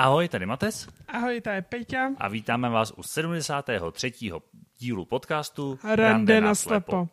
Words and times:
Ahoj, 0.00 0.28
tady 0.28 0.46
Mates. 0.46 0.88
Ahoj, 1.08 1.40
tady 1.40 1.62
Peťa. 1.62 2.10
A 2.18 2.28
vítáme 2.28 2.68
vás 2.68 2.92
u 2.96 3.02
73. 3.02 4.12
dílu 4.78 5.04
podcastu 5.04 5.78
Rande 5.94 6.40
na 6.40 6.54
slepo. 6.54 7.08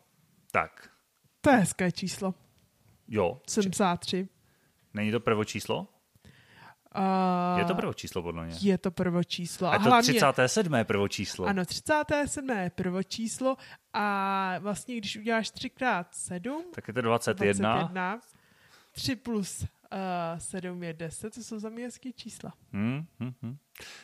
Tak. 0.52 0.90
To 1.40 1.50
je 1.50 1.56
hezké 1.56 1.92
číslo. 1.92 2.34
Jo. 3.08 3.40
73. 3.48 4.28
Není 4.94 5.10
to 5.10 5.20
prvo 5.20 5.44
číslo? 5.44 5.78
Uh, 5.78 7.58
je 7.58 7.64
to 7.64 7.74
prvo 7.74 7.94
číslo, 7.94 8.22
podle 8.22 8.44
mě. 8.44 8.54
Je 8.60 8.78
to 8.78 8.90
prvo 8.90 9.24
číslo. 9.24 9.68
A, 9.68 9.70
a 9.70 9.78
to 9.78 9.84
hlavně, 9.84 10.02
37. 10.02 10.74
je 10.74 10.84
prvo 10.84 11.08
číslo. 11.08 11.46
Ano, 11.46 11.64
37. 11.64 12.50
je 12.50 12.70
prvo 12.70 13.02
číslo 13.02 13.56
a 13.92 14.54
vlastně, 14.58 14.96
když 14.96 15.16
uděláš 15.16 15.52
3x7, 15.52 16.62
tak 16.74 16.88
je 16.88 16.94
to 16.94 17.02
21. 17.02 17.76
21 17.78 18.20
3 18.92 19.16
plus 19.16 19.64
uh, 19.92 20.38
7 20.38 20.82
je 20.82 20.92
10, 20.92 21.34
to 21.34 21.42
jsou 21.42 21.58
za 21.58 21.68
mě 21.68 21.84
hezký 21.84 22.12
čísla. 22.12 22.52
Hmm, 22.72 23.06
hmm, 23.20 23.32
hmm. 23.42 23.56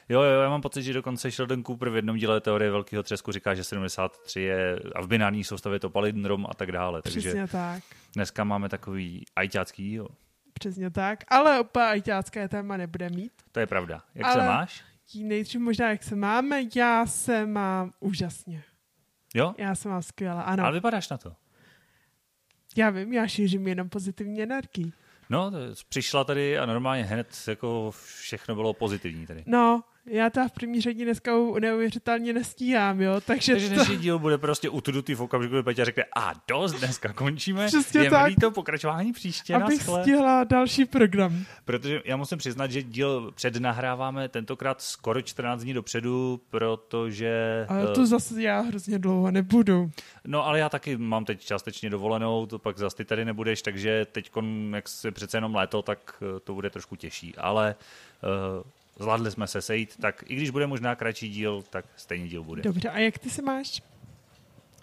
Jo, 0.09 0.23
jo, 0.23 0.41
já 0.41 0.49
mám 0.49 0.61
pocit, 0.61 0.83
že 0.83 0.93
dokonce 0.93 1.31
Sheldon 1.31 1.65
Cooper 1.65 1.91
v 1.91 1.97
jednom 1.97 2.17
díle 2.17 2.41
teorie 2.41 2.71
velkého 2.71 3.03
třesku 3.03 3.33
říká, 3.33 3.55
že 3.55 3.65
73 3.65 4.41
je 4.41 4.79
a 4.95 5.03
v 5.03 5.07
binární 5.07 5.45
soustavě 5.45 5.81
to 5.81 5.91
palindrom 5.91 6.47
a 6.51 6.55
tak 6.55 6.73
dále. 6.73 7.03
Přesně 7.03 7.33
takže 7.33 7.53
tak. 7.53 7.83
Dneska 8.15 8.45
máme 8.45 8.69
takový 8.69 9.25
ajťácký 9.37 9.83
díl. 9.83 10.09
Přesně 10.53 10.91
tak, 10.91 11.19
ale 11.29 11.61
úplně 11.61 11.85
ajťácké 11.85 12.49
téma 12.49 12.77
nebude 12.77 13.11
mít. 13.11 13.33
To 13.53 13.61
je 13.61 13.67
pravda. 13.67 14.03
Jak 14.15 14.27
ale 14.27 14.35
se 14.35 14.47
máš? 14.47 14.85
Nejdřív 15.15 15.61
možná, 15.61 15.91
jak 15.91 16.03
se 16.03 16.17
máme, 16.17 16.63
já 16.77 17.07
se 17.07 17.47
mám 17.47 17.93
úžasně. 18.01 18.63
Jo? 19.35 19.55
Já 19.59 19.75
se 19.75 19.89
mám 19.89 20.03
skvěle, 20.03 20.45
ano. 20.45 20.65
Ale 20.65 20.73
vypadáš 20.73 21.09
na 21.09 21.19
to. 21.19 21.37
Já 22.77 22.91
vím, 22.91 23.13
já 23.13 23.27
šířím 23.27 23.69
jenom 23.69 23.89
pozitivní 23.89 24.43
energii. 24.43 24.93
No, 25.31 25.53
přišla 25.89 26.25
tady 26.25 26.59
a 26.59 26.67
normálně 26.67 27.05
hned 27.05 27.29
jako 27.49 27.91
všechno 27.91 28.55
bylo 28.55 28.73
pozitivní 28.73 29.27
tady. 29.27 29.45
No, 29.47 29.83
já 30.07 30.31
ta 30.31 30.49
v 30.49 30.53
první 30.53 30.81
řadě 30.81 31.05
dneska 31.05 31.33
neuvěřitelně 31.61 32.33
nestíhám, 32.33 33.01
jo, 33.01 33.21
takže... 33.27 33.53
Takže 33.53 33.69
to... 33.69 33.75
dnešní 33.75 33.97
díl 33.97 34.19
bude 34.19 34.39
prostě 34.39 34.69
utudutý 34.69 35.15
v 35.15 35.21
okamžiku, 35.21 35.55
kdy 35.55 35.63
Peťa 35.63 35.85
řekne, 35.85 36.05
a 36.17 36.33
dost, 36.49 36.73
dneska 36.73 37.13
končíme, 37.13 37.67
Přesně 37.67 38.01
je 38.01 38.11
tak. 38.11 38.33
to 38.41 38.51
pokračování 38.51 39.13
příště, 39.13 39.55
Abych 39.55 39.79
naschle. 39.79 40.03
stihla 40.03 40.45
další 40.45 40.85
program. 40.85 41.45
Protože 41.65 42.03
já 42.05 42.17
musím 42.17 42.39
přiznat, 42.39 42.71
že 42.71 42.83
díl 42.83 43.33
přednahráváme 43.35 44.29
tentokrát 44.29 44.83
skoro 44.83 45.23
14 45.23 45.63
dní 45.63 45.73
dopředu, 45.73 46.41
protože... 46.51 47.67
Ale 47.69 47.95
to 47.95 48.07
zase 48.07 48.43
já 48.43 48.61
hrozně 48.61 48.99
dlouho 48.99 49.31
nebudu. 49.31 49.91
No 50.25 50.47
ale 50.47 50.59
já 50.59 50.69
taky 50.69 50.97
mám 50.97 51.25
teď 51.25 51.41
částečně 51.41 51.91
dovolenou, 51.91 52.47
to 52.47 52.59
pak 52.59 52.79
zase 52.79 52.97
ty 52.97 53.05
tady 53.05 53.25
nebudeš, 53.25 53.63
takže 53.63 54.07
teď, 54.13 54.31
jak 54.75 54.89
se 54.89 55.11
přece 55.11 55.37
jenom 55.37 55.55
léto, 55.55 55.83
tak 55.83 56.23
eh, 56.37 56.41
to 56.41 56.55
bude 56.55 56.71
trošku 56.71 56.97
těžší. 56.97 57.35
Ale 57.37 57.75
uh, 58.59 58.63
zvládli 58.99 59.31
jsme 59.31 59.47
se 59.47 59.63
sejít, 59.63 59.97
tak 60.01 60.25
i 60.27 60.35
když 60.37 60.51
bude 60.51 60.67
možná 60.67 60.95
kratší 60.95 61.29
díl, 61.29 61.63
tak 61.71 61.85
stejně 61.97 62.29
díl 62.29 62.45
bude. 62.45 62.63
Dobře, 62.63 62.89
a 62.89 62.99
jak 62.99 63.19
ty 63.19 63.31
se 63.31 63.43
máš? 63.43 63.83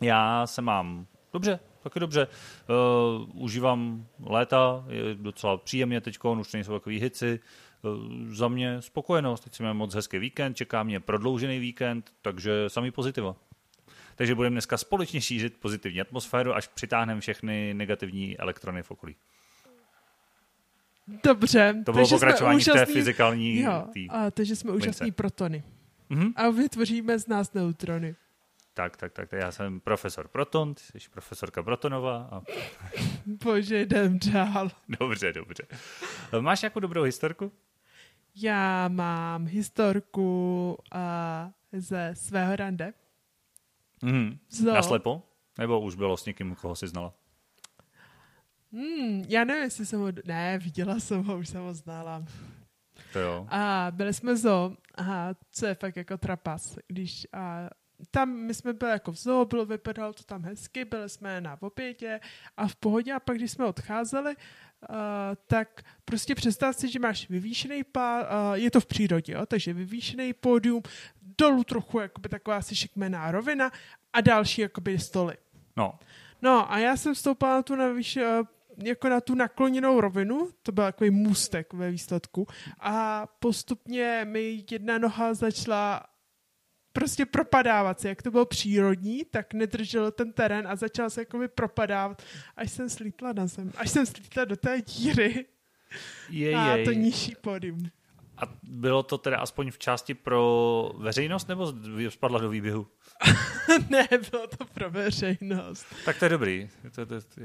Já 0.02 0.48
se 0.48 0.62
mám 0.62 1.06
dobře, 1.34 1.60
taky 1.84 2.00
dobře. 2.00 2.28
Uh, 2.28 3.44
užívám 3.44 4.08
léta, 4.24 4.86
je 4.90 5.16
docela 5.16 5.58
příjemně 5.58 6.02
teď, 6.02 6.18
už 6.40 6.54
nejsou 6.54 6.74
takový 6.74 7.00
hici. 7.00 7.40
Uh, 7.82 7.92
za 8.30 8.48
mě 8.48 8.82
spokojenost, 8.82 9.44
teď 9.44 9.54
jsme 9.56 9.74
moc 9.74 9.96
hezký 9.96 10.20
víkend, 10.20 10.54
čeká 10.54 10.84
mě 10.84 11.00
prodloužený 11.00 11.60
víkend, 11.60 12.14
takže 12.22 12.52
samý 12.68 12.92
pozitiva. 12.92 13.36
Takže 14.16 14.36
budeme 14.36 14.54
dneska 14.54 14.78
společně 14.78 15.22
šířit 15.22 15.58
pozitivní 15.60 16.02
atmosféru, 16.02 16.56
až 16.56 16.68
přitáhneme 16.68 17.22
všechny 17.22 17.74
negativní 17.74 18.38
elektrony 18.38 18.84
v 18.84 18.92
okolí. 18.92 19.16
Dobře. 21.24 21.76
To 21.86 21.94
bylo 21.94 22.08
pokračování 22.08 22.58
úžasný, 22.58 22.80
té 22.80 22.86
fyzikální... 22.86 23.60
Jo, 23.60 23.88
tý 23.94 24.10
a, 24.10 24.32
takže 24.32 24.56
jsme 24.56 24.72
úžasní 24.72 25.12
protony. 25.12 25.64
Mm-hmm. 26.12 26.34
A 26.36 26.50
vytvoříme 26.50 27.20
z 27.20 27.28
nás 27.28 27.54
neutrony. 27.54 28.16
Tak, 28.74 28.98
tak, 28.98 29.14
tak. 29.14 29.32
Já 29.32 29.52
jsem 29.52 29.80
profesor 29.80 30.28
Proton, 30.28 30.74
ty 30.74 31.00
jsi 31.00 31.10
profesorka 31.10 31.64
Protonová. 31.64 32.30
A... 32.32 32.42
Bože, 33.26 33.80
jdem 33.80 34.20
dál. 34.34 34.70
Dobře, 35.00 35.34
dobře. 35.34 35.64
Máš 36.40 36.62
nějakou 36.62 36.80
dobrou 36.80 37.04
historku? 37.04 37.52
Já 38.36 38.88
mám 38.88 39.46
historku 39.46 40.78
uh, 40.96 41.82
ze 41.82 42.12
svého 42.16 42.56
rande. 42.56 42.94
Mm, 44.02 44.38
naslepo? 44.74 45.24
Nebo 45.58 45.82
už 45.82 45.96
bylo 45.96 46.18
s 46.18 46.26
někým, 46.26 46.56
koho 46.56 46.76
jsi 46.76 46.88
znala? 46.88 47.14
Hmm, 48.74 49.24
já 49.28 49.44
nevím, 49.44 49.64
jestli 49.64 49.86
jsem 49.86 50.00
ho... 50.00 50.08
Ne, 50.26 50.58
viděla 50.58 51.00
jsem 51.00 51.24
ho, 51.24 51.38
už 51.38 51.50
jsem 51.50 51.62
ho 51.62 51.74
znala. 51.74 52.26
To 53.14 53.20
jo. 53.20 53.48
A 53.50 53.88
byli 53.92 54.14
jsme 54.14 54.36
zo, 54.36 54.76
a 54.98 55.30
co 55.52 55.66
je 55.66 55.76
fakt 55.76 55.96
jako 55.96 56.18
trapas, 56.18 56.78
když 56.88 57.28
a, 57.34 57.70
tam 58.12 58.30
my 58.30 58.54
jsme 58.54 58.74
byli 58.74 58.92
jako 58.92 59.12
v 59.12 59.16
zoo, 59.16 59.46
bylo, 59.46 59.66
vypadalo 59.66 60.14
to 60.14 60.24
tam 60.24 60.44
hezky, 60.44 60.86
byli 60.86 61.10
jsme 61.10 61.42
na 61.42 61.62
obědě 61.62 62.20
a 62.58 62.68
v 62.68 62.76
pohodě 62.76 63.14
a 63.14 63.20
pak 63.20 63.38
když 63.38 63.52
jsme 63.52 63.66
odcházeli, 63.66 64.36
uh, 64.36 64.96
tak 65.48 65.82
prostě 66.06 66.36
představ 66.36 66.76
si, 66.76 66.92
že 66.92 67.00
máš 67.00 67.30
vyvýšený 67.30 67.84
pá, 67.84 68.22
uh, 68.22 68.54
je 68.54 68.72
to 68.72 68.80
v 68.80 68.86
přírodě, 68.86 69.34
jo, 69.34 69.46
takže 69.46 69.74
vyvýšený 69.74 70.34
pódium, 70.34 70.84
dolů 71.38 71.64
trochu 71.64 72.00
jakoby 72.00 72.30
taková 72.30 72.58
asi 72.58 72.76
šikmená 72.76 73.32
rovina 73.32 73.72
a 74.14 74.22
další 74.22 74.62
jakoby 74.62 75.00
stoly. 75.00 75.36
No. 75.78 76.00
No 76.42 76.72
a 76.72 76.78
já 76.78 76.98
jsem 76.98 77.14
vstoupila 77.14 77.56
na 77.56 77.62
tu 77.62 77.76
navýš, 77.76 78.18
uh, 78.18 78.24
jako 78.86 79.10
na 79.10 79.22
tu 79.22 79.36
nakloněnou 79.36 80.02
rovinu, 80.02 80.50
to 80.64 80.72
byl 80.72 80.84
takový 80.84 81.10
můstek 81.10 81.74
ve 81.74 81.92
výsledku 81.92 82.48
a 82.80 83.28
postupně 83.40 84.26
mi 84.30 84.64
jedna 84.72 84.98
noha 84.98 85.34
začala 85.34 86.04
prostě 86.94 87.26
propadávat 87.26 88.00
se, 88.00 88.10
jak 88.10 88.22
to 88.22 88.32
bylo 88.32 88.46
přírodní, 88.46 89.26
tak 89.32 89.54
nedržel 89.54 90.12
ten 90.12 90.34
terén 90.34 90.68
a 90.68 90.76
začal 90.76 91.10
se 91.10 91.22
jakoby 91.22 91.48
propadávat, 91.48 92.22
až 92.56 92.72
jsem 92.72 92.90
slítla 92.90 93.34
na 93.34 93.48
zem, 93.48 93.72
až 93.78 93.92
jsem 93.92 94.06
slítla 94.06 94.46
do 94.46 94.56
té 94.56 94.82
díry 94.82 95.46
jej, 96.30 96.56
a 96.56 96.76
jej. 96.76 96.86
to 96.86 96.92
nižší 96.92 97.36
pódium. 97.42 97.90
A 98.42 98.54
bylo 98.64 99.04
to 99.04 99.18
teda 99.18 99.38
aspoň 99.38 99.72
v 99.72 99.78
části 99.78 100.14
pro 100.14 100.92
veřejnost, 100.98 101.48
nebo 101.48 101.74
spadla 102.10 102.40
do 102.40 102.50
výběhu? 102.50 102.88
ne, 103.90 104.08
bylo 104.32 104.48
to 104.48 104.66
pro 104.66 104.90
veřejnost. 104.90 105.86
Tak 106.06 106.20
to 106.20 106.26
je 106.26 106.30
dobrý. 106.30 106.70
To, 106.96 107.06
to, 107.06 107.22
to, 107.22 107.42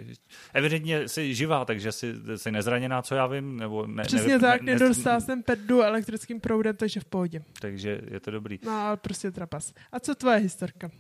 evidentně 0.55 1.09
jsi 1.09 1.35
živá, 1.35 1.65
takže 1.65 1.93
jsi, 1.93 2.15
jsi 2.37 2.51
nezraněná, 2.51 3.03
co 3.03 3.15
já 3.15 3.27
vím. 3.27 3.57
Nebo 3.57 3.87
ne, 3.87 4.03
Přesně 4.03 4.35
ne, 4.35 4.41
tak, 4.41 4.63
ne, 4.63 4.95
jsem 5.21 5.43
pedu 5.43 5.83
elektrickým 5.83 6.41
proudem, 6.41 6.77
takže 6.77 7.01
v 7.01 7.05
pohodě. 7.05 7.43
Takže 7.61 8.01
je 8.11 8.21
to 8.21 8.31
dobrý. 8.31 8.59
No, 8.63 8.73
ale 8.73 8.97
prostě 8.97 9.31
trapas. 9.31 9.75
A 9.93 10.01
co 10.01 10.15
tvoje 10.15 10.39
historka? 10.39 10.91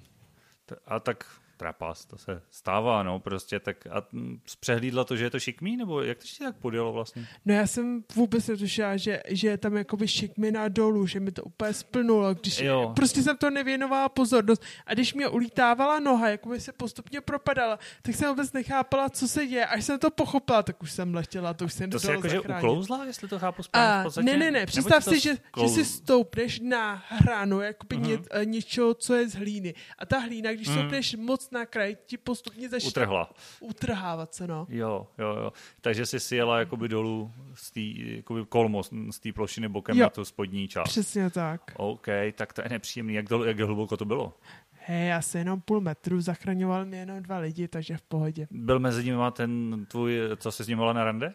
A 0.86 1.00
tak 1.00 1.24
trapas, 1.56 2.04
to 2.04 2.18
se 2.18 2.42
stává, 2.50 3.02
no, 3.02 3.20
prostě 3.20 3.60
tak 3.60 3.86
a 3.86 4.02
zpřehlídla 4.46 5.04
to, 5.04 5.16
že 5.16 5.24
je 5.24 5.30
to 5.30 5.40
šikmý, 5.40 5.76
nebo 5.76 6.02
jak 6.02 6.18
to 6.18 6.44
tak 6.44 6.56
podjelo 6.56 6.92
vlastně? 6.92 7.26
No 7.44 7.54
já 7.54 7.66
jsem 7.66 8.04
vůbec 8.14 8.46
netušila, 8.46 8.96
že, 8.96 9.22
že 9.28 9.48
je 9.48 9.58
tam 9.58 9.76
jakoby 9.76 10.08
šikmina 10.08 10.68
dolů, 10.68 11.06
že 11.06 11.20
mi 11.20 11.32
to 11.32 11.42
úplně 11.42 11.72
splnulo, 11.72 12.34
když 12.34 12.60
jo. 12.60 12.92
prostě 12.96 13.22
jsem 13.22 13.36
to 13.36 13.50
nevěnovala 13.50 14.08
pozornost 14.08 14.62
a 14.86 14.94
když 14.94 15.14
mě 15.14 15.28
ulítávala 15.28 15.98
noha, 15.98 16.28
jakoby 16.28 16.60
se 16.60 16.72
postupně 16.72 17.20
propadala, 17.20 17.78
tak 18.02 18.14
jsem 18.14 18.28
vůbec 18.28 18.52
nechápala, 18.52 19.08
co 19.08 19.28
se 19.28 19.46
děje, 19.46 19.66
až 19.66 19.84
jsem 19.84 19.98
to 19.98 20.10
pochopila, 20.10 20.62
tak 20.62 20.82
už 20.82 20.92
jsem 20.92 21.14
letěla, 21.14 21.54
to 21.54 21.64
už 21.64 21.72
jsem 21.72 21.90
To 21.90 22.00
se 22.00 22.12
jakože 22.12 22.40
uklouzla, 22.40 23.04
jestli 23.04 23.28
to 23.28 23.38
chápu 23.38 23.62
správně 23.62 23.94
a, 23.94 24.00
v 24.00 24.04
podstatě? 24.04 24.26
Ne, 24.26 24.36
ne, 24.36 24.50
ne, 24.50 24.66
představ 24.66 25.04
si, 25.04 25.20
že, 25.20 25.36
sklouz... 25.36 25.70
že 25.70 25.84
si 25.84 25.90
stoupneš 25.90 26.60
na 26.60 27.04
hranu, 27.08 27.60
jakoby 27.60 27.96
uh-huh. 27.96 28.06
ně, 28.08 28.44
něčeho, 28.44 28.94
co 28.94 29.14
je 29.14 29.28
z 29.28 29.34
hlíny 29.34 29.74
a 29.98 30.06
ta 30.06 30.18
hlína, 30.18 30.52
když 30.52 30.68
uh-huh. 30.68 30.78
stoupneš 30.78 31.14
moc 31.14 31.45
na 31.50 31.66
kraj, 31.66 31.96
ti 32.06 32.16
postupně 32.16 32.68
začne 32.68 32.88
Utrhla. 32.88 33.30
utrhávat 33.60 34.34
se, 34.34 34.46
no. 34.46 34.66
Jo, 34.68 35.06
jo, 35.18 35.28
jo. 35.28 35.52
Takže 35.80 36.06
jsi 36.06 36.20
si 36.20 36.36
jela 36.36 36.58
jakoby 36.58 36.88
dolů 36.88 37.32
z 37.54 37.70
té, 37.70 37.80
jakoby 38.16 38.44
kolmo 38.48 38.82
z 39.10 39.18
té 39.20 39.32
plošiny 39.32 39.68
bokem 39.68 39.96
jo. 39.96 40.02
na 40.02 40.10
tu 40.10 40.24
spodní 40.24 40.68
část. 40.68 40.88
Přesně 40.88 41.30
tak. 41.30 41.60
OK, 41.76 42.06
tak 42.34 42.52
to 42.52 42.62
je 42.62 42.68
nepříjemný. 42.68 43.14
Jak, 43.14 43.28
dol, 43.28 43.44
jak 43.44 43.60
hluboko 43.60 43.96
to 43.96 44.04
bylo? 44.04 44.34
Hej, 44.72 45.12
asi 45.14 45.38
jenom 45.38 45.60
půl 45.60 45.80
metru, 45.80 46.20
zachraňoval 46.20 46.84
mě 46.84 46.98
jenom 46.98 47.22
dva 47.22 47.38
lidi, 47.38 47.68
takže 47.68 47.96
v 47.96 48.02
pohodě. 48.02 48.48
Byl 48.50 48.78
mezi 48.78 49.04
nimi 49.04 49.22
ten 49.32 49.86
tvůj, 49.88 50.20
co 50.36 50.52
se 50.52 50.64
s 50.64 50.68
ním 50.68 50.78
na 50.78 51.04
rande? 51.04 51.34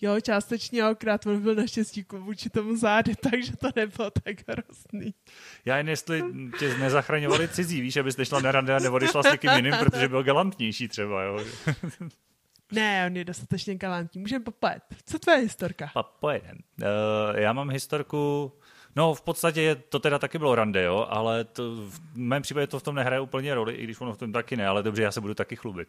Jo, 0.00 0.20
částečně, 0.20 0.82
akorát 0.82 1.26
on 1.26 1.42
byl 1.42 1.54
naštěstí 1.54 2.06
vůči 2.12 2.50
tomu 2.50 2.76
zády, 2.76 3.14
takže 3.30 3.56
to 3.56 3.68
nebylo 3.76 4.10
tak 4.10 4.36
hrozný. 4.48 5.14
Já 5.64 5.76
jen 5.76 5.88
jestli 5.88 6.24
tě 6.58 6.78
nezachraňovali 6.78 7.48
cizí, 7.48 7.80
víš, 7.80 7.96
abys 7.96 8.16
nešla 8.16 8.40
na 8.40 8.52
rande 8.52 8.74
a 8.74 8.78
neodešla 8.78 9.22
s 9.22 9.26
někým 9.32 9.50
jiným, 9.50 9.74
protože 9.78 10.08
byl 10.08 10.22
galantnější 10.22 10.88
třeba, 10.88 11.22
jo. 11.22 11.44
Ne, 12.72 13.06
on 13.06 13.16
je 13.16 13.24
dostatečně 13.24 13.74
galantní. 13.74 14.20
Můžeme 14.20 14.44
popojet. 14.44 14.82
Co 15.04 15.18
tvoje 15.18 15.38
historka? 15.38 15.90
A 15.94 16.02
pojedem. 16.02 16.58
Uh, 16.80 16.86
já 17.38 17.52
mám 17.52 17.70
historku, 17.70 18.52
no 18.96 19.14
v 19.14 19.22
podstatě 19.22 19.62
je, 19.62 19.74
to 19.74 19.98
teda 19.98 20.18
taky 20.18 20.38
bylo 20.38 20.54
rande, 20.54 20.82
jo, 20.82 21.06
ale 21.10 21.44
to, 21.44 21.74
v 21.74 22.00
mém 22.14 22.42
případě 22.42 22.66
to 22.66 22.78
v 22.78 22.82
tom 22.82 22.94
nehraje 22.94 23.20
úplně 23.20 23.54
roli, 23.54 23.74
i 23.74 23.84
když 23.84 24.00
ono 24.00 24.12
v 24.12 24.18
tom 24.18 24.32
taky 24.32 24.56
ne, 24.56 24.66
ale 24.66 24.82
dobře, 24.82 25.02
já 25.02 25.12
se 25.12 25.20
budu 25.20 25.34
taky 25.34 25.56
chlubit. 25.56 25.88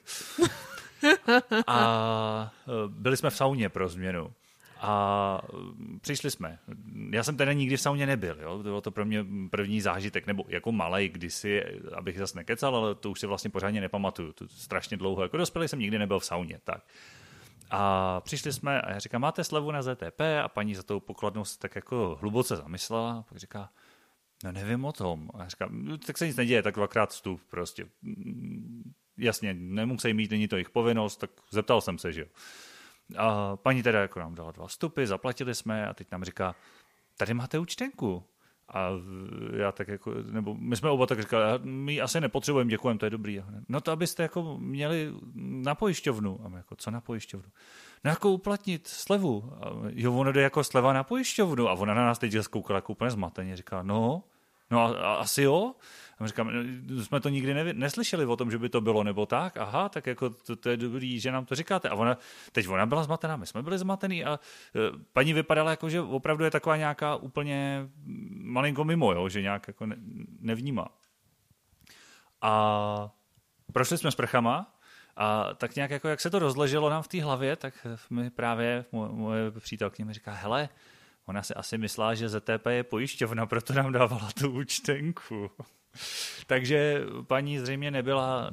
A 1.67 2.51
uh, 2.67 2.91
byli 2.91 3.17
jsme 3.17 3.29
v 3.29 3.35
sauně 3.35 3.69
pro 3.69 3.89
změnu. 3.89 4.33
A 4.81 5.41
mm, 5.53 5.99
přišli 6.01 6.31
jsme. 6.31 6.59
Já 7.11 7.23
jsem 7.23 7.37
teda 7.37 7.53
nikdy 7.53 7.77
v 7.77 7.81
sauně 7.81 8.05
nebyl, 8.05 8.37
jo? 8.41 8.57
to 8.57 8.63
bylo 8.63 8.81
to 8.81 8.91
pro 8.91 9.05
mě 9.05 9.25
první 9.49 9.81
zážitek, 9.81 10.27
nebo 10.27 10.43
jako 10.47 10.71
malej 10.71 11.09
kdysi, 11.09 11.63
abych 11.93 12.17
zase 12.17 12.37
nekecal, 12.37 12.75
ale 12.75 12.95
to 12.95 13.11
už 13.11 13.19
si 13.19 13.27
vlastně 13.27 13.49
pořádně 13.49 13.81
nepamatuju, 13.81 14.33
to 14.33 14.47
strašně 14.47 14.97
dlouho, 14.97 15.23
jako 15.23 15.37
dospělý 15.37 15.67
jsem 15.67 15.79
nikdy 15.79 15.99
nebyl 15.99 16.19
v 16.19 16.25
sauně, 16.25 16.59
tak. 16.63 16.83
A 17.71 18.21
přišli 18.21 18.53
jsme 18.53 18.81
a 18.81 18.91
já 18.91 18.99
říkám, 18.99 19.21
máte 19.21 19.43
slevu 19.43 19.71
na 19.71 19.81
ZTP 19.81 20.21
a 20.43 20.47
paní 20.47 20.75
za 20.75 20.83
tou 20.83 20.99
pokladnou 20.99 21.45
se 21.45 21.59
tak 21.59 21.75
jako 21.75 22.17
hluboce 22.21 22.55
zamyslela 22.55 23.13
a 23.19 23.21
pak 23.21 23.37
říká, 23.37 23.69
no 24.43 24.51
nevím 24.51 24.85
o 24.85 24.91
tom. 24.91 25.29
A 25.33 25.43
já 25.43 25.49
říkám, 25.49 25.69
no, 25.71 25.97
tak 25.97 26.17
se 26.17 26.27
nic 26.27 26.35
neděje, 26.35 26.63
tak 26.63 26.75
dvakrát 26.75 27.09
vstup 27.09 27.41
prostě. 27.49 27.85
Jasně, 29.19 29.53
nemusí 29.53 30.13
mít, 30.13 30.31
není 30.31 30.47
to 30.47 30.55
jejich 30.55 30.69
povinnost, 30.69 31.17
tak 31.17 31.29
zeptal 31.51 31.81
jsem 31.81 31.97
se, 31.97 32.13
že 32.13 32.21
jo. 32.21 32.27
A 33.17 33.55
paní 33.55 33.83
teda 33.83 34.01
jako 34.01 34.19
nám 34.19 34.35
dala 34.35 34.51
dva 34.51 34.67
vstupy, 34.67 35.05
zaplatili 35.05 35.55
jsme 35.55 35.87
a 35.87 35.93
teď 35.93 36.07
nám 36.11 36.23
říká, 36.23 36.55
tady 37.17 37.33
máte 37.33 37.59
účtenku. 37.59 38.23
A 38.73 38.89
já 39.57 39.71
tak 39.71 39.87
jako, 39.87 40.13
nebo 40.31 40.55
my 40.55 40.75
jsme 40.75 40.89
oba 40.89 41.05
tak 41.05 41.19
říkali, 41.19 41.59
my 41.63 42.01
asi 42.01 42.21
nepotřebujeme, 42.21 42.69
děkujeme, 42.69 42.99
to 42.99 43.05
je 43.05 43.09
dobrý. 43.09 43.43
No 43.69 43.81
to 43.81 43.91
abyste 43.91 44.23
jako 44.23 44.57
měli 44.57 45.13
na 45.35 45.75
pojišťovnu. 45.75 46.39
A 46.45 46.49
my 46.49 46.57
jako, 46.57 46.75
co 46.75 46.91
na 46.91 47.01
pojišťovnu? 47.01 47.49
No 48.03 48.09
jako 48.09 48.29
uplatnit 48.29 48.87
slevu. 48.87 49.53
A 49.61 49.69
jo, 49.89 50.13
ono 50.13 50.31
jde 50.31 50.41
jako 50.41 50.63
sleva 50.63 50.93
na 50.93 51.03
pojišťovnu. 51.03 51.69
A 51.69 51.73
ona 51.73 51.93
na 51.93 52.05
nás 52.05 52.19
teď 52.19 52.35
zkoukala 52.41 52.77
jako 52.77 52.91
úplně 52.91 53.11
zmateně. 53.11 53.55
Říká, 53.55 53.83
no, 53.83 54.23
no 54.71 54.79
a, 54.79 54.97
a 54.97 55.13
asi 55.13 55.41
jo. 55.41 55.75
A 56.19 56.27
říkám, 56.27 56.51
no, 56.87 57.03
jsme 57.03 57.19
to 57.19 57.29
nikdy 57.29 57.53
nevi, 57.53 57.73
neslyšeli 57.73 58.25
o 58.25 58.35
tom, 58.35 58.51
že 58.51 58.57
by 58.57 58.69
to 58.69 58.81
bylo 58.81 59.03
nebo 59.03 59.25
tak. 59.25 59.57
Aha, 59.57 59.89
tak 59.89 60.07
jako 60.07 60.29
to, 60.29 60.55
to 60.55 60.69
je 60.69 60.77
dobrý, 60.77 61.19
že 61.19 61.31
nám 61.31 61.45
to 61.45 61.55
říkáte. 61.55 61.89
A 61.89 61.95
ona, 61.95 62.17
teď 62.51 62.67
ona 62.67 62.85
byla 62.85 63.03
zmatená, 63.03 63.35
my 63.35 63.45
jsme 63.45 63.63
byli 63.63 63.77
zmatený 63.77 64.25
a 64.25 64.33
e, 64.33 64.39
paní 65.13 65.33
vypadala 65.33 65.71
jako, 65.71 65.89
že 65.89 66.01
opravdu 66.01 66.43
je 66.43 66.51
taková 66.51 66.77
nějaká 66.77 67.15
úplně 67.15 67.89
malinko 68.43 68.83
mimo, 68.83 69.13
jo, 69.13 69.29
že 69.29 69.41
nějak 69.41 69.67
jako 69.67 69.85
ne, 69.85 69.95
nevnímá. 70.39 70.87
A 72.41 73.09
prošli 73.73 73.97
jsme 73.97 74.11
s 74.11 74.15
prchama 74.15 74.75
a 75.15 75.53
tak 75.53 75.75
nějak 75.75 75.91
jako, 75.91 76.07
jak 76.07 76.21
se 76.21 76.29
to 76.29 76.39
rozleželo 76.39 76.89
nám 76.89 77.03
v 77.03 77.07
té 77.07 77.23
hlavě, 77.23 77.55
tak 77.55 77.87
mi 78.09 78.29
právě 78.29 78.85
moje, 78.91 79.51
přítelkyně 79.51 80.05
mi 80.05 80.13
říká, 80.13 80.31
hele, 80.31 80.69
ona 81.25 81.43
si 81.43 81.53
asi 81.53 81.77
myslela, 81.77 82.13
že 82.15 82.29
ZTP 82.29 82.65
je 82.69 82.83
pojišťovna, 82.83 83.45
proto 83.45 83.73
nám 83.73 83.91
dávala 83.91 84.29
tu 84.39 84.51
účtenku. 84.51 85.51
Takže 86.47 87.03
paní 87.27 87.59
zřejmě 87.59 87.91
nebyla 87.91 88.51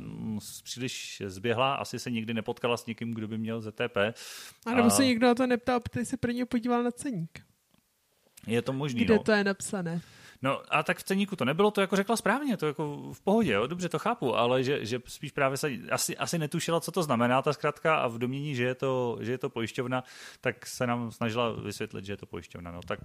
příliš 0.65 1.23
zběhlá, 1.27 1.75
asi 1.75 1.99
se 1.99 2.11
nikdy 2.11 2.35
nepotkala 2.35 2.77
s 2.77 2.87
někým, 2.87 3.15
kdo 3.15 3.29
by 3.29 3.39
měl 3.39 3.61
ZTP. 3.61 3.97
A 4.67 4.75
nebo 4.75 4.91
se 4.91 5.05
nikdo 5.05 5.27
na 5.27 5.35
to 5.35 5.47
neptal, 5.47 5.81
protože 5.81 6.05
se 6.05 6.17
první 6.17 6.45
podíval 6.45 6.83
na 6.83 6.91
ceník. 6.91 7.47
Je 8.47 8.63
to 8.63 8.73
možný, 8.73 9.05
Kde 9.05 9.15
no. 9.15 9.23
to 9.23 9.33
je 9.33 9.45
napsané? 9.45 10.01
No 10.43 10.63
a 10.69 10.83
tak 10.83 10.99
v 10.99 11.03
ceníku 11.03 11.37
to 11.37 11.45
nebylo, 11.45 11.71
to 11.71 11.81
jako 11.81 11.97
řekla 11.97 12.17
správně, 12.17 12.57
to 12.57 12.67
jako 12.67 13.13
v 13.13 13.21
pohodě, 13.21 13.53
jo, 13.53 13.67
dobře 13.67 13.89
to 13.89 13.99
chápu, 13.99 14.37
ale 14.37 14.63
že, 14.63 14.87
že 14.87 15.01
spíš 15.07 15.33
právě 15.33 15.57
se 15.57 15.71
asi, 15.91 16.17
asi 16.17 16.39
netušila, 16.39 16.81
co 16.81 16.93
to 16.93 17.03
znamená 17.03 17.43
ta 17.43 17.53
zkratka 17.53 17.97
a 17.97 18.09
v 18.09 18.19
domění, 18.19 18.55
že 18.55 18.65
je 18.65 18.75
to, 18.75 19.19
že 19.21 19.33
je 19.33 19.39
to 19.39 19.51
pojišťovna, 19.51 20.05
tak 20.41 20.67
se 20.67 20.87
nám 20.87 21.11
snažila 21.11 21.53
vysvětlit, 21.53 22.05
že 22.05 22.13
je 22.13 22.17
to 22.17 22.27
pojišťovna, 22.27 22.71
no 22.71 22.81
tak 22.87 22.99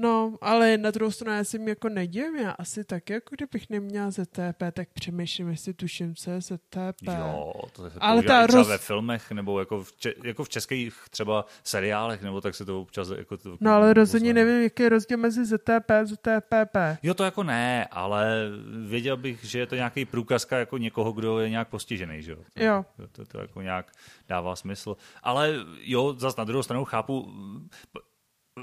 No, 0.00 0.38
ale 0.40 0.76
na 0.78 0.90
druhou 0.90 1.10
stranu 1.10 1.36
já 1.36 1.44
si 1.44 1.58
mi 1.58 1.70
jako 1.70 1.88
nedivím, 1.88 2.36
já 2.36 2.50
asi 2.50 2.84
tak, 2.84 3.10
jako 3.10 3.34
kdybych 3.36 3.70
neměla 3.70 4.10
ZTP, 4.10 4.62
tak 4.72 4.88
přemýšlím, 4.92 5.48
jestli 5.48 5.74
tuším, 5.74 6.14
co 6.14 6.30
je 6.30 6.40
ZTP. 6.40 7.02
Jo, 7.18 7.52
to 7.72 7.90
se 7.90 7.98
ale 8.00 8.22
ta 8.22 8.46
roz... 8.46 8.68
ve 8.68 8.78
filmech, 8.78 9.32
nebo 9.32 9.58
jako 9.60 9.84
v, 9.84 9.92
če- 9.92 10.14
jako 10.24 10.44
v 10.44 10.48
českých 10.48 10.96
třeba 11.10 11.44
seriálech, 11.64 12.22
nebo 12.22 12.40
tak 12.40 12.54
se 12.54 12.64
to 12.64 12.80
občas 12.80 13.08
jako 13.16 13.36
to, 13.36 13.56
No 13.60 13.72
ale 13.72 13.92
rozhodně 13.94 14.34
nevím, 14.34 14.62
jaký 14.62 14.82
je 14.82 14.88
rozdíl 14.88 15.18
mezi 15.18 15.44
ZTP 15.44 15.90
a 15.90 16.04
ZTPP. 16.04 16.76
Jo, 17.02 17.14
to 17.14 17.24
jako 17.24 17.42
ne, 17.42 17.86
ale 17.90 18.50
věděl 18.86 19.16
bych, 19.16 19.44
že 19.44 19.58
je 19.58 19.66
to 19.66 19.74
nějaký 19.74 20.04
průkazka 20.04 20.58
jako 20.58 20.78
někoho, 20.78 21.12
kdo 21.12 21.38
je 21.40 21.50
nějak 21.50 21.68
postižený, 21.68 22.22
že 22.22 22.32
jo? 22.32 22.38
To, 22.54 22.64
jo. 22.64 22.84
To, 22.96 23.08
to, 23.08 23.24
to 23.24 23.38
jako 23.38 23.62
nějak 23.62 23.92
dává 24.28 24.56
smysl. 24.56 24.96
Ale 25.22 25.54
jo, 25.80 26.14
zas 26.18 26.36
na 26.36 26.44
druhou 26.44 26.62
stranu 26.62 26.84
chápu, 26.84 27.32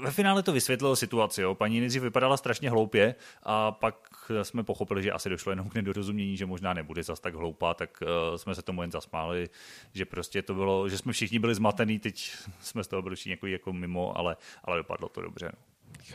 ve 0.00 0.10
finále 0.10 0.42
to 0.42 0.52
vysvětlilo 0.52 0.96
situaci. 0.96 1.42
Jo. 1.42 1.54
Paní 1.54 1.80
nejdřív 1.80 2.02
vypadala 2.02 2.36
strašně 2.36 2.70
hloupě 2.70 3.14
a 3.42 3.72
pak 3.72 4.30
jsme 4.42 4.64
pochopili, 4.64 5.02
že 5.02 5.12
asi 5.12 5.28
došlo 5.28 5.52
jenom 5.52 5.68
k 5.68 5.74
nedorozumění, 5.74 6.36
že 6.36 6.46
možná 6.46 6.74
nebude 6.74 7.02
zas 7.02 7.20
tak 7.20 7.34
hloupá, 7.34 7.74
tak 7.74 8.02
uh, 8.02 8.36
jsme 8.36 8.54
se 8.54 8.62
tomu 8.62 8.82
jen 8.82 8.90
zasmáli, 8.90 9.48
že 9.94 10.04
prostě 10.04 10.42
to 10.42 10.54
bylo, 10.54 10.88
že 10.88 10.98
jsme 10.98 11.12
všichni 11.12 11.38
byli 11.38 11.54
zmatený, 11.54 11.98
teď 11.98 12.32
jsme 12.60 12.84
z 12.84 12.88
toho 12.88 13.02
byli 13.02 13.16
všichni 13.16 13.30
jako, 13.30 13.46
jako 13.46 13.72
mimo, 13.72 14.18
ale, 14.18 14.36
ale 14.64 14.76
dopadlo 14.76 15.08
to 15.08 15.20
dobře. 15.20 15.50
No. 15.52 15.58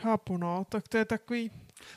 Chápu, 0.00 0.36
no, 0.36 0.66
tak 0.68 0.88
to 0.88 0.96
je 0.96 1.04
takový... 1.04 1.50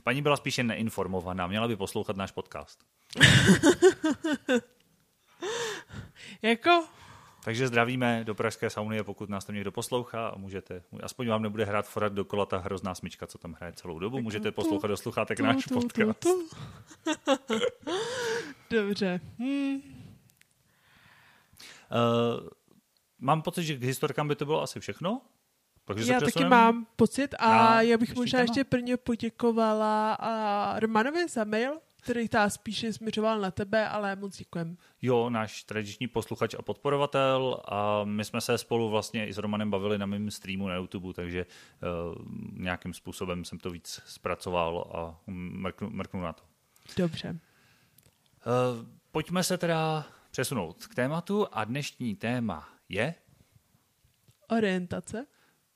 Paní 0.03 0.21
byla 0.21 0.37
spíše 0.37 0.63
neinformovaná, 0.63 1.47
měla 1.47 1.67
by 1.67 1.75
poslouchat 1.75 2.17
náš 2.17 2.31
podcast. 2.31 2.79
jako 6.41 6.85
takže 7.45 7.67
zdravíme 7.67 8.23
do 8.23 8.35
Pražské 8.35 8.69
sauny, 8.69 9.03
pokud 9.03 9.29
nás 9.29 9.45
tam 9.45 9.55
někdo 9.55 9.71
poslouchá 9.71 10.27
a 10.27 10.37
můžete, 10.37 10.81
aspoň 11.03 11.27
vám 11.27 11.43
nebude 11.43 11.65
hrát 11.65 11.87
forat 11.87 12.13
dokola 12.13 12.45
ta 12.45 12.57
hrozná 12.57 12.95
smyčka, 12.95 13.27
co 13.27 13.37
tam 13.37 13.53
hraje 13.53 13.73
celou 13.73 13.99
dobu, 13.99 14.21
můžete 14.21 14.51
poslouchat 14.51 14.87
do 14.87 14.97
sluchátek 14.97 15.39
náš 15.39 15.65
podcast. 15.65 16.25
Dobře. 18.69 19.19
Hmm. 19.39 19.75
Uh, 19.75 19.81
mám 23.19 23.41
pocit, 23.41 23.63
že 23.63 23.77
k 23.77 23.83
historkám 23.83 24.27
by 24.27 24.35
to 24.35 24.45
bylo 24.45 24.61
asi 24.61 24.79
všechno. 24.79 25.21
Takže 25.85 26.13
já 26.13 26.19
taky 26.19 26.45
mám 26.45 26.87
pocit 26.95 27.35
a 27.39 27.81
já 27.81 27.97
bych 27.97 28.15
možná 28.15 28.39
ještě 28.39 28.63
prvně 28.63 28.97
poděkovala 28.97 30.13
a 30.13 30.79
Romanovi 30.79 31.27
za 31.27 31.43
mail, 31.43 31.79
který 32.05 32.29
ta 32.29 32.49
spíše 32.49 32.93
směřoval 32.93 33.39
na 33.39 33.51
tebe, 33.51 33.89
ale 33.89 34.15
moc 34.15 34.37
děkujem. 34.37 34.77
Jo, 35.01 35.29
náš 35.29 35.63
tradiční 35.63 36.07
posluchač 36.07 36.53
a 36.53 36.61
podporovatel 36.61 37.61
a 37.65 38.03
my 38.03 38.25
jsme 38.25 38.41
se 38.41 38.57
spolu 38.57 38.89
vlastně 38.89 39.27
i 39.27 39.33
s 39.33 39.37
Romanem 39.37 39.71
bavili 39.71 39.97
na 39.97 40.05
mém 40.05 40.31
streamu 40.31 40.67
na 40.67 40.75
YouTube, 40.75 41.13
takže 41.13 41.45
uh, 41.45 42.25
nějakým 42.51 42.93
způsobem 42.93 43.45
jsem 43.45 43.59
to 43.59 43.69
víc 43.69 44.01
zpracoval 44.05 44.91
a 44.95 45.21
mrknu, 45.31 45.89
mrknu 45.89 46.21
na 46.21 46.33
to. 46.33 46.43
Dobře. 46.97 47.29
Uh, 47.29 47.39
pojďme 49.11 49.43
se 49.43 49.57
teda 49.57 50.07
přesunout 50.31 50.87
k 50.87 50.95
tématu 50.95 51.47
a 51.51 51.63
dnešní 51.63 52.15
téma 52.15 52.69
je? 52.89 53.15
Orientace. 54.49 55.25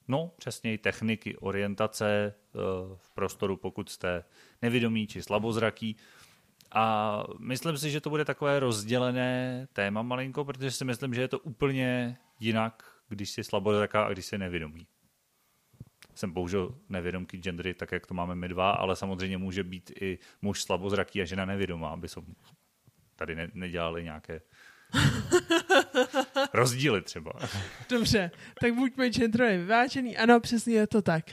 No, 0.08 0.32
přesněji 0.38 0.78
techniky 0.78 1.38
orientace 1.38 2.36
uh, 2.54 2.62
v 2.98 3.12
prostoru, 3.12 3.58
pokud 3.58 3.90
jste 3.90 4.24
nevědomí 4.62 5.08
či 5.08 5.22
slabozraký. 5.22 5.96
A 6.72 7.24
myslím 7.40 7.78
si, 7.78 7.92
že 7.92 8.02
to 8.02 8.10
bude 8.10 8.26
takové 8.26 8.60
rozdělené 8.60 9.68
téma 9.74 10.02
malinko, 10.02 10.46
protože 10.46 10.72
si 10.72 10.86
myslím, 10.86 11.14
že 11.14 11.22
je 11.22 11.28
to 11.28 11.40
úplně 11.40 12.18
jinak, 12.40 12.84
když 13.10 13.30
si 13.30 13.44
slabozraká 13.44 14.04
a 14.04 14.10
když 14.10 14.26
si 14.26 14.38
nevědomí. 14.38 14.88
Jsem 16.16 16.32
bohužel 16.32 16.76
nevědomký 16.90 17.38
gendery, 17.38 17.74
tak 17.74 17.92
jak 17.92 18.08
to 18.08 18.14
máme 18.14 18.36
my 18.36 18.48
dva, 18.48 18.72
ale 18.72 18.96
samozřejmě 18.96 19.38
může 19.38 19.64
být 19.64 19.92
i 20.02 20.20
muž 20.42 20.64
slabozraký 20.64 21.22
a 21.22 21.26
žena 21.26 21.46
nevědomá, 21.46 21.90
aby 21.90 22.08
jsme 22.08 22.24
tady 23.16 23.36
ne- 23.36 23.52
nedělali 23.54 24.04
nějaké 24.04 24.42
rozdíly 26.54 27.02
třeba. 27.02 27.32
Dobře, 27.90 28.32
tak 28.62 28.74
buďme 28.74 29.10
genderově 29.10 29.58
vyvážený. 29.58 30.18
Ano, 30.18 30.40
přesně 30.40 30.74
je 30.74 30.88
to 30.88 31.02
tak. 31.02 31.26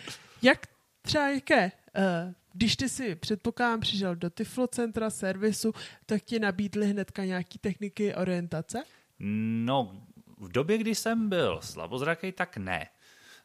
Jak 0.42 0.66
třeba 1.02 1.28
jaké 1.28 1.72
uh, 1.98 2.32
když 2.56 2.76
ty 2.76 2.88
si, 2.88 3.14
předpokládám, 3.14 3.80
přišel 3.80 4.16
do 4.16 4.30
Tiflo 4.30 4.66
centra 4.66 5.10
servisu, 5.10 5.72
tak 6.06 6.22
ti 6.22 6.38
nabídli 6.38 6.86
hnedka 6.86 7.24
nějaký 7.24 7.58
techniky 7.58 8.14
orientace? 8.14 8.84
No, 9.18 10.06
v 10.38 10.48
době, 10.48 10.78
kdy 10.78 10.94
jsem 10.94 11.28
byl 11.28 11.58
slabozraký, 11.62 12.32
tak 12.32 12.56
ne. 12.56 12.88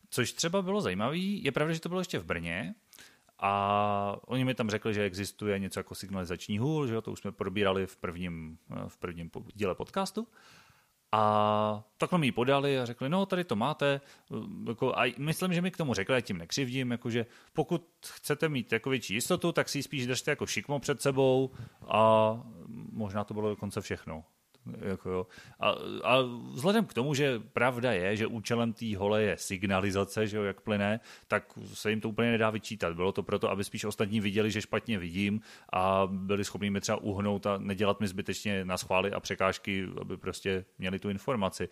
Což 0.09 0.33
třeba 0.33 0.61
bylo 0.61 0.81
zajímavé, 0.81 1.17
je 1.17 1.51
pravda, 1.51 1.73
že 1.73 1.79
to 1.79 1.89
bylo 1.89 2.01
ještě 2.01 2.19
v 2.19 2.25
Brně, 2.25 2.75
a 3.39 4.15
oni 4.25 4.45
mi 4.45 4.53
tam 4.53 4.69
řekli, 4.69 4.93
že 4.93 5.03
existuje 5.03 5.59
něco 5.59 5.79
jako 5.79 5.95
signalizační 5.95 6.57
hůl, 6.57 6.87
že 6.87 7.01
to 7.01 7.11
už 7.11 7.19
jsme 7.19 7.31
probírali 7.31 7.87
v 7.87 7.97
prvním, 7.97 8.57
v 8.87 8.97
prvním 8.97 9.31
díle 9.53 9.75
podcastu. 9.75 10.27
A 11.11 11.83
takhle 11.97 12.19
mi 12.19 12.27
ji 12.27 12.31
podali 12.31 12.79
a 12.79 12.85
řekli, 12.85 13.09
no 13.09 13.25
tady 13.25 13.43
to 13.43 13.55
máte. 13.55 14.01
Jako, 14.67 14.97
a 14.97 15.13
myslím, 15.17 15.53
že 15.53 15.61
mi 15.61 15.71
k 15.71 15.77
tomu 15.77 15.93
řekli, 15.93 16.21
tím 16.21 16.37
nekřivdím, 16.37 16.91
jakože 16.91 17.25
pokud 17.53 17.87
chcete 18.05 18.49
mít 18.49 18.71
jako 18.71 18.89
větší 18.89 19.13
jistotu, 19.13 19.51
tak 19.51 19.69
si 19.69 19.77
ji 19.77 19.83
spíš 19.83 20.07
držte 20.07 20.31
jako 20.31 20.45
šikmo 20.45 20.79
před 20.79 21.01
sebou 21.01 21.51
a 21.87 22.33
možná 22.91 23.23
to 23.23 23.33
bylo 23.33 23.49
dokonce 23.49 23.81
všechno. 23.81 24.23
Jako 24.81 25.09
jo. 25.09 25.27
A, 25.59 25.69
a 26.03 26.21
vzhledem 26.53 26.85
k 26.85 26.93
tomu, 26.93 27.13
že 27.13 27.39
pravda 27.39 27.91
je, 27.91 28.15
že 28.15 28.27
účelem 28.27 28.73
té 28.73 28.97
hole 28.97 29.23
je 29.23 29.37
signalizace, 29.37 30.27
že 30.27 30.37
jo, 30.37 30.43
jak 30.43 30.61
plyne, 30.61 30.99
tak 31.27 31.53
se 31.73 31.89
jim 31.89 32.01
to 32.01 32.09
úplně 32.09 32.31
nedá 32.31 32.49
vyčítat. 32.49 32.95
Bylo 32.95 33.11
to 33.11 33.23
proto, 33.23 33.49
aby 33.49 33.63
spíš 33.63 33.85
ostatní 33.85 34.19
viděli, 34.19 34.51
že 34.51 34.61
špatně 34.61 34.99
vidím 34.99 35.41
a 35.73 36.07
byli 36.11 36.43
schopni 36.43 36.69
mi 36.69 36.81
třeba 36.81 36.97
uhnout 36.97 37.45
a 37.45 37.57
nedělat 37.57 37.99
mi 37.99 38.07
zbytečně 38.07 38.65
na 38.65 38.77
schvály 38.77 39.11
a 39.11 39.19
překážky, 39.19 39.87
aby 40.01 40.17
prostě 40.17 40.65
měli 40.77 40.99
tu 40.99 41.09
informaci. 41.09 41.69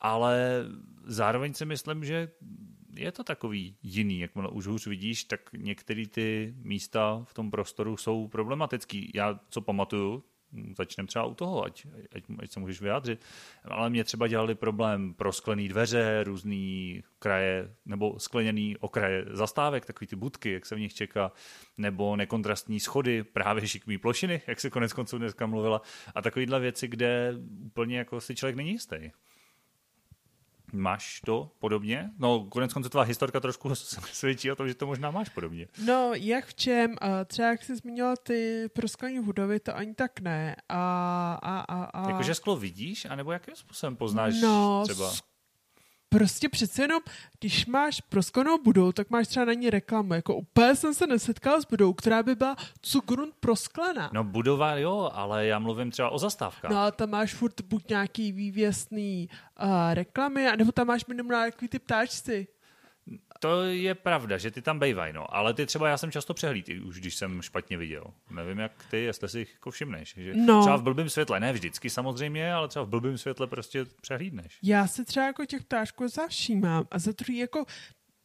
ale 0.00 0.64
zároveň 1.04 1.54
si 1.54 1.64
myslím, 1.64 2.04
že 2.04 2.28
je 2.96 3.12
to 3.12 3.24
takový 3.24 3.76
jiný, 3.82 4.20
jakmile 4.20 4.48
už 4.48 4.66
hůř 4.66 4.86
vidíš, 4.86 5.24
tak 5.24 5.40
některé 5.52 6.06
ty 6.06 6.54
místa 6.62 7.22
v 7.24 7.34
tom 7.34 7.50
prostoru 7.50 7.96
jsou 7.96 8.28
problematický. 8.28 9.12
Já, 9.14 9.40
co 9.50 9.60
pamatuju, 9.60 10.24
začneme 10.76 11.06
třeba 11.06 11.24
u 11.24 11.34
toho, 11.34 11.64
ať, 11.64 11.86
ať, 12.16 12.22
ať 12.38 12.50
se 12.50 12.60
můžeš 12.60 12.80
vyjádřit. 12.80 13.24
Ale 13.64 13.90
mě 13.90 14.04
třeba 14.04 14.28
dělali 14.28 14.54
problém 14.54 15.14
pro 15.14 15.32
sklený 15.32 15.68
dveře, 15.68 16.24
různý 16.24 17.02
kraje, 17.18 17.74
nebo 17.86 18.18
skleněný 18.18 18.76
okraje 18.76 19.24
zastávek, 19.30 19.86
takový 19.86 20.06
ty 20.06 20.16
budky, 20.16 20.52
jak 20.52 20.66
se 20.66 20.74
v 20.74 20.80
nich 20.80 20.94
čeká, 20.94 21.32
nebo 21.78 22.16
nekontrastní 22.16 22.80
schody, 22.80 23.24
právě 23.24 23.68
šikmý 23.68 23.98
plošiny, 23.98 24.42
jak 24.46 24.60
se 24.60 24.70
konec 24.70 24.92
konců 24.92 25.18
dneska 25.18 25.46
mluvila, 25.46 25.82
a 26.14 26.22
takovýhle 26.22 26.60
věci, 26.60 26.88
kde 26.88 27.34
úplně 27.66 27.98
jako 27.98 28.20
si 28.20 28.34
člověk 28.34 28.56
není 28.56 28.70
jistý. 28.70 29.10
Máš 30.72 31.20
to 31.24 31.50
podobně? 31.58 32.10
No, 32.18 32.46
konec 32.48 32.72
konců 32.72 32.88
tvá 32.88 33.02
historka 33.02 33.40
trošku 33.40 33.74
svědčí 34.12 34.52
o 34.52 34.56
tom, 34.56 34.68
že 34.68 34.74
to 34.74 34.86
možná 34.86 35.10
máš 35.10 35.28
podobně. 35.28 35.66
No, 35.84 36.10
jak 36.14 36.46
v 36.46 36.54
čem? 36.54 36.96
Třeba 37.26 37.48
jak 37.48 37.62
jsi 37.62 37.76
zmínila 37.76 38.16
ty 38.16 38.68
prosklené 38.72 39.22
budovy, 39.22 39.60
to 39.60 39.76
ani 39.76 39.94
tak 39.94 40.20
ne. 40.20 40.56
A, 40.68 41.38
a, 41.42 41.60
a, 41.60 41.84
a... 41.84 42.10
Jakože 42.10 42.34
sklo 42.34 42.56
vidíš, 42.56 43.04
anebo 43.04 43.32
jakým 43.32 43.56
způsobem 43.56 43.96
poznáš 43.96 44.34
no, 44.42 44.82
třeba? 44.84 45.12
Prostě 46.10 46.48
přece 46.48 46.82
jenom, 46.82 47.02
když 47.40 47.66
máš 47.66 48.00
prosklenou 48.00 48.58
budou, 48.62 48.92
tak 48.92 49.10
máš 49.10 49.28
třeba 49.28 49.44
na 49.44 49.52
ní 49.52 49.70
reklamu. 49.70 50.14
Jako 50.14 50.34
úplně 50.34 50.76
jsem 50.76 50.94
se 50.94 51.06
nesetkal 51.06 51.60
s 51.62 51.66
budou, 51.66 51.92
která 51.92 52.22
by 52.22 52.34
byla 52.34 52.56
cugrun 52.82 53.32
prosklená. 53.40 54.10
No 54.12 54.24
budova 54.24 54.76
jo, 54.76 55.10
ale 55.14 55.46
já 55.46 55.58
mluvím 55.58 55.90
třeba 55.90 56.10
o 56.10 56.18
zastávkách. 56.18 56.70
No 56.70 56.78
a 56.78 56.90
tam 56.90 57.10
máš 57.10 57.34
furt 57.34 57.60
buď 57.60 57.88
nějaký 57.88 58.32
vývěsný 58.32 59.28
uh, 59.62 59.68
reklamy, 59.94 60.48
anebo 60.48 60.72
tam 60.72 60.86
máš 60.86 61.06
minimálně 61.06 61.52
takový 61.52 61.68
ty 61.68 61.78
ptáčci. 61.78 62.46
To 63.40 63.62
je 63.62 63.94
pravda, 63.94 64.38
že 64.38 64.50
ty 64.50 64.62
tam 64.62 64.78
bejvají, 64.78 65.12
no. 65.12 65.36
Ale 65.36 65.54
ty 65.54 65.66
třeba 65.66 65.88
já 65.88 65.96
jsem 65.96 66.12
často 66.12 66.34
přehlíd, 66.34 66.68
už 66.68 67.00
když 67.00 67.14
jsem 67.14 67.42
špatně 67.42 67.76
viděl. 67.76 68.04
Nevím, 68.30 68.58
jak 68.58 68.72
ty, 68.90 68.98
jestli 68.98 69.28
si 69.28 69.38
jich 69.38 69.52
jako 69.52 69.70
všimneš. 69.70 70.14
Že 70.16 70.34
no. 70.34 70.60
Třeba 70.60 70.76
v 70.76 70.82
blbém 70.82 71.08
světle, 71.08 71.40
ne 71.40 71.52
vždycky 71.52 71.90
samozřejmě, 71.90 72.52
ale 72.52 72.68
třeba 72.68 72.84
v 72.84 72.88
blbém 72.88 73.18
světle 73.18 73.46
prostě 73.46 73.84
přehlídneš. 74.00 74.58
Já 74.62 74.86
se 74.86 75.04
třeba 75.04 75.26
jako 75.26 75.44
těch 75.44 75.64
ptáčků 75.64 76.08
zavšímám 76.08 76.84
a 76.90 76.98
za 76.98 77.12
druhý 77.12 77.38
jako 77.38 77.64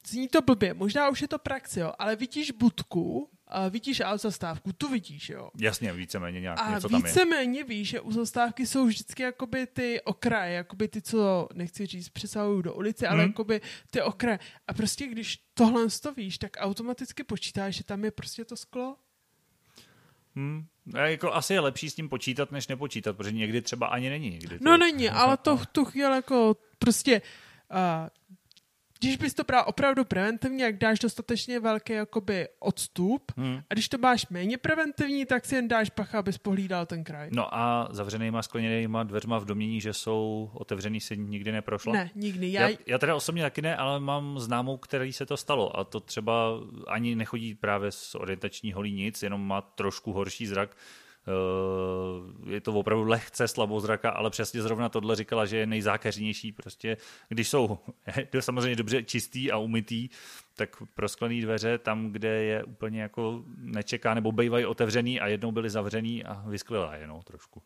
zní 0.08 0.28
to 0.28 0.42
blbě, 0.42 0.74
možná 0.74 1.10
už 1.10 1.22
je 1.22 1.28
to 1.28 1.40
praxe, 1.40 1.80
jo, 1.80 1.92
ale 2.00 2.16
vidíš 2.16 2.52
budku 2.52 3.30
vidíš 3.70 4.00
a 4.00 4.18
zastávku, 4.18 4.74
tu 4.74 4.90
vidíš, 4.90 5.30
jo. 5.30 5.50
Jasně, 5.60 5.94
víceméně 5.94 6.42
nějak 6.42 6.60
a 6.60 6.76
něco 6.76 6.90
tam 6.90 7.02
je. 7.02 7.08
víceméně 7.08 7.64
víš, 7.64 7.90
že 7.90 8.02
u 8.02 8.12
zastávky 8.12 8.66
jsou 8.66 8.86
vždycky 8.86 9.24
jakoby 9.24 9.68
ty 9.68 10.02
okraje, 10.02 10.56
jakoby 10.56 10.88
ty, 10.88 11.02
co, 11.02 11.48
nechci 11.54 11.86
říct, 11.86 12.10
přesahují 12.10 12.64
do 12.64 12.74
ulice, 12.74 13.08
ale 13.08 13.24
hmm. 13.24 13.30
jakoby 13.30 13.62
ty 13.92 14.02
okraje. 14.02 14.40
A 14.68 14.74
prostě 14.74 15.08
když 15.08 15.40
tohle 15.54 15.88
to 16.02 16.14
víš, 16.14 16.38
tak 16.38 16.52
automaticky 16.60 17.24
počítáš, 17.24 17.76
že 17.76 17.84
tam 17.84 18.04
je 18.04 18.12
prostě 18.12 18.46
to 18.46 18.56
sklo. 18.56 18.96
Hmm. 20.36 20.66
Jako 20.96 21.34
asi 21.34 21.54
je 21.54 21.60
lepší 21.60 21.90
s 21.90 21.96
tím 21.96 22.10
počítat, 22.10 22.52
než 22.52 22.68
nepočítat, 22.68 23.18
protože 23.18 23.32
někdy 23.32 23.62
třeba 23.62 23.88
ani 23.88 24.10
není. 24.10 24.30
Někdy 24.30 24.60
to... 24.60 24.66
No 24.66 24.78
není, 24.78 25.10
ale 25.10 25.38
to 25.38 25.60
tu 25.72 25.86
chvíli 25.86 26.16
jako 26.16 26.58
prostě 26.80 27.22
uh, 27.72 27.78
když 29.00 29.18
bys 29.18 29.34
to 29.34 29.44
bral 29.44 29.64
opravdu 29.68 30.06
preventivně, 30.06 30.64
jak 30.64 30.78
dáš 30.78 31.00
dostatečně 31.00 31.60
velký 31.60 31.94
jakoby 31.94 32.48
odstup 32.60 33.32
hmm. 33.38 33.62
a 33.70 33.74
když 33.74 33.90
to 33.90 33.98
máš 33.98 34.28
méně 34.30 34.58
preventivní, 34.58 35.26
tak 35.26 35.46
si 35.46 35.56
jen 35.56 35.68
dáš 35.68 35.90
pacha, 35.90 36.20
abys 36.20 36.38
pohlídal 36.38 36.86
ten 36.86 37.04
kraj. 37.04 37.30
No 37.32 37.56
a 37.56 37.88
zavřenýma 37.92 38.42
skleněnýma 38.42 39.04
dveřma 39.04 39.40
v 39.40 39.46
domění, 39.46 39.82
že 39.82 39.94
jsou 39.94 40.50
otevřený, 40.54 41.02
si 41.02 41.18
nikdy 41.18 41.52
neprošlo? 41.52 41.94
Ne, 41.94 42.10
nikdy. 42.16 42.52
Já... 42.52 42.70
Já, 42.70 42.78
já 42.88 42.98
teda 42.98 43.16
osobně 43.16 43.44
taky 43.44 43.62
ne, 43.62 43.76
ale 43.76 44.00
mám 44.00 44.40
známou, 44.40 44.78
který 44.78 45.14
se 45.14 45.26
to 45.26 45.38
stalo 45.38 45.80
a 45.80 45.84
to 45.84 46.00
třeba 46.00 46.60
ani 46.88 47.16
nechodí 47.16 47.56
právě 47.56 47.92
z 47.92 48.16
orientační 48.16 48.74
holí 48.74 48.94
nic, 48.94 49.24
jenom 49.24 49.48
má 49.48 49.62
trošku 49.62 50.14
horší 50.14 50.48
zrak, 50.48 50.78
je 52.50 52.62
to 52.62 52.74
opravdu 52.74 53.04
lehce 53.04 53.48
slabozraka, 53.48 54.10
ale 54.10 54.30
přesně 54.30 54.62
zrovna 54.62 54.90
tohle 54.90 55.16
říkala, 55.16 55.46
že 55.46 55.58
je 55.58 55.66
nejzákeřnější 55.66 56.52
prostě, 56.52 56.98
když 57.30 57.50
jsou 57.50 57.80
samozřejmě 58.40 58.76
dobře 58.76 59.04
čistý 59.04 59.52
a 59.52 59.58
umytý, 59.58 60.10
tak 60.56 60.70
prosklený 60.94 61.42
dveře 61.42 61.78
tam, 61.78 62.12
kde 62.12 62.44
je 62.44 62.64
úplně 62.64 63.02
jako 63.02 63.44
nečeká, 63.58 64.14
nebo 64.14 64.32
bývají 64.32 64.66
otevřený 64.66 65.20
a 65.20 65.28
jednou 65.28 65.52
byly 65.52 65.70
zavřený 65.70 66.24
a 66.24 66.44
vysklila 66.48 66.96
je 66.96 67.08
no, 67.08 67.24
trošku. 67.24 67.64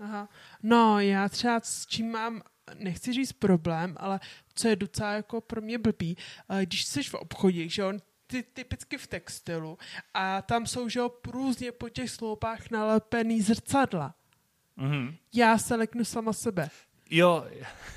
Aha. 0.00 0.28
No, 0.62 1.00
já 1.00 1.28
třeba 1.28 1.60
s 1.60 1.86
čím 1.86 2.10
mám 2.10 2.42
nechci 2.74 3.12
říct 3.12 3.32
problém, 3.32 3.96
ale 4.00 4.20
co 4.54 4.68
je 4.68 4.76
docela 4.76 5.12
jako 5.12 5.40
pro 5.40 5.60
mě 5.60 5.78
blbý, 5.78 6.16
eh, 6.48 6.66
když 6.66 6.84
jsi 6.84 7.02
v 7.02 7.14
obchodě, 7.14 7.68
že 7.68 7.84
on 7.84 7.98
ty, 8.30 8.42
typicky 8.42 8.98
v 8.98 9.06
textilu 9.06 9.78
a 10.14 10.42
tam 10.42 10.66
jsou, 10.66 10.88
že 10.88 11.00
různě 11.26 11.72
po 11.72 11.88
těch 11.88 12.10
sloupách 12.10 12.70
nalepený 12.70 13.42
zrcadla. 13.42 14.14
Mm-hmm. 14.78 15.16
Já 15.32 15.58
se 15.58 15.74
leknu 15.74 16.04
sama 16.04 16.32
sebe. 16.32 16.70
Jo. 17.10 17.46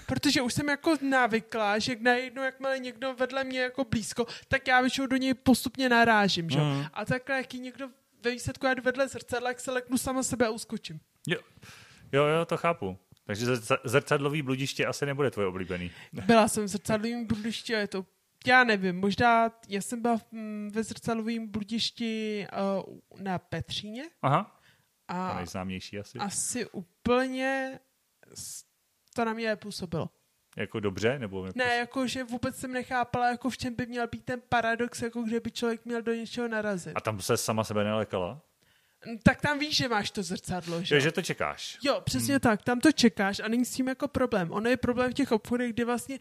Protože 0.06 0.42
už 0.42 0.54
jsem 0.54 0.70
jako 0.70 0.96
navyklá, 1.02 1.80
že 1.80 1.96
najednou, 2.00 2.44
jakmile 2.44 2.80
někdo 2.80 3.14
vedle 3.14 3.44
mě 3.44 3.60
jako 3.60 3.84
blízko, 3.84 4.26
tak 4.48 4.68
já 4.68 4.82
většinou 4.82 5.08
do 5.08 5.18
něj 5.18 5.34
postupně 5.34 5.90
narážím, 5.90 6.50
že? 6.50 6.60
Mm. 6.60 6.86
A 6.94 7.06
takhle, 7.06 7.38
jak 7.38 7.54
někdo 7.54 7.90
ve 8.24 8.32
výsledku 8.32 8.66
já 8.66 8.74
jdu 8.74 8.84
vedle 8.84 9.08
zrcadla, 9.08 9.50
jak 9.50 9.60
se 9.60 9.72
leknu 9.72 9.98
sama 9.98 10.24
sebe 10.24 10.48
a 10.48 10.50
uskočím. 10.50 11.00
Jo, 11.28 11.40
jo, 12.12 12.26
jo 12.26 12.46
to 12.46 12.58
chápu. 12.58 12.98
Takže 13.26 13.46
zrcadlový 13.84 14.42
bludiště 14.42 14.86
asi 14.86 15.06
nebude 15.06 15.32
tvoje 15.32 15.48
oblíbený. 15.48 15.92
Byla 16.26 16.48
jsem 16.48 16.64
v 16.64 16.68
zrcadlovým 16.68 17.28
bludiště, 17.28 17.74
je 17.74 17.88
to 17.88 18.06
já 18.48 18.64
nevím, 18.64 19.00
možná 19.00 19.52
já 19.70 19.82
jsem 19.82 20.02
byla 20.02 20.18
mm, 20.32 20.70
ve 20.74 20.84
zrcadlovém 20.84 21.48
bludišti 21.48 22.48
uh, 22.78 23.22
na 23.22 23.40
Petříně. 23.40 24.04
Aha, 24.22 24.60
a 25.08 25.32
to 25.32 25.38
nejznámější 25.38 26.00
asi. 26.00 26.18
Asi 26.18 26.66
úplně 26.66 27.80
to 29.16 29.26
na 29.26 29.34
mě 29.34 29.56
působilo. 29.56 30.10
Jako 30.58 30.80
dobře? 30.80 31.20
Nebo 31.20 31.46
jako... 31.46 31.60
Ne, 31.60 31.76
jako 31.76 32.08
že 32.08 32.24
vůbec 32.24 32.56
jsem 32.56 32.74
nechápala, 32.74 33.30
jako 33.30 33.50
v 33.50 33.58
čem 33.58 33.76
by 33.76 33.86
měl 33.86 34.08
být 34.08 34.26
ten 34.26 34.42
paradox, 34.50 35.02
jako 35.02 35.26
že 35.30 35.40
by 35.40 35.52
člověk 35.52 35.86
měl 35.86 36.02
do 36.02 36.14
něčeho 36.14 36.48
narazit. 36.48 36.94
A 36.96 37.02
tam 37.02 37.22
se 37.22 37.38
sama 37.38 37.64
sebe 37.64 37.84
nelekala? 37.84 38.42
Tak 39.24 39.42
tam 39.42 39.60
víš, 39.60 39.76
že 39.76 39.88
máš 39.88 40.12
to 40.12 40.24
zrcadlo, 40.24 40.84
že? 40.84 40.96
Jo, 40.96 41.02
že 41.02 41.12
to 41.12 41.22
čekáš. 41.22 41.78
Jo, 41.84 42.02
přesně 42.02 42.34
hmm. 42.34 42.40
tak, 42.40 42.64
tam 42.64 42.80
to 42.80 42.92
čekáš 42.92 43.40
a 43.40 43.48
není 43.48 43.66
s 43.66 43.74
tím 43.74 43.88
jako 43.88 44.08
problém. 44.08 44.52
Ono 44.52 44.70
je 44.70 44.78
problém 44.78 45.12
v 45.12 45.14
těch 45.14 45.32
obchodech, 45.32 45.74
kdy 45.74 45.84
vlastně 45.84 46.20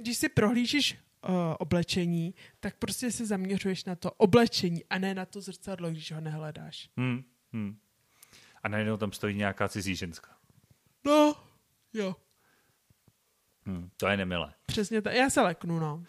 když 0.00 0.16
si 0.16 0.28
prohlížíš 0.28 0.98
uh, 1.28 1.34
oblečení, 1.58 2.34
tak 2.60 2.76
prostě 2.76 3.10
se 3.10 3.26
zaměřuješ 3.26 3.84
na 3.84 3.96
to 3.96 4.10
oblečení 4.10 4.84
a 4.90 4.98
ne 4.98 5.14
na 5.14 5.26
to 5.26 5.40
zrcadlo, 5.40 5.90
když 5.90 6.12
ho 6.12 6.20
nehledáš. 6.20 6.90
Hmm, 6.96 7.22
hmm. 7.52 7.76
A 8.62 8.68
najednou 8.68 8.96
tam 8.96 9.12
stojí 9.12 9.36
nějaká 9.36 9.68
cizí 9.68 9.96
ženská. 9.96 10.36
No, 11.06 11.34
jo. 11.92 12.16
Hmm, 13.66 13.90
to 13.96 14.06
je 14.06 14.16
nemilé. 14.16 14.54
Přesně 14.66 15.02
tak. 15.02 15.14
Já 15.14 15.30
se 15.30 15.40
leknu, 15.40 15.78
no. 15.78 16.04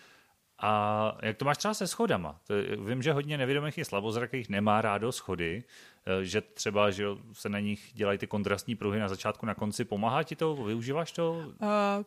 A 0.62 1.18
jak 1.22 1.38
to 1.38 1.46
máš 1.46 1.58
třeba 1.58 1.74
se 1.74 1.88
schodama? 1.88 2.40
To, 2.48 2.54
vím, 2.86 3.02
že 3.02 3.14
hodně 3.14 3.38
nevědomých 3.38 3.78
i 3.78 3.86
slabozrakých 3.86 4.50
nemá 4.50 4.82
rádo 4.82 5.12
schody, 5.12 5.64
eh, 6.06 6.26
že 6.26 6.42
třeba 6.42 6.92
že 6.92 7.06
se 7.34 7.50
na 7.50 7.60
nich 7.60 7.92
dělají 7.94 8.18
ty 8.18 8.28
kontrastní 8.28 8.76
pruhy 8.76 9.00
na 9.00 9.08
začátku, 9.08 9.46
na 9.46 9.56
konci. 9.56 9.86
Pomáhá 9.86 10.24
ti 10.24 10.36
to? 10.36 10.56
Využíváš 10.56 11.12
to? 11.12 11.32
Uh, 11.32 12.04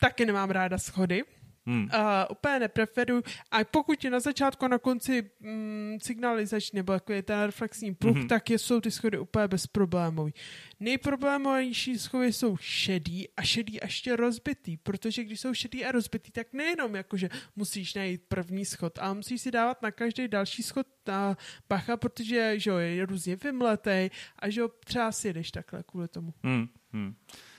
taky 0.00 0.26
nemám 0.26 0.50
ráda 0.50 0.78
schody. 0.78 1.24
Hmm. 1.68 1.84
Uh, 1.84 2.00
úplně 2.30 2.58
nepreferuju. 2.58 3.22
A 3.50 3.64
pokud 3.64 4.04
je 4.04 4.10
na 4.10 4.20
začátku 4.20 4.68
na 4.68 4.78
konci 4.78 5.30
mm, 5.40 5.98
signalizační 6.02 6.76
nebo 6.76 6.92
jako 6.92 7.12
je 7.12 7.22
ten 7.22 7.42
reflexní 7.42 7.94
pruh, 7.94 8.16
hmm. 8.16 8.28
tak 8.28 8.50
je, 8.50 8.58
jsou 8.58 8.80
ty 8.80 8.90
schody 8.90 9.18
úplně 9.18 9.48
bezproblémový. 9.48 10.34
Nejproblémovější 10.80 11.98
schody 11.98 12.32
jsou 12.32 12.56
šedý 12.56 13.28
a 13.36 13.42
šedý 13.42 13.80
a 13.80 13.84
ještě 13.84 14.16
rozbitý, 14.16 14.76
protože 14.76 15.24
když 15.24 15.40
jsou 15.40 15.54
šedý 15.54 15.84
a 15.84 15.92
rozbitý, 15.92 16.30
tak 16.32 16.52
nejenom 16.52 16.94
jakože 16.94 17.28
musíš 17.56 17.94
najít 17.94 18.22
první 18.28 18.64
schod, 18.64 18.98
ale 18.98 19.14
musíš 19.14 19.40
si 19.40 19.50
dávat 19.50 19.82
na 19.82 19.90
každý 19.90 20.28
další 20.28 20.62
schod 20.62 20.86
na 21.06 21.36
bacha, 21.68 21.96
protože 21.96 22.60
že 22.60 22.70
jo, 22.70 22.76
je 22.76 23.06
různě 23.06 23.36
vymletej 23.36 24.10
a 24.38 24.50
že 24.50 24.60
jo, 24.60 24.68
třeba 24.84 25.12
si 25.12 25.32
jdeš 25.32 25.50
takhle 25.50 25.82
kvůli 25.82 26.08
tomu. 26.08 26.34
Hmm. 26.42 26.68
Hmm. 26.92 27.14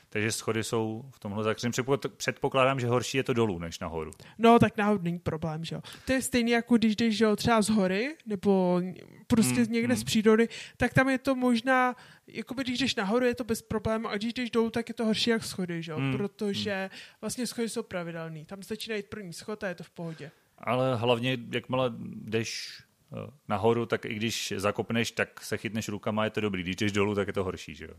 Takže 0.09 0.31
schody 0.31 0.63
jsou 0.63 1.05
v 1.11 1.19
tomhle 1.19 1.43
zakřen. 1.43 1.71
Předpokládám, 2.17 2.79
že 2.79 2.87
horší 2.87 3.17
je 3.17 3.23
to 3.23 3.33
dolů 3.33 3.59
než 3.59 3.79
nahoru. 3.79 4.11
No, 4.37 4.59
tak 4.59 4.77
nahoru 4.77 4.99
není 5.03 5.19
problém, 5.19 5.65
že 5.65 5.75
jo. 5.75 5.81
To 6.05 6.13
je 6.13 6.21
stejně 6.21 6.55
jako 6.55 6.77
když 6.77 6.95
jdeš 6.95 7.19
jo, 7.19 7.35
třeba 7.35 7.61
z 7.61 7.69
hory, 7.69 8.15
nebo 8.25 8.81
prostě 9.27 9.61
hmm, 9.61 9.73
někde 9.73 9.93
hmm. 9.93 10.01
z 10.01 10.03
přírody, 10.03 10.49
tak 10.77 10.93
tam 10.93 11.09
je 11.09 11.17
to 11.17 11.35
možná, 11.35 11.95
jako 12.27 12.53
když 12.53 12.79
jdeš 12.79 12.95
nahoru, 12.95 13.25
je 13.25 13.35
to 13.35 13.43
bez 13.43 13.61
problému, 13.61 14.07
a 14.07 14.15
když 14.15 14.33
jdeš 14.33 14.51
dolů, 14.51 14.69
tak 14.69 14.89
je 14.89 14.93
to 14.93 15.05
horší 15.05 15.29
jak 15.29 15.43
schody, 15.43 15.83
že 15.83 15.91
jo. 15.91 15.97
Hmm, 15.97 16.17
Protože 16.17 16.89
hmm. 16.91 16.99
vlastně 17.21 17.47
schody 17.47 17.69
jsou 17.69 17.83
pravidelný. 17.83 18.45
Tam 18.45 18.63
začíná 18.63 18.95
jít 18.95 19.07
první 19.07 19.33
schod 19.33 19.63
a 19.63 19.67
je 19.67 19.75
to 19.75 19.83
v 19.83 19.89
pohodě. 19.89 20.31
Ale 20.57 20.95
hlavně, 20.95 21.37
jakmile 21.51 21.93
jdeš 21.97 22.81
nahoru, 23.47 23.85
tak 23.85 24.05
i 24.05 24.13
když 24.13 24.53
zakopneš, 24.57 25.11
tak 25.11 25.41
se 25.41 25.57
chytneš 25.57 25.89
rukama, 25.89 26.23
je 26.23 26.29
to 26.29 26.41
dobrý. 26.41 26.63
Když 26.63 26.75
jdeš 26.75 26.91
dolů, 26.91 27.15
tak 27.15 27.27
je 27.27 27.33
to 27.33 27.43
horší, 27.43 27.75
že 27.75 27.85
jo? 27.85 27.93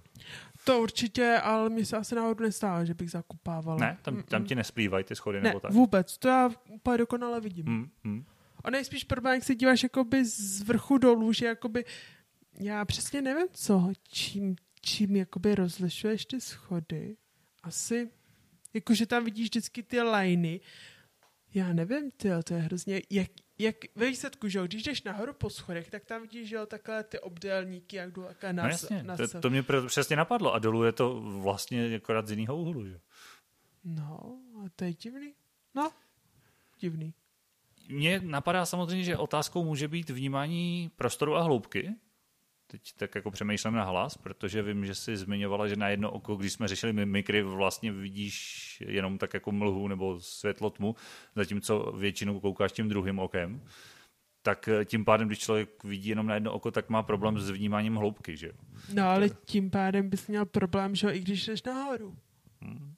To 0.64 0.80
určitě, 0.80 1.40
ale 1.42 1.68
mi 1.68 1.84
se 1.84 1.96
asi 1.96 2.14
náhodou 2.14 2.44
nestává, 2.44 2.84
že 2.84 2.94
bych 2.94 3.10
zakupávala. 3.10 3.78
Ne, 3.78 3.98
tam, 4.02 4.22
tam 4.22 4.44
ti 4.44 4.54
nesplývají 4.54 5.04
ty 5.04 5.16
schody 5.16 5.40
ne, 5.40 5.48
nebo 5.48 5.60
tak. 5.60 5.72
vůbec, 5.72 6.18
to 6.18 6.28
já 6.28 6.50
úplně 6.68 6.98
dokonale 6.98 7.40
vidím. 7.40 7.90
Hmm. 8.04 8.24
A 8.64 8.70
nejspíš 8.70 9.04
problém, 9.04 9.34
jak 9.34 9.44
se 9.44 9.54
díváš 9.54 9.82
jakoby 9.82 10.24
z 10.24 10.62
vrchu 10.62 10.98
dolů, 10.98 11.32
že 11.32 11.46
jakoby, 11.46 11.84
já 12.60 12.84
přesně 12.84 13.22
nevím 13.22 13.46
co, 13.52 13.92
čím, 14.08 14.56
čím 14.80 15.16
jakoby 15.16 15.54
rozlišuješ 15.54 16.26
ty 16.26 16.40
schody. 16.40 17.16
Asi, 17.62 18.10
jakože 18.74 19.06
tam 19.06 19.24
vidíš 19.24 19.44
vždycky 19.44 19.82
ty 19.82 20.02
liny. 20.02 20.60
Já 21.54 21.72
nevím, 21.72 22.10
ty, 22.10 22.28
to 22.44 22.54
je 22.54 22.60
hrozně, 22.60 23.02
jak, 23.10 23.30
jak 23.58 23.76
ve 23.94 24.06
výsledku, 24.06 24.48
že 24.48 24.58
jo, 24.58 24.64
když 24.64 24.82
jdeš 24.82 25.02
nahoru 25.02 25.32
po 25.32 25.50
schodech, 25.50 25.90
tak 25.90 26.04
tam 26.04 26.22
vidíš, 26.22 26.48
že 26.48 26.56
jo, 26.56 26.66
takhle 26.66 27.04
ty 27.04 27.20
obdélníky, 27.20 27.96
jak 27.96 28.12
jdou 28.12 28.22
takhle 28.22 28.52
na, 28.52 28.62
No 28.62 28.68
jasně, 28.68 29.02
na 29.02 29.16
to, 29.16 29.40
to 29.40 29.50
mě 29.50 29.64
přesně 29.86 30.16
napadlo. 30.16 30.54
A 30.54 30.58
dolů 30.58 30.84
je 30.84 30.92
to 30.92 31.20
vlastně 31.20 31.96
akorát 31.96 32.26
z 32.26 32.30
jiného 32.30 32.56
úhlu, 32.56 32.86
že? 32.86 33.00
No, 33.84 34.38
a 34.64 34.68
to 34.76 34.84
je 34.84 34.92
divný. 34.92 35.34
No, 35.74 35.90
divný. 36.80 37.14
Mně 37.88 38.20
napadá 38.24 38.66
samozřejmě, 38.66 39.04
že 39.04 39.16
otázkou 39.16 39.64
může 39.64 39.88
být 39.88 40.10
vnímání 40.10 40.90
prostoru 40.96 41.36
a 41.36 41.42
hloubky. 41.42 41.94
Teď 42.70 42.92
tak 42.96 43.14
jako 43.14 43.30
přemýšlím 43.30 43.75
na 43.75 43.84
hlas, 43.84 44.16
protože 44.16 44.62
vím, 44.62 44.87
že 44.87 44.94
jsi 44.94 45.16
zmiňovala, 45.16 45.68
že 45.68 45.76
na 45.76 45.88
jedno 45.88 46.10
oko, 46.10 46.37
když 46.37 46.52
jsme 46.52 46.68
řešili 46.68 46.92
mimikry, 46.92 47.42
vlastně 47.42 47.92
vidíš 47.92 48.82
jenom 48.87 49.18
tak 49.18 49.34
jako 49.34 49.52
mlhu 49.52 49.88
nebo 49.88 50.20
světlo 50.20 50.70
tmu, 50.70 50.96
zatímco 51.37 51.92
většinou 51.92 52.40
koukáš 52.40 52.72
tím 52.72 52.88
druhým 52.88 53.18
okem. 53.18 53.62
Tak 54.42 54.68
tím 54.84 55.04
pádem, 55.04 55.28
když 55.28 55.38
člověk 55.38 55.84
vidí 55.84 56.08
jenom 56.08 56.26
na 56.26 56.34
jedno 56.34 56.52
oko, 56.52 56.70
tak 56.70 56.88
má 56.88 57.02
problém 57.02 57.38
s 57.38 57.50
vnímáním 57.50 57.96
hloubky, 57.96 58.37
že 58.37 58.46
jo? 58.46 58.52
No 58.92 59.08
ale 59.08 59.28
tím 59.28 59.70
pádem 59.70 60.10
bys 60.10 60.26
měl 60.26 60.46
problém, 60.46 60.94
že 60.94 61.10
i 61.10 61.20
když 61.20 61.46
jdeš 61.46 61.62
nahoru. 61.62 62.16
Hmm. 62.60 62.94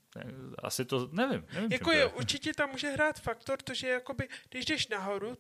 Asi 0.59 0.85
to, 0.85 1.09
nevím. 1.13 1.45
nevím 1.55 1.73
jako 1.73 1.93
je, 1.93 2.07
určitě 2.07 2.55
tam 2.55 2.71
může 2.71 2.91
hrát 2.91 3.21
faktor, 3.21 3.59
to, 3.63 3.75
že 3.75 3.89
jakoby, 3.89 4.29
když 4.51 4.65
jdeš 4.65 4.89
nahoru, 4.89 5.39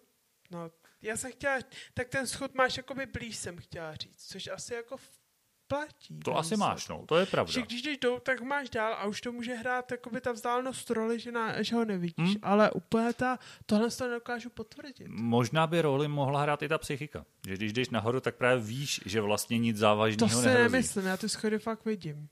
no, 0.50 0.70
já 1.02 1.16
jsem 1.16 1.33
chtěla, 1.33 1.59
tak 1.95 2.09
ten 2.09 2.26
schod 2.26 2.54
máš 2.54 2.76
jakoby 2.76 3.07
blíž, 3.07 3.37
jsem 3.37 3.59
chtěla 3.59 3.95
říct, 3.95 4.26
což 4.26 4.49
asi 4.49 4.75
jako 4.75 4.97
platí. 5.71 6.21
To 6.25 6.37
asi 6.37 6.57
máš, 6.57 6.88
no, 6.88 7.04
to 7.07 7.16
je 7.16 7.26
pravda. 7.26 7.52
Že 7.52 7.62
když 7.62 7.83
jdeš 7.83 7.99
dolů, 7.99 8.21
tak 8.21 8.40
máš 8.40 8.71
dál 8.71 8.95
a 8.95 9.07
už 9.07 9.21
to 9.21 9.33
může 9.33 9.54
hrát 9.54 9.90
jakoby 9.90 10.21
ta 10.21 10.33
vzdálenost 10.33 10.90
roli, 10.90 11.21
že, 11.21 11.33
na, 11.33 11.62
že 11.62 11.75
ho 11.75 11.85
nevidíš. 11.85 12.14
Hmm. 12.28 12.37
Ale 12.42 12.71
úplně 12.71 13.12
ta, 13.12 13.38
tohle 13.66 13.90
to 13.90 14.09
nedokážu 14.09 14.50
potvrdit. 14.50 15.07
Možná 15.09 15.66
by 15.66 15.83
roli 15.83 16.09
mohla 16.09 16.42
hrát 16.42 16.62
i 16.62 16.69
ta 16.69 16.78
psychika. 16.78 17.25
Že 17.49 17.54
když 17.54 17.73
jdeš 17.73 17.90
nahoru, 17.90 18.21
tak 18.21 18.37
právě 18.37 18.64
víš, 18.64 19.00
že 19.07 19.21
vlastně 19.21 19.59
nic 19.59 19.76
závažného 19.76 20.28
To 20.28 20.40
si 20.40 20.47
nehrozí. 20.47 20.62
nemyslím, 20.62 21.07
já 21.07 21.16
ty 21.16 21.28
schody 21.28 21.59
fakt 21.59 21.85
vidím. 21.85 22.28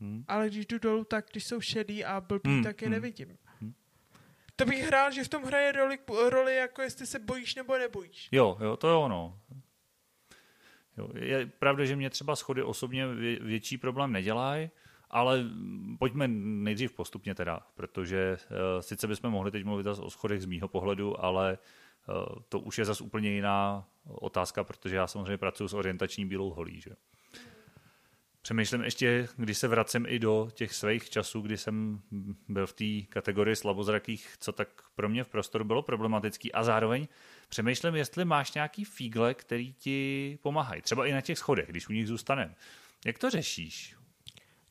Hmm. 0.00 0.24
Ale 0.28 0.48
když 0.48 0.66
jdu 0.66 0.78
dolů, 0.78 1.04
tak 1.04 1.26
když 1.30 1.44
jsou 1.44 1.60
šedý 1.60 2.04
a 2.04 2.20
blbý, 2.20 2.50
hmm. 2.50 2.64
tak 2.64 2.82
je 2.82 2.88
hmm. 2.88 2.92
nevidím. 2.92 3.38
To 4.60 4.66
bych 4.66 4.86
hrál, 4.86 5.10
že 5.10 5.24
v 5.24 5.28
tom 5.28 5.42
hraje 5.44 5.72
roli, 5.72 5.98
roli, 6.28 6.56
jako 6.56 6.82
jestli 6.82 7.06
se 7.06 7.18
bojíš 7.18 7.54
nebo 7.54 7.78
nebojíš. 7.78 8.28
Jo, 8.32 8.58
jo, 8.60 8.76
to 8.76 8.88
je 8.88 8.94
ono. 8.94 9.40
Jo, 10.96 11.08
je 11.14 11.46
pravda, 11.46 11.84
že 11.84 11.96
mě 11.96 12.10
třeba 12.10 12.36
schody 12.36 12.62
osobně 12.62 13.06
větší 13.40 13.78
problém 13.78 14.12
nedělají, 14.12 14.70
ale 15.10 15.44
pojďme 15.98 16.28
nejdřív 16.28 16.92
postupně 16.92 17.34
teda, 17.34 17.60
protože 17.74 18.38
uh, 18.50 18.80
sice 18.80 19.06
bychom 19.06 19.30
mohli 19.30 19.50
teď 19.50 19.64
mluvit 19.64 19.86
o 19.86 20.10
schodech 20.10 20.42
z 20.42 20.46
mýho 20.46 20.68
pohledu, 20.68 21.24
ale 21.24 21.58
uh, 22.08 22.42
to 22.48 22.60
už 22.60 22.78
je 22.78 22.84
zase 22.84 23.04
úplně 23.04 23.30
jiná 23.30 23.88
otázka, 24.04 24.64
protože 24.64 24.96
já 24.96 25.06
samozřejmě 25.06 25.38
pracuji 25.38 25.68
s 25.68 25.74
orientační 25.74 26.26
bílou 26.26 26.50
holí. 26.50 26.80
Že? 26.80 26.90
Přemýšlím 28.42 28.82
ještě, 28.82 29.28
když 29.36 29.58
se 29.58 29.68
vracím 29.68 30.06
i 30.08 30.18
do 30.18 30.48
těch 30.54 30.74
svých 30.74 31.10
časů, 31.10 31.40
kdy 31.40 31.58
jsem 31.58 32.00
byl 32.48 32.66
v 32.66 32.72
té 32.72 33.12
kategorii 33.12 33.56
slabozrakých, 33.56 34.34
co 34.38 34.52
tak 34.52 34.68
pro 34.94 35.08
mě 35.08 35.24
v 35.24 35.28
prostoru 35.28 35.64
bylo 35.64 35.82
problematický 35.82 36.52
a 36.52 36.64
zároveň 36.64 37.08
přemýšlím, 37.48 37.94
jestli 37.94 38.24
máš 38.24 38.52
nějaký 38.52 38.84
fígle, 38.84 39.34
který 39.34 39.72
ti 39.72 40.38
pomáhají. 40.42 40.82
Třeba 40.82 41.06
i 41.06 41.12
na 41.12 41.20
těch 41.20 41.38
schodech, 41.38 41.68
když 41.68 41.88
u 41.88 41.92
nich 41.92 42.06
zůstaneme. 42.06 42.54
Jak 43.06 43.18
to 43.18 43.30
řešíš? 43.30 43.96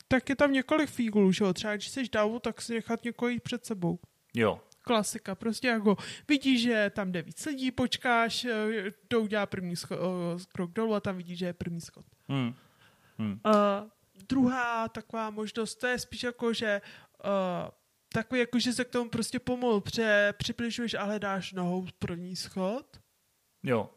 Tak 0.07 0.29
je 0.29 0.35
tam 0.35 0.53
několik 0.53 0.89
fíglů, 0.89 1.31
že 1.31 1.43
jo? 1.43 1.53
Třeba 1.53 1.75
když 1.75 1.89
jsi 1.89 2.09
davu, 2.11 2.39
tak 2.39 2.61
si 2.61 2.73
nechat 2.73 3.03
někoho 3.03 3.31
před 3.43 3.65
sebou. 3.65 3.99
Jo. 4.33 4.61
Klasika, 4.81 5.35
prostě 5.35 5.67
jako 5.67 5.97
vidíš, 6.27 6.61
že 6.61 6.91
tam 6.95 7.11
jde 7.11 7.21
víc 7.21 7.45
lidí, 7.45 7.71
počkáš, 7.71 8.47
to 9.07 9.21
udělá 9.21 9.45
první 9.45 9.75
schod, 9.75 9.99
krok 10.51 10.71
dolů 10.71 10.93
a 10.93 10.99
tam 10.99 11.17
vidíš, 11.17 11.39
že 11.39 11.45
je 11.45 11.53
první 11.53 11.81
schod. 11.81 12.05
Hmm. 12.29 12.53
Hmm. 13.19 13.39
Uh, 13.45 13.89
druhá 14.27 14.87
taková 14.87 15.29
možnost, 15.29 15.75
to 15.75 15.87
je 15.87 15.99
spíš 15.99 16.23
jako, 16.23 16.53
že 16.53 16.81
uh, 17.25 17.69
takový 18.13 18.39
jako, 18.39 18.59
že 18.59 18.73
se 18.73 18.85
k 18.85 18.89
tomu 18.89 19.09
prostě 19.09 19.39
pomalu 19.39 19.81
pře, 19.81 20.33
přibližuješ 20.37 20.93
a 20.93 21.03
hledáš 21.03 21.53
nohou 21.53 21.87
první 21.99 22.35
schod. 22.35 22.99
Jo. 23.63 23.89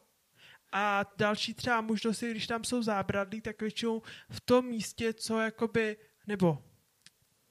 A 0.73 1.05
další 1.17 1.55
třeba 1.55 1.81
možnost 1.81 2.23
je, 2.23 2.31
když 2.31 2.47
tam 2.47 2.65
jsou 2.65 2.83
zábradlí, 2.83 3.41
tak 3.41 3.61
většinou 3.61 4.03
v 4.31 4.41
tom 4.41 4.67
místě, 4.67 5.13
co 5.13 5.41
jakoby, 5.41 5.97
nebo 6.27 6.65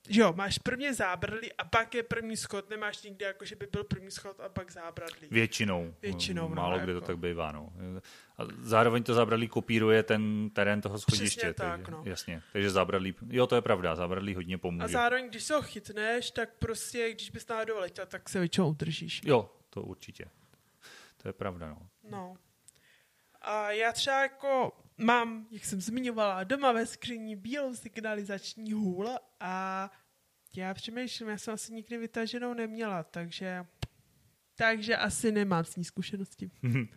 že 0.10 0.22
jo, 0.22 0.34
máš 0.34 0.58
prvně 0.58 0.94
zábradlí 0.94 1.54
a 1.54 1.64
pak 1.64 1.96
je 1.96 2.04
první 2.04 2.38
schod, 2.38 2.70
nemáš 2.70 3.04
nikdy 3.04 3.26
jako, 3.26 3.46
že 3.46 3.56
by 3.56 3.68
byl 3.72 3.84
první 3.84 4.12
schod 4.12 4.40
a 4.40 4.50
pak 4.50 4.72
zábradlí. 4.72 5.28
Většinou. 5.32 5.94
Většinou. 6.02 6.50
No, 6.50 6.56
Málo 6.56 6.74
jako. 6.74 6.84
kdy 6.84 6.94
to 6.94 7.02
tak 7.02 7.18
bývá, 7.18 7.52
no. 7.52 7.74
A 8.38 8.44
zároveň 8.62 9.04
to 9.04 9.14
zábradlí 9.14 9.48
kopíruje 9.48 10.04
ten 10.04 10.50
terén 10.50 10.82
toho 10.82 11.00
schodiště. 11.00 11.40
Přesně 11.40 11.54
tak, 11.54 11.80
takže, 11.80 11.92
no. 11.92 12.04
Jasně, 12.06 12.42
takže 12.52 12.70
zábradlí, 12.70 13.16
jo, 13.30 13.48
to 13.48 13.56
je 13.56 13.62
pravda, 13.62 13.96
zábradlí 13.96 14.36
hodně 14.36 14.58
pomůže. 14.58 14.86
A 14.86 14.88
zároveň, 14.88 15.30
když 15.30 15.44
se 15.44 15.54
ho 15.54 15.62
chytneš, 15.62 16.32
tak 16.32 16.50
prostě, 16.60 17.12
když 17.12 17.30
bys 17.30 17.48
náhodou 17.48 17.80
letěl, 17.80 18.06
tak 18.06 18.30
se 18.30 18.40
většinou 18.40 18.70
udržíš. 18.70 19.22
Jo, 19.26 19.50
to 19.70 19.82
určitě. 19.82 20.26
To 21.22 21.30
je 21.30 21.34
pravda, 21.34 21.70
no. 21.70 21.88
No. 22.10 22.36
A 23.42 23.72
já 23.72 23.92
třeba 23.92 24.22
jako 24.22 24.72
mám, 25.04 25.48
jak 25.52 25.66
jsem 25.66 25.82
zmiňovala, 25.82 26.44
doma 26.44 26.72
ve 26.72 26.86
skříni 26.86 27.36
bílou 27.36 27.76
signalizační 27.76 28.74
hůl 28.74 29.10
a 29.40 29.90
já 30.56 30.74
přemýšlím, 30.74 31.30
já 31.30 31.38
jsem 31.38 31.54
asi 31.54 31.74
nikdy 31.74 31.98
vytaženou 31.98 32.54
neměla, 32.54 33.04
takže 33.04 33.66
takže 34.56 34.98
asi 34.98 35.32
nemám 35.32 35.64
s 35.64 35.76
ní 35.76 35.84
zkušenosti. 35.84 36.52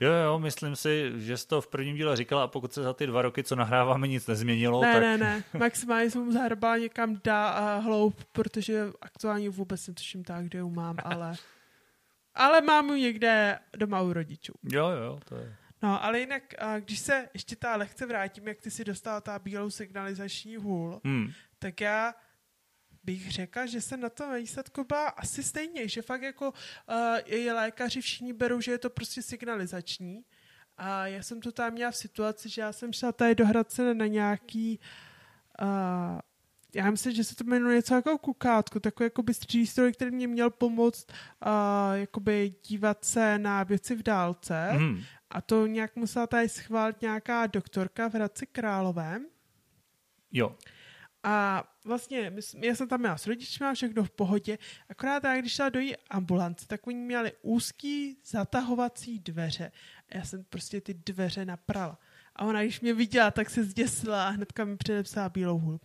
Jo, 0.00 0.12
jo, 0.12 0.38
myslím 0.38 0.76
si, 0.76 1.12
že 1.16 1.36
jsi 1.36 1.48
to 1.48 1.60
v 1.60 1.68
prvním 1.68 1.96
díle 1.96 2.16
říkala 2.16 2.44
a 2.44 2.46
pokud 2.46 2.72
se 2.72 2.82
za 2.82 2.92
ty 2.92 3.06
dva 3.06 3.22
roky, 3.22 3.44
co 3.44 3.56
nahráváme, 3.56 4.08
nic 4.08 4.26
nezměnilo, 4.26 4.82
ne, 4.82 4.92
tak... 4.92 5.02
Ne, 5.02 5.18
ne, 5.18 5.44
maximálně 5.58 6.10
jsem 6.10 6.24
mu 6.24 6.32
zahrbala 6.32 6.76
někam 6.76 7.20
dá 7.24 7.48
a 7.48 7.78
hloub, 7.78 8.24
protože 8.32 8.84
aktuálně 9.00 9.50
vůbec 9.50 9.88
netuším 9.88 10.24
tak, 10.24 10.44
kde 10.44 10.58
ji 10.58 10.70
mám, 10.70 10.96
ale... 11.04 11.34
ale 12.34 12.60
mám 12.60 12.90
ji 12.90 13.02
někde 13.02 13.58
doma 13.76 14.00
u 14.00 14.12
rodičů. 14.12 14.52
Jo, 14.72 14.88
jo, 14.88 15.20
to 15.24 15.36
je... 15.36 15.56
No, 15.82 16.04
ale 16.04 16.20
jinak, 16.20 16.42
když 16.80 16.98
se 16.98 17.28
ještě 17.34 17.56
ta 17.56 17.76
lehce 17.76 18.06
vrátím, 18.06 18.48
jak 18.48 18.60
ty 18.60 18.70
si 18.70 18.84
dostala 18.84 19.20
ta 19.20 19.38
bílou 19.38 19.70
signalizační 19.70 20.56
hůl, 20.56 21.00
hmm. 21.04 21.32
tak 21.58 21.80
já 21.80 22.14
bych 23.04 23.32
řekla, 23.32 23.66
že 23.66 23.80
se 23.80 23.96
na 23.96 24.08
tom 24.08 24.34
výsledku 24.34 24.84
byla 24.84 25.08
asi 25.08 25.42
stejně, 25.42 25.88
že 25.88 26.02
fakt 26.02 26.22
jako 26.22 26.50
uh, 26.50 27.52
lékaři 27.52 28.00
všichni 28.00 28.32
berou, 28.32 28.60
že 28.60 28.70
je 28.70 28.78
to 28.78 28.90
prostě 28.90 29.22
signalizační. 29.22 30.24
A 30.76 31.06
já 31.06 31.22
jsem 31.22 31.40
to 31.40 31.52
tam 31.52 31.72
měla 31.72 31.90
v 31.90 31.96
situaci, 31.96 32.48
že 32.48 32.60
já 32.60 32.72
jsem 32.72 32.92
šla 32.92 33.12
tady 33.12 33.34
do 33.34 33.46
Hradce 33.46 33.94
na 33.94 34.06
nějaký 34.06 34.80
uh, 35.62 36.20
já 36.74 36.90
myslím, 36.90 37.14
že 37.14 37.24
se 37.24 37.34
to 37.34 37.44
jmenuje 37.44 37.76
něco 37.76 37.94
jako 37.94 38.18
kukátko, 38.18 38.80
takový 38.80 39.06
jako 39.06 39.22
bystří 39.22 39.66
stroj, 39.66 39.92
který 39.92 40.10
mě 40.10 40.28
měl 40.28 40.50
pomoct 40.50 41.06
uh, 41.46 41.96
jakoby 41.96 42.54
dívat 42.66 43.04
se 43.04 43.38
na 43.38 43.62
věci 43.62 43.94
v 43.94 44.02
dálce. 44.02 44.72
Mm. 44.72 45.02
A 45.30 45.40
to 45.40 45.66
nějak 45.66 45.96
musela 45.96 46.26
tady 46.26 46.48
schválit 46.48 47.02
nějaká 47.02 47.46
doktorka 47.46 48.08
v 48.08 48.14
Hradci 48.14 48.46
Královém. 48.46 49.26
Jo. 50.32 50.56
A 51.22 51.64
vlastně, 51.84 52.32
já 52.60 52.74
jsem 52.74 52.88
tam 52.88 53.00
měla 53.00 53.18
s 53.18 53.26
rodiči, 53.26 53.56
měla 53.60 53.74
všechno 53.74 54.04
v 54.04 54.10
pohodě, 54.10 54.58
akorát 54.88 55.24
já, 55.24 55.40
když 55.40 55.52
šla 55.52 55.68
do 55.68 55.80
její 55.80 55.96
ambulance, 56.10 56.66
tak 56.66 56.86
oni 56.86 56.98
měli 56.98 57.32
úzký 57.42 58.18
zatahovací 58.24 59.18
dveře. 59.18 59.72
A 60.12 60.16
já 60.16 60.24
jsem 60.24 60.44
prostě 60.44 60.80
ty 60.80 60.94
dveře 60.94 61.44
naprala. 61.44 61.98
A 62.36 62.44
ona, 62.44 62.62
když 62.62 62.80
mě 62.80 62.94
viděla, 62.94 63.30
tak 63.30 63.50
se 63.50 63.64
zděsila 63.64 64.28
a 64.28 64.30
hnedka 64.30 64.64
mi 64.64 64.76
předepsala 64.76 65.28
bílou 65.28 65.58
hůl. 65.58 65.80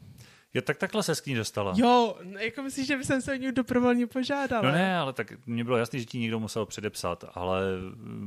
Jo, 0.54 0.62
tak 0.62 0.78
takhle 0.78 1.04
se 1.04 1.16
s 1.16 1.26
ní 1.26 1.36
dostala. 1.36 1.74
Jo, 1.78 2.18
jako 2.40 2.64
myslíš, 2.64 2.88
že 2.88 2.98
by 2.98 3.04
jsem 3.04 3.22
se 3.22 3.32
o 3.32 3.36
ní 3.36 3.52
dobrovolně 3.52 4.08
požádala? 4.08 4.62
No 4.62 4.72
ne, 4.72 4.98
ale 4.98 5.14
tak 5.14 5.34
mně 5.46 5.64
bylo 5.64 5.78
jasný, 5.78 6.00
že 6.00 6.06
ti 6.06 6.20
někdo 6.20 6.40
musel 6.40 6.66
předepsat, 6.66 7.26
ale 7.34 7.62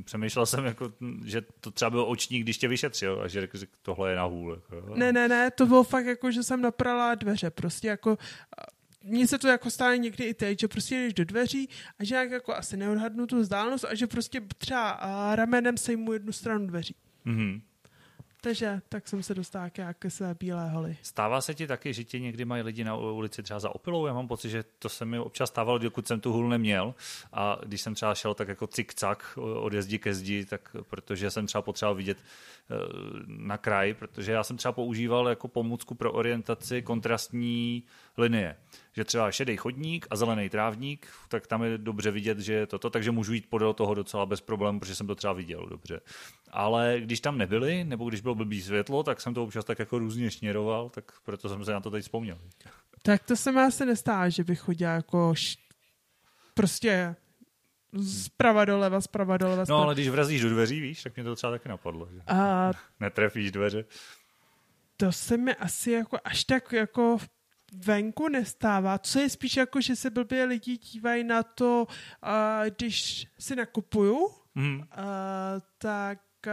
přemýšlel 0.04 0.46
jsem, 0.46 0.64
jako, 0.64 0.92
že 1.24 1.42
to 1.60 1.70
třeba 1.70 1.90
byl 1.90 2.04
očník, 2.08 2.42
když 2.42 2.58
tě 2.58 2.68
vyšetřil 2.68 3.20
a 3.22 3.28
že 3.28 3.40
řekl, 3.40 3.58
že 3.58 3.66
tohle 3.82 4.10
je 4.10 4.16
na 4.16 4.24
hůl. 4.24 4.62
Jako. 4.70 4.94
Ne, 4.94 5.12
ne, 5.12 5.28
ne, 5.28 5.50
to 5.50 5.66
bylo 5.66 5.84
fakt 5.84 6.06
jako, 6.06 6.30
že 6.30 6.42
jsem 6.42 6.62
naprala 6.62 7.14
dveře, 7.14 7.50
prostě 7.50 7.88
jako 7.88 8.18
mně 9.02 9.26
se 9.26 9.38
to 9.38 9.48
jako 9.48 9.70
stane 9.70 9.98
někdy 9.98 10.24
i 10.24 10.34
teď, 10.34 10.60
že 10.60 10.68
prostě 10.68 10.94
jdeš 10.94 11.14
do 11.14 11.24
dveří 11.24 11.68
a 11.98 12.04
že 12.04 12.14
jak 12.14 12.30
jako 12.30 12.54
asi 12.54 12.76
neodhadnu 12.76 13.26
tu 13.26 13.40
vzdálenost 13.40 13.84
a 13.84 13.94
že 13.94 14.06
prostě 14.06 14.42
třeba 14.58 15.00
ramenem 15.34 15.76
sejmu 15.76 16.12
jednu 16.12 16.32
stranu 16.32 16.66
dveří. 16.66 16.94
Mm-hmm. 17.26 17.60
Takže 18.40 18.80
tak 18.88 19.08
jsem 19.08 19.22
se 19.22 19.34
dostala 19.34 19.70
k 19.98 20.10
své 20.10 20.34
bílé 20.34 20.70
holi. 20.70 20.96
Stává 21.02 21.40
se 21.40 21.54
ti 21.54 21.66
taky, 21.66 21.94
že 21.94 22.04
ti 22.04 22.20
někdy 22.20 22.44
mají 22.44 22.62
lidi 22.62 22.84
na 22.84 22.96
ulici 22.96 23.42
třeba 23.42 23.60
za 23.60 23.74
opilou? 23.74 24.06
Já 24.06 24.14
mám 24.14 24.28
pocit, 24.28 24.50
že 24.50 24.64
to 24.78 24.88
se 24.88 25.04
mi 25.04 25.18
občas 25.18 25.48
stávalo, 25.48 25.78
dokud 25.78 26.06
jsem 26.06 26.20
tu 26.20 26.32
hůl 26.32 26.48
neměl. 26.48 26.94
A 27.32 27.58
když 27.66 27.80
jsem 27.80 27.94
třeba 27.94 28.14
šel 28.14 28.34
tak 28.34 28.48
jako 28.48 28.66
cik-cak 28.66 29.16
od 29.60 29.72
jezdi 29.72 29.98
ke 29.98 30.14
zdi, 30.14 30.44
tak 30.44 30.76
protože 30.90 31.30
jsem 31.30 31.46
třeba 31.46 31.62
potřeboval 31.62 31.94
vidět 31.94 32.18
eh, 32.18 32.74
na 33.26 33.58
kraj, 33.58 33.94
protože 33.94 34.32
já 34.32 34.44
jsem 34.44 34.56
třeba 34.56 34.72
používal 34.72 35.28
jako 35.28 35.48
pomůcku 35.48 35.94
pro 35.94 36.12
orientaci 36.12 36.82
kontrastní 36.82 37.82
linie. 38.16 38.56
Že 38.96 39.04
třeba 39.04 39.32
šedý 39.32 39.56
chodník 39.56 40.06
a 40.10 40.16
zelený 40.16 40.48
trávník, 40.48 41.06
tak 41.28 41.46
tam 41.46 41.62
je 41.62 41.78
dobře 41.78 42.10
vidět, 42.10 42.38
že 42.38 42.52
je 42.52 42.66
toto, 42.66 42.90
takže 42.90 43.10
můžu 43.10 43.32
jít 43.32 43.50
podél 43.50 43.72
toho 43.72 43.94
docela 43.94 44.26
bez 44.26 44.40
problémů, 44.40 44.80
protože 44.80 44.94
jsem 44.94 45.06
to 45.06 45.14
třeba 45.14 45.32
viděl 45.32 45.66
dobře. 45.66 46.00
Ale 46.50 46.96
když 47.00 47.20
tam 47.20 47.38
nebyli, 47.38 47.84
nebo 47.84 48.08
když 48.08 48.20
bylo 48.20 48.34
blbý 48.34 48.62
světlo, 48.62 49.02
tak 49.02 49.20
jsem 49.20 49.34
to 49.34 49.44
občas 49.44 49.64
tak 49.64 49.78
jako 49.78 49.98
různě 49.98 50.30
šněroval, 50.30 50.88
tak 50.90 51.04
proto 51.24 51.48
jsem 51.48 51.64
se 51.64 51.72
na 51.72 51.80
to 51.80 51.90
teď 51.90 52.02
vzpomněl. 52.02 52.38
Tak 53.02 53.24
to 53.24 53.36
se 53.36 53.52
mi 53.52 53.60
asi 53.60 53.86
nestává, 53.86 54.28
že 54.28 54.44
bych 54.44 54.60
chodil 54.60 54.88
jako 54.88 55.34
š... 55.34 55.56
prostě 56.54 57.16
zprava 58.24 58.64
doleva, 58.64 59.00
zprava 59.00 59.36
doleva. 59.36 59.64
Zprava. 59.64 59.80
No 59.80 59.84
ale 59.84 59.94
když 59.94 60.08
vrazíš 60.08 60.40
do 60.42 60.50
dveří, 60.50 60.80
víš, 60.80 61.02
tak 61.02 61.16
mě 61.16 61.24
to 61.24 61.34
třeba 61.34 61.50
taky 61.50 61.68
napadlo. 61.68 62.08
Že 62.12 62.20
a... 62.26 62.70
Netrefíš 63.00 63.52
dveře. 63.52 63.84
To 64.96 65.12
se 65.12 65.36
mi 65.36 65.54
asi 65.54 65.90
jako 65.90 66.18
až 66.24 66.44
tak 66.44 66.72
jako 66.72 67.18
venku 67.72 68.28
nestává, 68.28 68.98
co 68.98 69.20
je 69.20 69.30
spíš 69.30 69.56
jako, 69.56 69.80
že 69.80 69.96
se 69.96 70.10
blbě 70.10 70.44
lidi 70.44 70.76
dívají 70.76 71.24
na 71.24 71.42
to, 71.42 71.86
uh, 71.86 72.30
když 72.76 73.26
si 73.38 73.56
nakupuju, 73.56 74.30
mm. 74.54 74.78
uh, 74.78 74.84
tak 75.78 76.18
uh, 76.46 76.52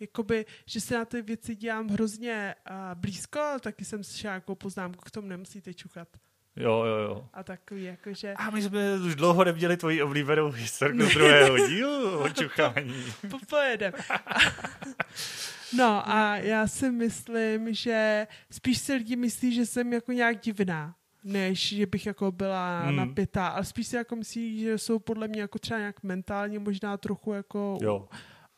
jakoby, 0.00 0.46
že 0.66 0.80
se 0.80 0.94
na 0.94 1.04
ty 1.04 1.22
věci 1.22 1.56
dělám 1.56 1.88
hrozně 1.88 2.54
uh, 2.70 3.00
blízko, 3.00 3.40
ale 3.40 3.60
taky 3.60 3.84
jsem 3.84 4.04
si 4.04 4.26
nějakou 4.26 4.54
poznámku 4.54 5.00
k 5.04 5.10
tomu 5.10 5.28
nemusíte 5.28 5.74
čuchat. 5.74 6.08
Jo, 6.56 6.84
jo, 6.84 6.96
jo. 6.96 7.28
A 7.32 7.42
takový 7.42 7.84
jakože... 7.84 8.34
A 8.36 8.50
my 8.50 8.62
jsme 8.62 8.94
už 8.94 9.14
dlouho 9.14 9.44
neviděli 9.44 9.76
tvoji 9.76 10.02
oblíbenou 10.02 10.50
historku 10.50 11.02
z 11.02 11.08
druhého 11.14 11.68
dílu 11.68 12.18
o 12.18 12.28
čuchání. 12.28 13.04
Popojedem. 13.30 13.92
No 15.76 16.08
a 16.08 16.36
já 16.36 16.66
si 16.66 16.90
myslím, 16.90 17.74
že 17.74 18.26
spíš 18.50 18.78
si 18.78 18.94
lidi 18.94 19.16
myslí, 19.16 19.54
že 19.54 19.66
jsem 19.66 19.92
jako 19.92 20.12
nějak 20.12 20.40
divná 20.40 20.94
než 21.24 21.68
že 21.68 21.86
bych 21.86 22.06
jako 22.06 22.32
byla 22.32 22.80
hmm. 22.80 22.96
napětá, 22.96 23.48
ale 23.48 23.64
spíš 23.64 23.86
si 23.86 23.96
jako 23.96 24.16
myslí, 24.16 24.60
že 24.60 24.78
jsou 24.78 24.98
podle 24.98 25.28
mě 25.28 25.40
jako 25.40 25.58
třeba 25.58 25.78
nějak 25.78 26.02
mentálně 26.02 26.58
možná 26.58 26.96
trochu 26.96 27.32
jako... 27.32 27.78
Jo. 27.82 28.08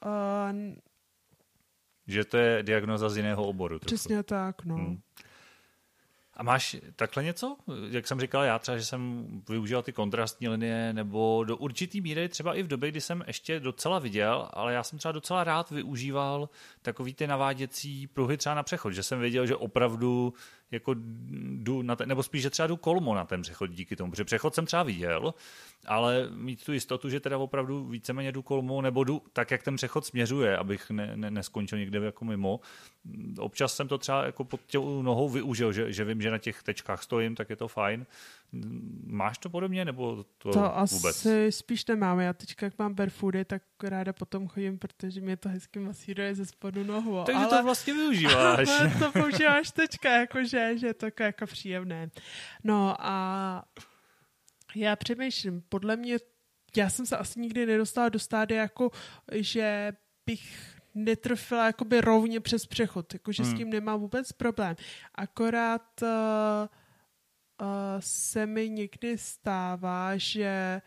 Uh, 0.05 0.75
že 2.07 2.25
to 2.25 2.37
je 2.37 2.62
diagnoza 2.62 3.09
z 3.09 3.16
jiného 3.16 3.46
oboru. 3.46 3.79
Trochu. 3.79 3.94
Přesně 3.94 4.22
tak, 4.22 4.64
no. 4.64 4.75
Hmm. 4.75 5.01
A 6.35 6.42
máš 6.42 6.77
takhle 6.97 7.25
něco? 7.25 7.57
Jak 7.90 8.07
jsem 8.07 8.21
říkal, 8.21 8.42
já 8.42 8.59
třeba, 8.59 8.79
že 8.79 8.85
jsem 8.85 9.27
využíval 9.49 9.83
ty 9.83 9.92
kontrastní 9.92 10.49
linie, 10.49 10.92
nebo 10.92 11.45
do 11.45 11.57
určitý 11.57 12.01
míry 12.01 12.29
třeba 12.29 12.55
i 12.55 12.62
v 12.62 12.68
době, 12.68 12.90
kdy 12.90 13.01
jsem 13.01 13.25
ještě 13.27 13.61
docela 13.61 13.99
viděl, 13.99 14.49
ale 14.53 14.73
já 14.73 14.83
jsem 14.83 14.99
třeba 14.99 15.12
docela 15.12 15.45
rád 15.45 15.71
využíval 15.71 16.49
takový 16.83 17.14
ty 17.14 17.27
naváděcí 17.27 18.07
pruhy 18.07 18.37
třeba 18.37 18.55
na 18.55 18.62
přechod, 18.62 18.90
že 18.90 19.03
jsem 19.03 19.21
věděl, 19.21 19.47
že 19.47 19.57
opravdu 19.57 20.35
jako 20.73 20.95
jdu 20.97 21.83
na 21.83 21.97
ten, 21.97 22.09
nebo 22.09 22.23
spíš, 22.23 22.43
že 22.43 22.51
třeba 22.51 22.67
jdu 22.67 22.77
kolmo 22.77 23.15
na 23.15 23.25
ten 23.25 23.43
přechod 23.43 23.67
díky 23.67 23.97
tomu, 23.97 24.11
protože 24.11 24.25
přechod 24.25 24.55
jsem 24.55 24.67
třeba 24.67 24.83
viděl, 24.83 25.35
ale 25.87 26.29
mít 26.31 26.65
tu 26.65 26.73
jistotu, 26.73 27.09
že 27.09 27.21
teda 27.21 27.39
opravdu 27.39 27.85
víceméně 27.85 28.33
jdu 28.33 28.43
kolmo, 28.43 28.83
nebo 28.83 29.05
jdu 29.05 29.23
tak, 29.33 29.51
jak 29.51 29.63
ten 29.63 29.77
přechod 29.77 30.07
směřuje, 30.07 30.57
abych 30.57 30.91
ne, 30.91 31.13
ne, 31.17 31.31
neskončil 31.31 31.79
někde 31.79 31.99
jako 31.99 32.25
mimo. 32.25 32.61
Občas 33.39 33.77
jsem 33.77 33.89
to 33.89 33.99
třeba 33.99 34.25
jako 34.25 34.45
pod 34.45 34.61
těm 34.67 34.83
nohou 35.03 35.29
využil, 35.29 35.73
že, 35.73 35.93
že 35.93 36.05
vím, 36.05 36.23
že 36.23 36.31
na 36.31 36.39
těch 36.39 36.63
tečkách 36.63 37.03
stojím, 37.03 37.35
tak 37.35 37.51
je 37.51 37.57
to 37.57 37.69
fajn. 37.69 38.07
Máš 39.07 39.38
to 39.38 39.51
podobně, 39.51 39.85
nebo 39.85 40.25
to, 40.38 40.53
to 40.53 40.73
vůbec? 40.91 41.17
asi 41.17 41.53
spíš 41.53 41.87
nemám. 41.87 42.21
Já 42.21 42.33
teďka, 42.33 42.67
jak 42.67 42.79
mám 42.79 42.95
barefoody, 42.95 43.45
tak 43.45 43.62
ráda 43.83 44.12
potom 44.12 44.49
chodím, 44.49 44.79
protože 44.79 45.21
mě 45.21 45.37
to 45.37 45.49
hezky 45.49 45.79
masíruje 45.79 46.35
ze 46.35 46.47
spodu 46.47 46.85
nohu. 46.85 47.25
Takže 47.27 47.45
ale... 47.45 47.59
to 47.59 47.62
vlastně 47.62 47.95
využíváš. 48.03 48.69
to 48.99 49.12
používáš 49.12 49.71
teďka, 49.71 50.11
jakože, 50.11 50.79
že 50.79 50.87
je 50.87 50.95
to 50.95 51.07
jako, 51.07 51.23
jako 51.23 51.47
příjemné. 51.47 52.11
No 52.65 52.97
a 52.99 53.65
já 54.75 54.97
přemýšlím, 54.97 55.62
podle 55.69 55.97
mě, 55.97 56.17
já 56.77 56.91
jsem 56.91 57.07
se 57.07 57.17
asi 57.17 57.41
nikdy 57.41 57.67
nedostala 57.67 58.09
do 58.09 58.19
stády, 58.19 58.55
jako, 58.55 58.91
že 59.33 59.93
bych 60.27 60.77
netrfila 60.95 61.67
jakoby 61.67 62.01
rovně 62.01 62.41
přes 62.41 62.67
přechod, 62.67 63.12
jakože 63.12 63.43
hmm. 63.43 63.53
s 63.53 63.57
tím 63.57 63.71
nemám 63.71 64.01
vůbec 64.01 64.33
problém. 64.33 64.77
Akorát 65.15 66.03
uh, 66.03 66.09
uh, 67.62 67.68
se 68.01 68.46
mi 68.46 68.70
někdy 68.70 69.18
stává, 69.18 70.16
že 70.16 70.83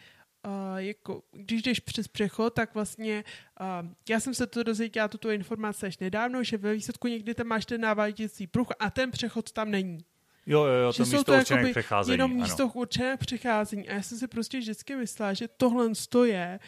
Uh, 0.48 0.78
jako, 0.78 1.24
když 1.32 1.62
jdeš 1.62 1.80
přes 1.80 2.08
přechod, 2.08 2.54
tak 2.54 2.74
vlastně 2.74 3.24
uh, 3.62 3.90
já 4.10 4.20
jsem 4.20 4.34
se 4.34 4.48
to 4.48 4.64
dozvěděla 4.64 5.08
tuto 5.08 5.30
informaci 5.30 5.86
až 5.86 5.98
nedávno, 5.98 6.44
že 6.44 6.58
ve 6.58 6.74
výsledku 6.74 7.08
někdy 7.08 7.34
tam 7.34 7.48
máš 7.48 7.66
ten 7.66 7.82
návaděcí 7.82 8.48
pruh 8.48 8.68
a 8.80 8.90
ten 8.90 9.12
přechod 9.12 9.52
tam 9.52 9.72
není. 9.72 9.98
Jo, 10.46 10.64
jo, 10.64 10.74
jo, 10.74 10.94
to 10.94 11.04
místo 11.04 11.24
to 11.24 11.34
určené 11.34 11.72
přecházení. 11.72 12.14
Jenom 12.14 12.34
místo 12.34 12.64
ano. 12.64 12.72
určené 12.76 13.18
přecházení. 13.18 13.90
A 13.90 13.94
já 13.94 14.02
jsem 14.02 14.18
si 14.18 14.28
prostě 14.28 14.58
vždycky 14.58 14.96
myslela, 14.96 15.34
že 15.34 15.48
tohle 15.48 15.90
je 16.26 16.60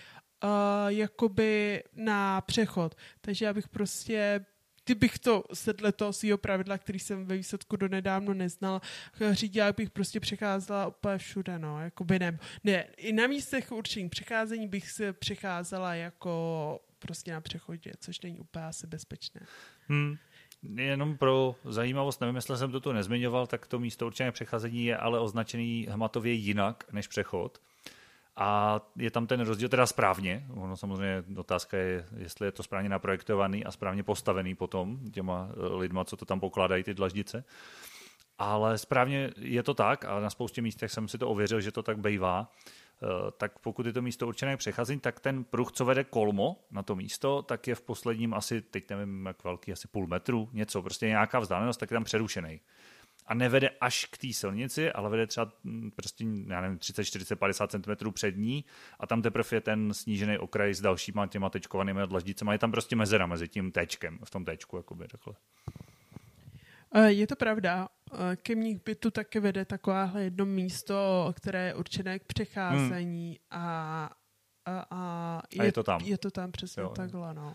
uh, 0.43 0.49
jakoby 0.87 1.83
na 1.95 2.41
přechod. 2.41 2.95
Takže 3.21 3.45
já 3.45 3.53
bych 3.53 3.67
prostě 3.67 4.45
kdybych 4.87 5.19
to 5.19 5.43
sedle 5.53 5.91
toho 5.91 6.13
svého 6.13 6.37
pravidla, 6.37 6.77
který 6.77 6.99
jsem 6.99 7.25
ve 7.25 7.37
výsledku 7.37 7.75
do 7.75 7.87
nedávno 7.87 8.33
neznal, 8.33 8.81
řídila 9.31 9.71
bych 9.71 9.89
prostě 9.89 10.19
přecházela 10.19 10.87
úplně 10.87 11.17
všude, 11.17 11.59
no, 11.59 11.81
jako 11.81 12.03
by 12.03 12.19
ne, 12.19 12.39
ne, 12.63 12.83
i 12.97 13.13
na 13.13 13.27
místech 13.27 13.71
určení 13.71 14.09
přecházení 14.09 14.67
bych 14.67 14.91
se 14.91 15.13
přecházela 15.13 15.95
jako 15.95 16.79
prostě 16.99 17.31
na 17.31 17.41
přechodě, 17.41 17.91
což 17.99 18.21
není 18.21 18.39
úplně 18.39 18.65
asi 18.65 18.87
bezpečné. 18.87 19.41
Hmm. 19.87 20.17
Jenom 20.75 21.17
pro 21.17 21.55
zajímavost, 21.65 22.21
nevím, 22.21 22.35
jestli 22.35 22.57
jsem 22.57 22.71
to 22.71 22.79
tu 22.79 22.91
nezmiňoval, 22.91 23.47
tak 23.47 23.67
to 23.67 23.79
místo 23.79 24.05
určené 24.05 24.31
přecházení 24.31 24.85
je 24.85 24.97
ale 24.97 25.19
označený 25.19 25.87
hmatově 25.89 26.33
jinak 26.33 26.83
než 26.91 27.07
přechod. 27.07 27.61
A 28.39 28.81
je 28.95 29.11
tam 29.11 29.27
ten 29.27 29.41
rozdíl 29.41 29.69
teda 29.69 29.85
správně. 29.85 30.45
Ono 30.49 30.77
samozřejmě 30.77 31.23
otázka 31.37 31.77
je, 31.77 32.05
jestli 32.17 32.47
je 32.47 32.51
to 32.51 32.63
správně 32.63 32.89
naprojektovaný 32.89 33.65
a 33.65 33.71
správně 33.71 34.03
postavený 34.03 34.55
potom 34.55 35.11
těma 35.11 35.49
eh, 35.49 35.75
lidma, 35.75 36.05
co 36.05 36.17
to 36.17 36.25
tam 36.25 36.39
pokládají, 36.39 36.83
ty 36.83 36.93
dlaždice. 36.93 37.43
Ale 38.39 38.77
správně 38.77 39.31
je 39.37 39.63
to 39.63 39.73
tak 39.73 40.05
a 40.05 40.19
na 40.19 40.29
spoustě 40.29 40.61
místech 40.61 40.91
jsem 40.91 41.07
si 41.07 41.17
to 41.17 41.29
ověřil, 41.29 41.61
že 41.61 41.71
to 41.71 41.83
tak 41.83 41.97
bývá. 41.97 42.51
Eh, 43.03 43.31
tak 43.37 43.59
pokud 43.59 43.85
je 43.85 43.93
to 43.93 44.01
místo 44.01 44.27
určené 44.27 44.57
přecházení, 44.57 44.99
tak 44.99 45.19
ten 45.19 45.43
pruh, 45.43 45.71
co 45.71 45.85
vede 45.85 46.03
kolmo 46.03 46.65
na 46.71 46.83
to 46.83 46.95
místo, 46.95 47.41
tak 47.41 47.67
je 47.67 47.75
v 47.75 47.81
posledním 47.81 48.33
asi, 48.33 48.61
teď 48.61 48.89
nevím 48.89 49.25
jak 49.25 49.43
velký, 49.43 49.71
asi 49.71 49.87
půl 49.87 50.07
metru, 50.07 50.49
něco, 50.53 50.81
prostě 50.81 51.07
nějaká 51.07 51.39
vzdálenost, 51.39 51.79
tak 51.79 51.91
je 51.91 51.95
tam 51.95 52.03
přerušený 52.03 52.59
a 53.27 53.33
nevede 53.33 53.69
až 53.81 54.05
k 54.05 54.17
té 54.17 54.33
silnici, 54.33 54.91
ale 54.91 55.09
vede 55.09 55.27
třeba 55.27 55.51
mm, 55.63 55.91
prostě, 55.95 56.25
já 56.47 56.61
nevím, 56.61 56.77
30, 56.77 57.05
40, 57.05 57.35
50 57.35 57.71
cm 57.71 58.11
před 58.11 58.37
ní 58.37 58.65
a 58.99 59.07
tam 59.07 59.21
teprve 59.21 59.47
je 59.53 59.61
ten 59.61 59.93
snížený 59.93 60.37
okraj 60.37 60.73
s 60.73 60.81
dalšíma 60.81 61.27
těma 61.27 61.49
tečkovanými 61.49 62.01
dlaždicemi. 62.07 62.51
Je 62.51 62.59
tam 62.59 62.71
prostě 62.71 62.95
mezera 62.95 63.25
mezi 63.25 63.47
tím 63.47 63.71
téčkem, 63.71 64.19
v 64.23 64.29
tom 64.29 64.45
téčku, 64.45 64.77
jakoby 64.77 65.07
takhle. 65.07 65.33
Eh, 66.93 67.11
je 67.11 67.27
to 67.27 67.35
pravda. 67.35 67.89
Eh, 68.13 68.35
ke 68.35 68.55
mních 68.55 68.83
bytu 68.85 69.11
taky 69.11 69.39
vede 69.39 69.65
takováhle 69.65 70.23
jedno 70.23 70.45
místo, 70.45 71.33
které 71.35 71.65
je 71.65 71.73
určené 71.73 72.19
k 72.19 72.23
přecházení 72.23 73.27
hmm. 73.51 73.61
a, 73.63 74.09
a, 74.65 74.85
a, 74.91 75.41
je, 75.53 75.61
a 75.61 75.63
je 75.63 75.71
to 75.71 75.83
tam. 75.83 76.01
Je 76.01 76.17
to 76.17 76.31
tam 76.31 76.51
přesně 76.51 76.81
jo, 76.81 76.89
takhle, 76.89 77.33
no. 77.33 77.53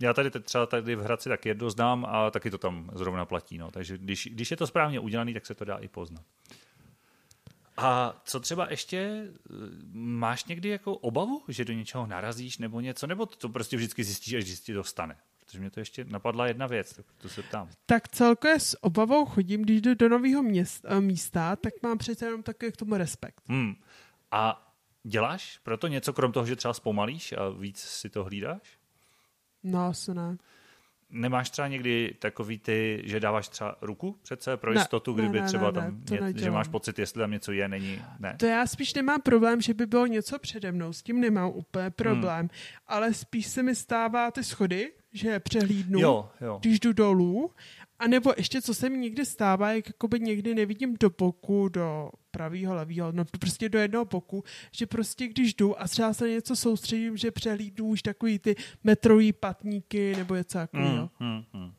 Já 0.00 0.14
tady 0.14 0.30
třeba 0.30 0.66
tady 0.66 0.94
v 0.96 1.00
Hradci 1.02 1.28
taky 1.28 1.48
jedno 1.48 1.70
znám 1.70 2.06
a 2.08 2.30
taky 2.30 2.50
to 2.50 2.58
tam 2.58 2.90
zrovna 2.94 3.26
platí. 3.26 3.58
No. 3.58 3.70
Takže 3.70 3.98
když, 3.98 4.28
když 4.32 4.50
je 4.50 4.56
to 4.56 4.66
správně 4.66 5.00
udělané, 5.00 5.32
tak 5.32 5.46
se 5.46 5.54
to 5.54 5.64
dá 5.64 5.76
i 5.76 5.88
poznat. 5.88 6.24
A 7.76 8.20
co 8.24 8.40
třeba 8.40 8.70
ještě, 8.70 9.28
máš 9.92 10.44
někdy 10.44 10.68
jako 10.68 10.96
obavu, 10.96 11.42
že 11.48 11.64
do 11.64 11.72
něčeho 11.72 12.06
narazíš 12.06 12.58
nebo 12.58 12.80
něco, 12.80 13.06
nebo 13.06 13.26
to 13.26 13.48
prostě 13.48 13.76
vždycky 13.76 14.04
zjistíš, 14.04 14.34
až 14.34 14.60
ti 14.60 14.74
to 14.74 14.84
stane? 14.84 15.16
Protože 15.38 15.60
mě 15.60 15.70
to 15.70 15.80
ještě 15.80 16.04
napadla 16.04 16.46
jedna 16.46 16.66
věc, 16.66 16.92
tak 16.96 17.06
to 17.18 17.28
se 17.28 17.42
ptám. 17.42 17.68
Tak 17.86 18.08
celkově 18.08 18.60
s 18.60 18.84
obavou 18.84 19.26
chodím, 19.26 19.62
když 19.62 19.80
jdu 19.80 19.94
do 19.94 20.08
nového 20.08 20.42
města, 20.42 21.00
místa, 21.00 21.56
tak 21.56 21.72
mám 21.82 21.98
přece 21.98 22.24
jenom 22.24 22.42
takový 22.42 22.72
k 22.72 22.76
tomu 22.76 22.96
respekt. 22.96 23.42
Hmm. 23.48 23.74
A 24.30 24.72
děláš 25.02 25.58
proto 25.62 25.86
něco, 25.88 26.12
krom 26.12 26.32
toho, 26.32 26.46
že 26.46 26.56
třeba 26.56 26.74
zpomalíš 26.74 27.32
a 27.32 27.48
víc 27.48 27.78
si 27.78 28.10
to 28.10 28.24
hlídáš? 28.24 28.78
No, 29.64 29.86
asi 29.86 30.14
ne. 30.14 30.36
nemáš 31.10 31.50
třeba 31.50 31.68
někdy 31.68 32.14
takový 32.18 32.58
ty, 32.58 33.02
že 33.04 33.20
dáváš 33.20 33.48
třeba 33.48 33.76
ruku 33.80 34.18
přece 34.22 34.56
pro 34.56 34.72
Ne, 34.74 34.80
jistotu, 34.80 35.16
ne, 35.16 35.22
kdyby 35.22 35.40
ne, 35.40 35.46
třeba 35.46 35.66
ne, 35.66 35.72
tam, 35.72 36.00
ne, 36.20 36.32
ně, 36.32 36.38
že 36.42 36.50
máš 36.50 36.68
pocit, 36.68 36.98
jestli 36.98 37.18
tam 37.20 37.30
něco 37.30 37.52
je, 37.52 37.68
není, 37.68 38.02
ne. 38.18 38.36
To 38.38 38.46
já 38.46 38.66
spíš 38.66 38.94
nemám 38.94 39.20
problém, 39.20 39.60
že 39.60 39.74
by 39.74 39.86
bylo 39.86 40.06
něco 40.06 40.38
přede 40.38 40.72
mnou, 40.72 40.92
s 40.92 41.02
tím 41.02 41.20
nemám 41.20 41.50
úplně 41.54 41.90
problém, 41.90 42.40
hmm. 42.40 42.48
ale 42.86 43.14
spíš 43.14 43.46
se 43.46 43.62
mi 43.62 43.74
stává 43.74 44.30
ty 44.30 44.44
schody, 44.44 44.92
že 45.12 45.28
je 45.28 45.40
přehlídnu, 45.40 46.00
Jo, 46.00 46.30
jo. 46.40 46.58
když 46.60 46.80
jdu 46.80 46.92
dolů, 46.92 47.50
a 48.02 48.06
nebo 48.06 48.32
ještě, 48.36 48.62
co 48.62 48.74
se 48.74 48.90
mi 48.90 48.98
někdy 48.98 49.26
stává, 49.26 49.72
jak 49.72 49.86
jakoby 49.86 50.20
někdy 50.20 50.54
nevidím 50.54 50.96
do 51.00 51.10
boku, 51.10 51.68
do 51.68 52.10
pravýho, 52.30 52.74
levýho, 52.74 53.12
no 53.12 53.24
prostě 53.24 53.68
do 53.68 53.78
jednoho 53.78 54.04
boku, 54.04 54.44
že 54.72 54.86
prostě 54.86 55.28
když 55.28 55.54
jdu 55.54 55.80
a 55.80 55.88
třeba 55.88 56.12
se 56.12 56.28
něco 56.28 56.56
soustředím, 56.56 57.16
že 57.16 57.30
přehlídnu 57.30 57.86
už 57.86 58.02
takový 58.02 58.38
ty 58.38 58.56
metrový 58.84 59.32
patníky 59.32 60.16
nebo 60.16 60.34
něco 60.34 60.58
takového. 60.58 61.10
Hmm, 61.18 61.30
hmm, 61.32 61.44
hmm. 61.52 61.72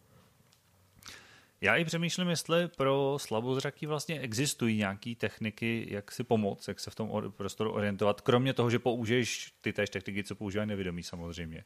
Já 1.62 1.76
i 1.76 1.86
přemýšlím, 1.86 2.30
jestli 2.30 2.68
pro 2.68 3.18
slabozraký 3.20 3.86
vlastně 3.86 4.20
existují 4.20 4.78
nějaké 4.78 5.16
techniky, 5.16 5.88
jak 5.90 6.12
si 6.12 6.24
pomoct, 6.24 6.68
jak 6.68 6.80
se 6.80 6.92
v 6.92 6.96
tom 6.96 7.10
or- 7.10 7.32
prostoru 7.32 7.72
orientovat, 7.72 8.22
kromě 8.22 8.54
toho, 8.54 8.70
že 8.70 8.80
použiješ 8.80 9.54
ty 9.62 9.74
též 9.74 9.90
techniky, 9.90 10.24
co 10.24 10.36
používají 10.36 10.70
nevědomí 10.70 11.04
samozřejmě. 11.04 11.64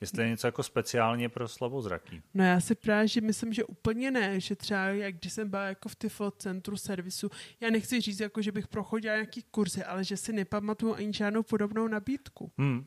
Jestli 0.00 0.22
je 0.22 0.28
něco 0.28 0.46
jako 0.46 0.62
speciálně 0.62 1.28
pro 1.28 1.48
slabozraký. 1.48 2.22
No 2.34 2.44
já 2.44 2.60
si 2.60 2.74
právě, 2.74 3.08
že 3.08 3.20
myslím, 3.20 3.52
že 3.52 3.64
úplně 3.64 4.10
ne, 4.10 4.40
že 4.40 4.56
třeba 4.56 4.84
jak 4.84 5.14
když 5.16 5.32
jsem 5.32 5.50
byla 5.50 5.64
jako 5.64 5.88
v 5.88 5.96
Tiflo 5.96 6.30
centru 6.30 6.76
servisu, 6.76 7.30
já 7.60 7.70
nechci 7.70 8.00
říct, 8.00 8.20
jako, 8.20 8.42
že 8.42 8.52
bych 8.52 8.68
prochodila 8.68 9.14
nějaký 9.14 9.42
kurzy, 9.50 9.84
ale 9.84 10.04
že 10.04 10.16
si 10.16 10.32
nepamatuju 10.32 10.94
ani 10.94 11.12
žádnou 11.12 11.42
podobnou 11.42 11.88
nabídku. 11.88 12.52
Hmm. 12.58 12.86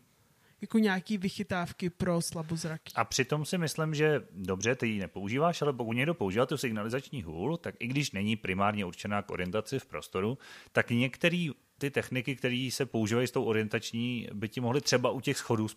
Jako 0.61 0.79
nějaký 0.79 1.17
vychytávky 1.17 1.89
pro 1.89 2.21
slabozraky. 2.21 2.93
A 2.95 3.05
přitom 3.05 3.45
si 3.45 3.57
myslím, 3.57 3.95
že 3.95 4.21
dobře, 4.31 4.75
ty 4.75 4.87
ji 4.87 4.99
nepoužíváš, 4.99 5.61
ale 5.61 5.73
pokud 5.73 5.93
někdo 5.93 6.13
používá 6.13 6.45
tu 6.45 6.57
signalizační 6.57 7.23
hůl, 7.23 7.57
tak 7.57 7.75
i 7.79 7.87
když 7.87 8.11
není 8.11 8.35
primárně 8.35 8.85
určená 8.85 9.21
k 9.21 9.31
orientaci 9.31 9.79
v 9.79 9.85
prostoru, 9.85 10.37
tak 10.71 10.89
některé 10.89 11.49
ty 11.83 11.91
techniky, 11.91 12.35
které 12.35 12.69
se 12.71 12.85
používají 12.85 13.27
s 13.27 13.31
tou 13.31 13.43
orientační, 13.43 14.27
by 14.33 14.49
ti 14.49 14.61
mohly 14.61 14.81
třeba 14.81 15.11
u 15.11 15.21
těch 15.21 15.37
schodů, 15.37 15.67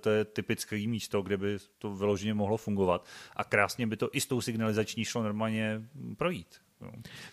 to 0.00 0.10
je 0.10 0.24
typické 0.24 0.76
místo, 0.86 1.22
kde 1.22 1.36
by 1.36 1.56
to 1.78 1.94
vyloženě 1.94 2.34
mohlo 2.34 2.56
fungovat 2.56 3.06
a 3.36 3.44
krásně 3.44 3.86
by 3.86 3.96
to 3.96 4.08
i 4.12 4.20
s 4.20 4.26
tou 4.26 4.40
signalizační 4.40 5.04
šlo 5.04 5.22
normálně 5.22 5.82
projít. 6.16 6.46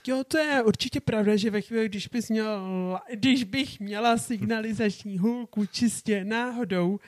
Jo, 0.07 0.23
to 0.27 0.37
je 0.37 0.63
určitě 0.63 0.99
pravda, 0.99 1.35
že 1.35 1.49
ve 1.49 1.61
chvíli, 1.61 1.89
když, 1.89 2.07
bys 2.07 2.29
měl, 2.29 2.99
když 3.13 3.43
bych 3.43 3.79
měla 3.79 4.17
signalizační 4.17 5.17
hůlku 5.17 5.65
čistě 5.65 6.23
náhodou 6.23 6.99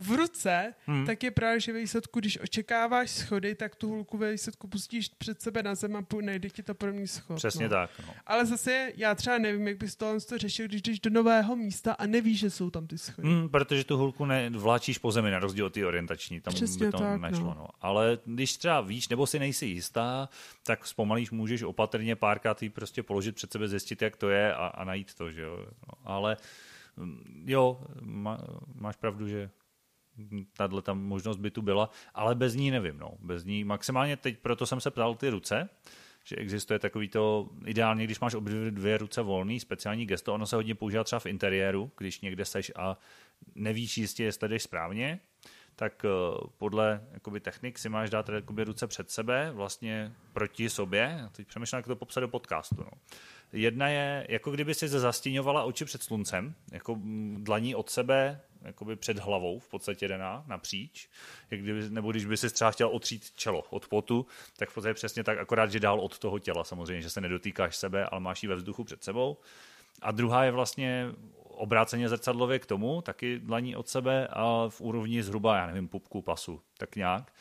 v 0.00 0.10
ruce, 0.10 0.74
hmm. 0.86 1.06
tak 1.06 1.22
je 1.22 1.30
právě, 1.30 1.60
že 1.60 1.72
ve 1.72 1.80
výsledku, 1.80 2.20
když 2.20 2.40
očekáváš 2.40 3.10
schody, 3.10 3.54
tak 3.54 3.76
tu 3.76 3.88
hůlku 3.88 4.18
ve 4.18 4.32
výsledku 4.32 4.68
pustíš 4.68 5.08
před 5.08 5.42
sebe 5.42 5.62
na 5.62 5.74
zem 5.74 5.96
a 5.96 6.04
najde 6.20 6.50
ti 6.50 6.62
to 6.62 6.74
první 6.74 7.06
schod. 7.06 7.36
Přesně 7.36 7.64
no. 7.64 7.70
tak. 7.70 7.90
No. 8.06 8.14
Ale 8.26 8.46
zase 8.46 8.92
já 8.96 9.14
třeba 9.14 9.38
nevím, 9.38 9.68
jak 9.68 9.76
bys 9.76 9.96
tohle 9.96 10.20
to 10.20 10.38
řešil, 10.38 10.66
když 10.66 10.82
jdeš 10.82 11.00
do 11.00 11.10
nového 11.10 11.56
místa 11.56 11.92
a 11.92 12.06
nevíš, 12.06 12.38
že 12.38 12.50
jsou 12.50 12.70
tam 12.70 12.86
ty 12.86 12.98
schody. 12.98 13.28
Hmm, 13.28 13.48
protože 13.48 13.84
tu 13.84 13.96
hulku 13.96 14.24
nevláčíš 14.24 14.98
po 14.98 15.12
zemi, 15.12 15.30
na 15.30 15.38
rozdíl 15.38 15.66
od 15.66 15.72
té 15.72 15.86
orientační, 15.86 16.40
tam 16.40 16.54
Přesně 16.54 16.86
by 16.86 16.92
to 16.92 16.98
tak, 16.98 17.20
nešlo. 17.20 17.44
no. 17.44 17.54
No. 17.58 17.66
Ale 17.80 18.18
když 18.24 18.56
třeba 18.56 18.80
víš, 18.80 19.08
nebo 19.08 19.26
si 19.26 19.38
nejsi 19.38 19.66
jistá, 19.66 20.28
tak 20.62 20.86
zpomalíš 20.86 21.30
můžeš 21.30 21.62
opatrně 21.62 22.16
párkrát 22.16 22.62
jí 22.62 22.68
prostě 22.68 23.02
položit 23.02 23.34
před 23.34 23.52
sebe, 23.52 23.68
zjistit, 23.68 24.02
jak 24.02 24.16
to 24.16 24.30
je 24.30 24.54
a, 24.54 24.66
a 24.66 24.84
najít 24.84 25.14
to. 25.14 25.30
Že 25.30 25.40
jo? 25.40 25.66
No, 25.88 25.94
ale 26.04 26.36
mm, 26.96 27.44
jo, 27.46 27.80
má, 28.00 28.38
máš 28.74 28.96
pravdu, 28.96 29.28
že 29.28 29.50
tahle 30.56 30.82
tam 30.82 31.02
možnost 31.02 31.36
by 31.36 31.50
tu 31.50 31.62
byla, 31.62 31.90
ale 32.14 32.34
bez 32.34 32.54
ní 32.54 32.70
nevím. 32.70 32.98
No. 32.98 33.10
Bez 33.20 33.44
ní 33.44 33.64
maximálně 33.64 34.16
teď, 34.16 34.38
proto 34.38 34.66
jsem 34.66 34.80
se 34.80 34.90
ptal 34.90 35.14
ty 35.14 35.30
ruce, 35.30 35.68
že 36.24 36.36
existuje 36.36 36.78
takový 36.78 37.08
to, 37.08 37.48
ideálně, 37.66 38.04
když 38.04 38.20
máš 38.20 38.34
obě 38.34 38.70
dvě 38.70 38.98
ruce 38.98 39.22
volný, 39.22 39.60
speciální 39.60 40.06
gesto, 40.06 40.34
ono 40.34 40.46
se 40.46 40.56
hodně 40.56 40.74
používá 40.74 41.04
třeba 41.04 41.20
v 41.20 41.26
interiéru, 41.26 41.90
když 41.98 42.20
někde 42.20 42.44
seš 42.44 42.72
a 42.76 42.98
nevíš 43.54 43.98
jistě, 43.98 44.24
jestli 44.24 44.48
jdeš 44.48 44.62
správně, 44.62 45.20
tak 45.76 46.04
eh, 46.04 46.08
podle 46.58 47.04
jakoby, 47.12 47.40
technik 47.40 47.78
si 47.78 47.88
máš 47.88 48.10
dát 48.10 48.28
jakoby, 48.28 48.64
ruce 48.64 48.86
před 48.86 49.10
sebe, 49.10 49.50
vlastně 49.54 50.12
proti 50.32 50.70
sobě. 50.70 51.16
Já 51.20 51.28
teď 51.28 51.46
přemýšlím, 51.46 51.76
jak 51.76 51.86
to 51.86 51.96
popsat 51.96 52.20
do 52.20 52.28
podcastu. 52.28 52.76
No. 52.78 52.90
Jedna 53.52 53.88
je, 53.88 54.26
jako 54.28 54.50
kdyby 54.50 54.74
si 54.74 54.88
zastíňovala 54.88 55.62
oči 55.62 55.84
před 55.84 56.02
sluncem, 56.02 56.54
jako 56.72 56.94
mm, 56.94 57.44
dlaní 57.44 57.74
od 57.74 57.90
sebe, 57.90 58.40
jakoby 58.64 58.96
před 58.96 59.18
hlavou, 59.18 59.58
v 59.58 59.68
podstatě 59.68 60.08
daná, 60.08 60.44
napříč. 60.46 61.08
Jak 61.50 61.60
kdyby, 61.60 61.90
nebo 61.90 62.10
když 62.10 62.24
by 62.24 62.36
si 62.36 62.50
třeba 62.50 62.70
chtěl 62.70 62.88
otřít 62.88 63.30
čelo 63.30 63.64
od 63.70 63.88
potu, 63.88 64.26
tak 64.56 64.70
v 64.70 64.74
podstatě 64.74 64.94
přesně 64.94 65.24
tak, 65.24 65.38
akorát, 65.38 65.70
že 65.70 65.80
dál 65.80 66.00
od 66.00 66.18
toho 66.18 66.38
těla 66.38 66.64
samozřejmě, 66.64 67.02
že 67.02 67.10
se 67.10 67.20
nedotýkáš 67.20 67.76
sebe, 67.76 68.04
ale 68.04 68.20
máš 68.20 68.42
ji 68.42 68.48
ve 68.48 68.54
vzduchu 68.54 68.84
před 68.84 69.04
sebou. 69.04 69.36
A 70.02 70.10
druhá 70.10 70.44
je 70.44 70.50
vlastně 70.50 71.06
obráceně 71.54 72.08
zrcadlově 72.08 72.58
k 72.58 72.66
tomu, 72.66 73.02
taky 73.02 73.38
dlaní 73.38 73.76
od 73.76 73.88
sebe 73.88 74.28
a 74.30 74.68
v 74.68 74.80
úrovni 74.80 75.22
zhruba, 75.22 75.56
já 75.56 75.66
nevím, 75.66 75.88
pupku 75.88 76.22
pasu, 76.22 76.60
tak 76.78 76.96
nějak. 76.96 77.32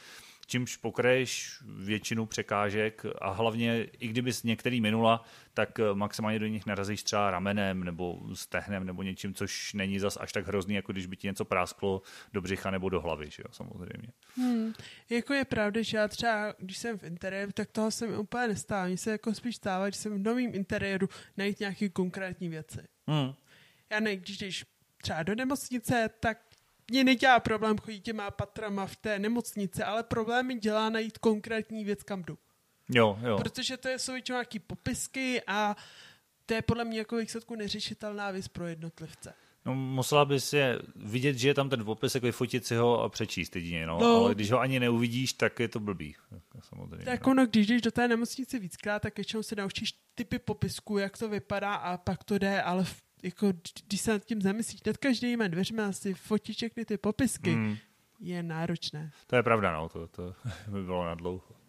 Čímž 0.46 0.78
pokraješ 0.78 1.60
většinu 1.66 2.26
překážek 2.26 3.06
a 3.22 3.30
hlavně, 3.30 3.84
i 3.84 4.08
kdyby 4.08 4.34
s 4.34 4.44
některý 4.44 4.82
minula, 4.82 5.26
tak 5.54 5.80
maximálně 5.94 6.40
do 6.40 6.48
nich 6.48 6.66
narazíš 6.66 7.04
třeba 7.04 7.32
ramenem 7.32 7.84
nebo 7.84 8.22
stehnem 8.34 8.86
nebo 8.86 9.04
něčím, 9.04 9.34
což 9.34 9.74
není 9.74 10.00
zas 10.00 10.18
až 10.22 10.32
tak 10.32 10.48
hrozný, 10.48 10.76
jako 10.76 10.92
když 10.92 11.06
by 11.06 11.18
ti 11.18 11.28
něco 11.28 11.46
prásklo 11.46 12.02
do 12.34 12.42
břicha 12.42 12.72
nebo 12.72 12.90
do 12.90 13.02
hlavy, 13.02 13.30
že 13.30 13.44
jo, 13.46 13.52
samozřejmě. 13.52 14.08
Hmm. 14.36 14.74
Jako 15.10 15.34
je 15.34 15.46
pravda, 15.46 15.82
že 15.82 15.98
já 15.98 16.08
třeba, 16.08 16.54
když 16.58 16.78
jsem 16.78 16.98
v 16.98 17.04
interiéru, 17.04 17.52
tak 17.52 17.72
toho 17.72 17.92
se 17.92 18.08
mi 18.08 18.18
úplně 18.18 18.48
nestává. 18.48 18.88
Mně 18.88 18.98
se 18.98 19.12
jako 19.12 19.34
spíš 19.34 19.56
stává, 19.56 19.90
že 19.90 19.98
jsem 19.98 20.14
v 20.14 20.24
novém 20.24 20.56
interiéru 20.56 21.10
najít 21.38 21.60
nějaké 21.60 21.90
konkrétní 21.90 22.50
věci. 22.50 22.80
Hmm. 23.08 23.34
Já 23.90 24.00
ne, 24.00 24.16
když 24.16 24.38
jdeš 24.38 24.66
třeba 25.02 25.24
do 25.24 25.36
nemocnice, 25.36 26.10
tak 26.20 26.38
mě 26.91 27.04
nedělá 27.04 27.39
problém 27.39 27.78
chodit 27.78 28.00
těma 28.00 28.32
patrama 28.32 28.86
v 28.86 28.96
té 28.96 29.19
nemocnici, 29.19 29.84
ale 29.84 30.04
problém 30.04 30.48
mi 30.48 30.56
dělá 30.56 30.89
najít 30.89 31.17
konkrétní 31.17 31.84
věc, 31.84 32.04
kam 32.04 32.24
jdu. 32.24 32.38
Jo, 32.89 33.19
jo. 33.22 33.38
Protože 33.38 33.78
to 33.78 33.89
jsou 33.89 34.12
většinou 34.12 34.36
nějaký 34.36 34.60
popisky 34.60 35.41
a 35.48 35.76
to 36.46 36.54
je 36.54 36.62
podle 36.62 36.86
mě 36.86 36.98
jako 36.98 37.17
výsledku 37.17 37.56
neřešitelná 37.56 38.32
věc 38.32 38.48
pro 38.48 38.67
jednotlivce. 38.67 39.34
No, 39.65 39.76
musela 39.76 40.26
bys 40.26 40.54
je 40.54 40.80
vidět, 40.96 41.38
že 41.38 41.48
je 41.48 41.54
tam 41.54 41.69
ten 41.69 41.86
popis, 41.86 42.15
jako 42.15 42.26
vyfotit 42.26 42.65
si 42.65 42.76
ho 42.76 43.02
a 43.02 43.10
přečíst 43.10 43.56
jedině, 43.56 43.88
no. 43.88 44.00
No. 44.02 44.15
Ale 44.15 44.36
když 44.36 44.52
ho 44.52 44.60
ani 44.60 44.80
neuvidíš, 44.80 45.34
tak 45.34 45.60
je 45.60 45.67
to 45.67 45.80
blbý. 45.80 46.15
Samozřejmě. 46.69 47.06
Tak 47.06 47.26
no. 47.26 47.32
ono, 47.32 47.46
když 47.46 47.67
jdeš 47.67 47.82
do 47.82 47.91
té 47.91 48.08
nemocnice 48.08 48.60
víckrát, 48.60 49.02
tak 49.02 49.17
většinou 49.17 49.43
se 49.43 49.56
naučíš 49.56 49.93
typy 50.15 50.39
popisku, 50.39 50.98
jak 50.98 51.17
to 51.17 51.30
vypadá 51.30 51.76
a 51.76 51.98
pak 51.98 52.24
to 52.24 52.38
jde, 52.38 52.62
ale 52.62 52.84
v, 52.84 53.03
jako, 53.24 53.54
když 53.88 54.02
se 54.02 54.12
nad 54.12 54.26
tím 54.26 54.42
zamyslíš, 54.42 54.84
nad 54.84 54.98
každýma 54.98 55.48
dveřma 55.48 55.92
si 55.92 56.14
fotit 56.14 56.56
všechny 56.56 56.86
ty 56.86 56.98
popisky. 56.98 57.54
Hmm. 57.54 57.76
je 58.20 58.44
náročné. 58.44 59.12
To 59.28 59.36
je 59.36 59.44
pravda, 59.44 59.72
no, 59.74 59.90
to, 59.90 60.08
to 60.08 60.36
by 60.68 60.84
bylo 60.84 61.06
na 61.06 61.16
dlouho. 61.16 61.62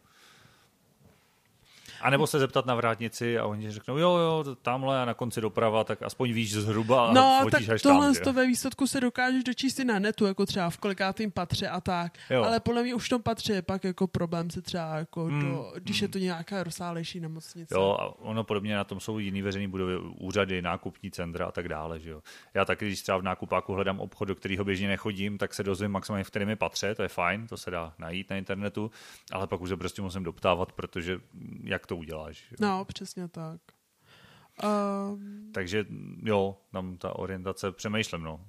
A 2.04 2.10
nebo 2.10 2.26
se 2.26 2.38
zeptat 2.38 2.66
na 2.66 2.74
vrátnici 2.74 3.38
a 3.38 3.46
oni 3.46 3.70
řeknou, 3.70 3.98
jo, 3.98 4.16
jo, 4.16 4.44
tamhle 4.62 5.02
a 5.02 5.04
na 5.04 5.14
konci 5.14 5.40
doprava, 5.40 5.84
tak 5.84 6.02
aspoň 6.02 6.32
víš 6.32 6.52
zhruba 6.54 7.06
a 7.06 7.12
No, 7.12 7.46
tak 7.50 7.68
až 7.68 7.82
tohle 7.82 8.12
tam. 8.14 8.22
to 8.24 8.32
ve 8.32 8.46
výsledku 8.46 8.86
se 8.86 9.00
dokážeš 9.00 9.44
dočíst 9.44 9.78
i 9.80 9.84
na 9.84 9.98
netu, 9.98 10.26
jako 10.26 10.46
třeba 10.46 10.70
v 10.70 10.76
kolikátým 10.78 11.30
patře 11.30 11.68
a 11.68 11.80
tak. 11.80 12.12
Jo. 12.30 12.42
Ale 12.44 12.60
podle 12.60 12.82
mě 12.82 12.94
už 12.94 13.06
v 13.06 13.08
tom 13.08 13.22
patře 13.22 13.52
je 13.52 13.62
pak 13.62 13.84
jako 13.84 14.06
problém 14.06 14.50
se 14.50 14.62
třeba, 14.62 14.96
jako 14.96 15.24
Hmm, 15.24 15.42
do, 15.54 15.72
když 15.78 16.02
je 16.02 16.08
to 16.08 16.18
nějaká 16.18 16.62
rozsálejší 16.62 17.20
nemocnice. 17.20 17.74
Jo, 17.74 17.96
a 18.00 18.18
ono 18.22 18.44
podobně 18.44 18.74
na 18.76 18.84
tom 18.84 19.00
jsou 19.00 19.18
jiný 19.18 19.42
veřejný 19.42 19.68
budovy, 19.68 19.98
úřady, 19.98 20.62
nákupní 20.62 21.10
centra 21.10 21.46
a 21.46 21.52
tak 21.52 21.68
dále. 21.68 22.00
Že 22.00 22.10
jo. 22.10 22.22
Já 22.54 22.64
taky, 22.64 22.86
když 22.86 23.02
třeba 23.02 23.18
v 23.18 23.22
nákupáku 23.22 23.72
hledám 23.72 24.00
obchod, 24.00 24.28
do 24.28 24.34
kterého 24.34 24.64
běžně 24.64 24.88
nechodím, 24.88 25.38
tak 25.38 25.54
se 25.54 25.62
dozvím 25.62 25.90
maximálně, 25.90 26.24
v 26.24 26.30
kterém 26.30 26.48
je 26.48 26.56
patře, 26.56 26.94
to 26.94 27.02
je 27.02 27.08
fajn, 27.08 27.46
to 27.46 27.56
se 27.56 27.70
dá 27.70 27.92
najít 27.98 28.30
na 28.30 28.36
internetu, 28.36 28.90
ale 29.32 29.46
pak 29.46 29.60
už 29.60 29.68
se 29.68 29.76
prostě 29.76 30.02
musím 30.02 30.22
doptávat, 30.24 30.72
protože 30.72 31.16
mm, 31.16 31.60
jak 31.64 31.86
to 31.86 31.93
uděláš. 31.96 32.36
že 32.36 32.56
jo. 32.60 32.68
No, 32.68 32.84
přesně 32.84 33.28
tak. 33.28 33.60
Um, 34.62 35.50
Takže 35.54 35.84
jo, 36.22 36.56
tam 36.72 36.96
ta 36.96 37.18
orientace, 37.18 37.72
přemýšlím, 37.72 38.22
no, 38.22 38.40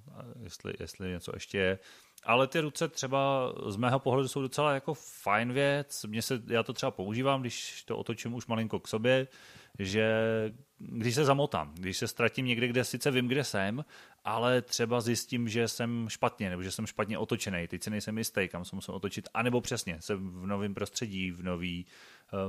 jestli, 0.43 0.73
jestli 0.79 1.09
něco 1.09 1.31
ještě 1.33 1.57
je. 1.57 1.79
Ale 2.23 2.47
ty 2.47 2.59
ruce 2.59 2.87
třeba 2.87 3.53
z 3.67 3.75
mého 3.75 3.99
pohledu 3.99 4.27
jsou 4.27 4.41
docela 4.41 4.73
jako 4.73 4.93
fajn 4.93 5.53
věc. 5.53 6.05
Mně 6.07 6.21
se, 6.21 6.41
já 6.47 6.63
to 6.63 6.73
třeba 6.73 6.91
používám, 6.91 7.41
když 7.41 7.83
to 7.83 7.97
otočím 7.97 8.33
už 8.33 8.47
malinko 8.47 8.79
k 8.79 8.87
sobě, 8.87 9.27
že 9.79 10.13
když 10.77 11.15
se 11.15 11.25
zamotám, 11.25 11.73
když 11.75 11.97
se 11.97 12.07
ztratím 12.07 12.45
někde, 12.45 12.67
kde 12.67 12.83
sice 12.83 13.11
vím, 13.11 13.27
kde 13.27 13.43
jsem, 13.43 13.85
ale 14.23 14.61
třeba 14.61 15.01
zjistím, 15.01 15.49
že 15.49 15.67
jsem 15.67 16.09
špatně, 16.09 16.49
nebo 16.49 16.63
že 16.63 16.71
jsem 16.71 16.85
špatně 16.85 17.17
otočený, 17.17 17.67
teď 17.67 17.83
si 17.83 17.89
nejsem 17.89 18.17
jistý, 18.17 18.47
kam 18.47 18.65
se 18.65 18.75
musím 18.75 18.93
otočit, 18.93 19.29
anebo 19.33 19.61
přesně, 19.61 19.97
jsem 19.99 20.41
v 20.41 20.45
novém 20.47 20.73
prostředí, 20.73 21.31
v 21.31 21.43
nový 21.43 21.85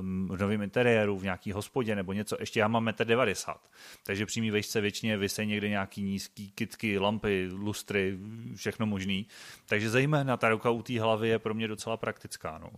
um, 0.01 0.29
v 0.29 0.41
novém 0.41 0.63
interiéru, 0.63 1.19
v 1.19 1.23
nějaký 1.23 1.53
hospodě 1.53 1.97
nebo 1.97 2.13
něco, 2.13 2.37
ještě 2.41 2.61
já 2.61 2.69
mám 2.69 2.87
1,90 2.87 3.51
m. 3.51 3.59
Takže 4.03 4.27
při 4.27 4.41
mý 4.41 4.51
vejšce 4.51 4.81
většině 4.81 5.17
vysej 5.17 5.47
někde 5.47 5.69
nějaký 5.69 6.03
nízký 6.03 6.51
kitky, 6.51 6.99
lampy, 6.99 7.49
lustry, 7.53 8.19
všechno 8.55 8.87
možný. 8.87 9.27
Takže 9.67 9.91
zejména 9.91 10.37
ta 10.37 10.49
ruka 10.49 10.71
u 10.71 10.83
té 10.83 11.01
hlavy 11.01 11.29
je 11.29 11.39
pro 11.39 11.55
mě 11.55 11.69
docela 11.69 11.97
praktická. 11.97 12.59
No. 12.59 12.71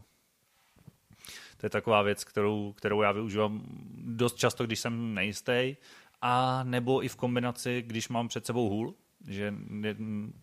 To 1.56 1.66
je 1.66 1.70
taková 1.70 2.02
věc, 2.02 2.24
kterou, 2.24 2.72
kterou 2.72 3.02
já 3.02 3.12
využívám 3.12 3.62
dost 4.04 4.36
často, 4.36 4.66
když 4.66 4.80
jsem 4.80 5.14
nejistý, 5.14 5.76
a 6.22 6.64
nebo 6.64 7.04
i 7.04 7.08
v 7.08 7.16
kombinaci, 7.16 7.82
když 7.86 8.08
mám 8.08 8.28
před 8.28 8.46
sebou 8.46 8.68
hůl, 8.68 8.94
že 9.26 9.54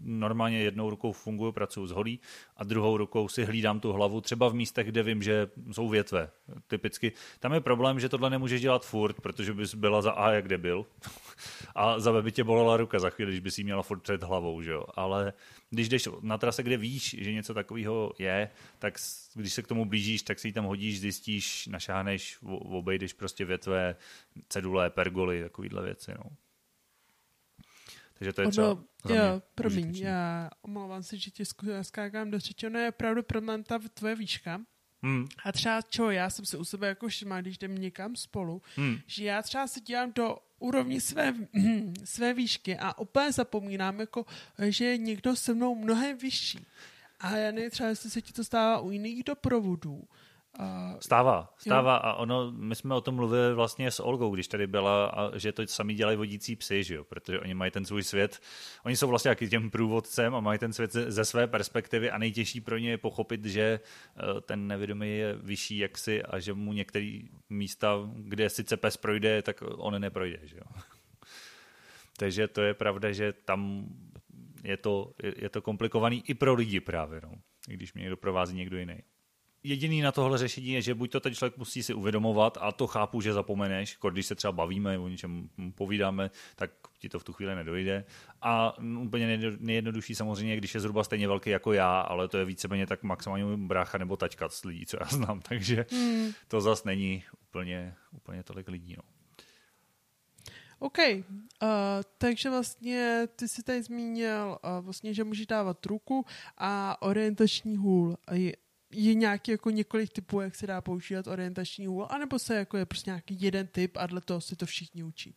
normálně 0.02 0.60
jednou 0.60 0.90
rukou 0.90 1.12
funguji, 1.12 1.52
pracuji 1.52 1.88
s 1.88 1.92
holí 1.92 2.20
a 2.58 2.64
druhou 2.64 2.98
rukou 2.98 3.28
si 3.28 3.46
hlídám 3.46 3.80
tu 3.80 3.92
hlavu, 3.92 4.22
třeba 4.22 4.50
v 4.50 4.54
místech, 4.54 4.88
kde 4.88 5.04
vím, 5.04 5.24
že 5.24 5.48
jsou 5.72 5.90
větve. 5.90 6.30
Typicky. 6.68 7.12
Tam 7.40 7.54
je 7.54 7.62
problém, 7.62 8.00
že 8.00 8.10
tohle 8.10 8.30
nemůžeš 8.30 8.62
dělat 8.62 8.86
furt, 8.86 9.22
protože 9.22 9.54
bys 9.54 9.76
byla 9.76 10.02
za 10.02 10.12
A, 10.12 10.32
jak 10.32 10.60
byl. 10.60 10.86
A 11.76 12.00
za 12.00 12.12
B 12.12 12.22
by 12.22 12.32
tě 12.32 12.44
bolela 12.44 12.78
ruka 12.78 13.00
za 13.00 13.10
chvíli, 13.10 13.32
když 13.32 13.40
bys 13.40 13.58
jí 13.58 13.64
měla 13.64 13.84
furt 13.84 14.00
před 14.00 14.24
hlavou. 14.24 14.62
Že 14.62 14.72
jo? 14.72 14.86
Ale 14.96 15.34
když 15.70 15.90
jdeš 15.90 16.10
na 16.22 16.38
trase, 16.38 16.64
kde 16.64 16.78
víš, 16.78 17.16
že 17.20 17.34
něco 17.34 17.54
takového 17.54 18.14
je, 18.20 18.50
tak 18.80 18.94
když 19.36 19.54
se 19.54 19.62
k 19.62 19.68
tomu 19.68 19.86
blížíš, 19.86 20.22
tak 20.22 20.40
si 20.40 20.48
ji 20.48 20.54
tam 20.54 20.66
hodíš, 20.66 21.00
zjistíš, 21.00 21.68
našáhneš, 21.68 22.38
obejdeš 22.50 23.14
prostě 23.14 23.46
větve, 23.46 23.96
cedule, 24.50 24.90
pergoly, 24.90 25.44
takovýhle 25.44 25.84
věci. 25.84 26.12
No. 26.12 26.45
Takže 28.18 28.34
to 28.34 28.42
je 28.42 28.48
třeba 28.48 28.72
ono, 28.72 28.86
Jo, 29.10 29.42
promiň, 29.56 29.98
já 29.98 30.50
omlouvám 30.62 31.04
se, 31.04 31.18
že 31.18 31.32
ti 31.32 31.44
skákám 31.82 32.32
do 32.32 32.40
řeči. 32.40 32.68
Ono 32.68 32.80
je 32.80 32.90
opravdu 32.90 33.24
problém 33.24 33.64
ta 33.64 33.80
tvoje 33.94 34.16
výška. 34.16 34.62
Hmm. 35.04 35.28
A 35.44 35.52
třeba 35.52 35.82
čo, 35.82 36.10
já 36.10 36.30
jsem 36.30 36.46
se 36.46 36.58
u 36.58 36.66
sebe 36.66 36.88
jako 36.88 37.08
všimla, 37.08 37.42
když 37.42 37.56
jdem 37.56 37.78
někam 37.78 38.16
spolu, 38.16 38.62
hmm. 38.76 39.00
že 39.08 39.24
já 39.26 39.42
třeba 39.42 39.68
se 39.68 39.82
dívám 39.82 40.14
do 40.14 40.38
úrovni 40.60 41.02
své, 41.02 41.34
své 42.04 42.34
výšky 42.34 42.78
a 42.78 42.98
úplně 42.98 43.32
zapomínám, 43.32 44.00
jako, 44.00 44.26
že 44.70 44.86
je 44.86 44.98
někdo 44.98 45.36
se 45.36 45.54
mnou 45.54 45.76
mnohem 45.76 46.18
vyšší. 46.18 46.66
A 47.20 47.38
já 47.38 47.52
nevím 47.52 47.72
třeba, 47.72 47.90
jestli 47.90 48.10
se 48.10 48.22
ti 48.22 48.34
to 48.34 48.44
stává 48.44 48.80
u 48.80 48.92
jiných 48.92 49.24
doprovodů, 49.24 50.04
Uh, 50.60 51.00
stává, 51.00 51.54
stává 51.58 51.94
jo. 51.94 52.00
a 52.04 52.14
ono, 52.14 52.52
my 52.52 52.76
jsme 52.76 52.96
o 52.96 53.02
tom 53.02 53.16
mluvili 53.16 53.54
vlastně 53.54 53.92
s 53.92 54.00
Olgou, 54.00 54.36
když 54.36 54.48
tady 54.48 54.68
byla, 54.68 55.06
a 55.06 55.38
že 55.38 55.52
to 55.52 55.68
sami 55.68 55.94
dělají 55.94 56.18
vodící 56.18 56.56
psy, 56.56 56.84
že 56.84 56.96
jo? 56.96 57.04
protože 57.04 57.40
oni 57.40 57.54
mají 57.54 57.72
ten 57.72 57.86
svůj 57.86 58.04
svět, 58.04 58.42
oni 58.86 58.96
jsou 58.96 59.08
vlastně 59.08 59.30
jaký 59.30 59.50
těm 59.50 59.70
průvodcem 59.70 60.36
a 60.36 60.40
mají 60.40 60.60
ten 60.60 60.74
svět 60.74 60.94
ze, 60.94 61.12
ze 61.12 61.26
své 61.26 61.48
perspektivy 61.48 62.12
a 62.12 62.18
nejtěžší 62.18 62.62
pro 62.62 62.78
ně 62.78 62.90
je 62.90 62.98
pochopit, 62.98 63.46
že 63.46 63.80
uh, 64.34 64.40
ten 64.42 64.68
nevědomý 64.68 65.18
je 65.18 65.34
vyšší 65.34 65.78
jaksi 65.78 66.24
a 66.24 66.40
že 66.40 66.54
mu 66.54 66.74
některé 66.74 67.20
místa, 67.50 68.10
kde 68.16 68.50
sice 68.50 68.78
pes 68.78 68.98
projde, 68.98 69.42
tak 69.42 69.64
on 69.68 70.02
neprojde. 70.02 70.40
Že 70.44 70.58
jo? 70.58 70.82
Takže 72.18 72.48
to 72.48 72.62
je 72.62 72.74
pravda, 72.74 73.12
že 73.12 73.34
tam 73.34 73.90
je 74.64 74.78
to, 74.78 75.14
je, 75.24 75.34
je 75.38 75.50
to 75.50 75.62
komplikovaný 75.62 76.24
i 76.28 76.34
pro 76.34 76.54
lidi 76.54 76.80
právě, 76.80 77.22
no, 77.24 77.32
když 77.68 77.94
mě 77.94 78.10
doprovází 78.10 78.56
někdo 78.56 78.78
jiný 78.78 78.98
jediný 79.66 80.02
na 80.02 80.12
tohle 80.12 80.38
řešení 80.38 80.68
je, 80.68 80.82
že 80.82 80.96
buď 80.96 81.12
to 81.12 81.20
ten 81.20 81.36
člověk 81.36 81.58
musí 81.58 81.84
si 81.84 81.94
uvědomovat, 81.94 82.58
a 82.62 82.72
to 82.72 82.88
chápu, 82.88 83.22
že 83.22 83.34
zapomeneš, 83.34 83.98
když 84.12 84.26
se 84.26 84.36
třeba 84.36 84.52
bavíme, 84.52 84.98
o 84.98 85.08
něčem 85.08 85.50
povídáme, 85.76 86.32
tak 86.56 86.72
ti 87.00 87.10
to 87.10 87.20
v 87.20 87.24
tu 87.24 87.34
chvíli 87.34 87.56
nedojde. 87.56 88.06
A 88.42 88.78
úplně 88.80 89.40
nejjednodušší 89.60 90.16
samozřejmě, 90.16 90.58
když 90.58 90.74
je 90.74 90.80
zhruba 90.80 91.04
stejně 91.04 91.28
velký 91.28 91.50
jako 91.50 91.74
já, 91.74 92.02
ale 92.02 92.28
to 92.28 92.38
je 92.38 92.46
víceméně 92.46 92.88
tak 92.88 93.04
maximálně 93.04 93.58
brácha 93.58 93.98
nebo 93.98 94.18
taťka 94.18 94.50
z 94.50 94.64
lidí, 94.64 94.86
co 94.86 94.98
já 95.00 95.06
znám, 95.06 95.42
takže 95.50 95.86
hmm. 95.92 96.32
to 96.48 96.62
zas 96.62 96.84
není 96.84 97.24
úplně, 97.50 97.96
úplně 98.12 98.44
tolik 98.44 98.68
lidí. 98.68 98.96
No. 98.98 99.04
OK, 100.80 100.98
uh, 101.00 101.70
takže 102.18 102.50
vlastně 102.50 103.28
ty 103.36 103.48
si 103.48 103.64
tady 103.64 103.84
zmínil, 103.84 104.58
uh, 104.64 104.86
vlastně, 104.86 105.14
že 105.14 105.24
můžeš 105.24 105.48
dávat 105.48 105.86
ruku 105.86 106.26
a 106.58 107.02
orientační 107.02 107.78
hůl 107.78 108.18
je 108.32 108.54
nějaký 108.92 109.52
jako 109.52 109.70
několik 109.70 110.14
typů, 110.14 110.42
jak 110.42 110.56
se 110.56 110.68
dá 110.68 110.82
používat 110.82 111.28
orientační 111.28 111.88
hůl, 111.88 112.08
anebo 112.10 112.40
se 112.40 112.56
jako 112.56 112.78
je 112.78 112.86
prostě 112.86 113.10
nějaký 113.10 113.38
jeden 113.42 113.68
typ 113.68 113.98
a 113.98 114.08
dle 114.08 114.22
toho 114.22 114.42
si 114.42 114.56
to 114.56 114.66
všichni 114.66 115.04
učí? 115.04 115.36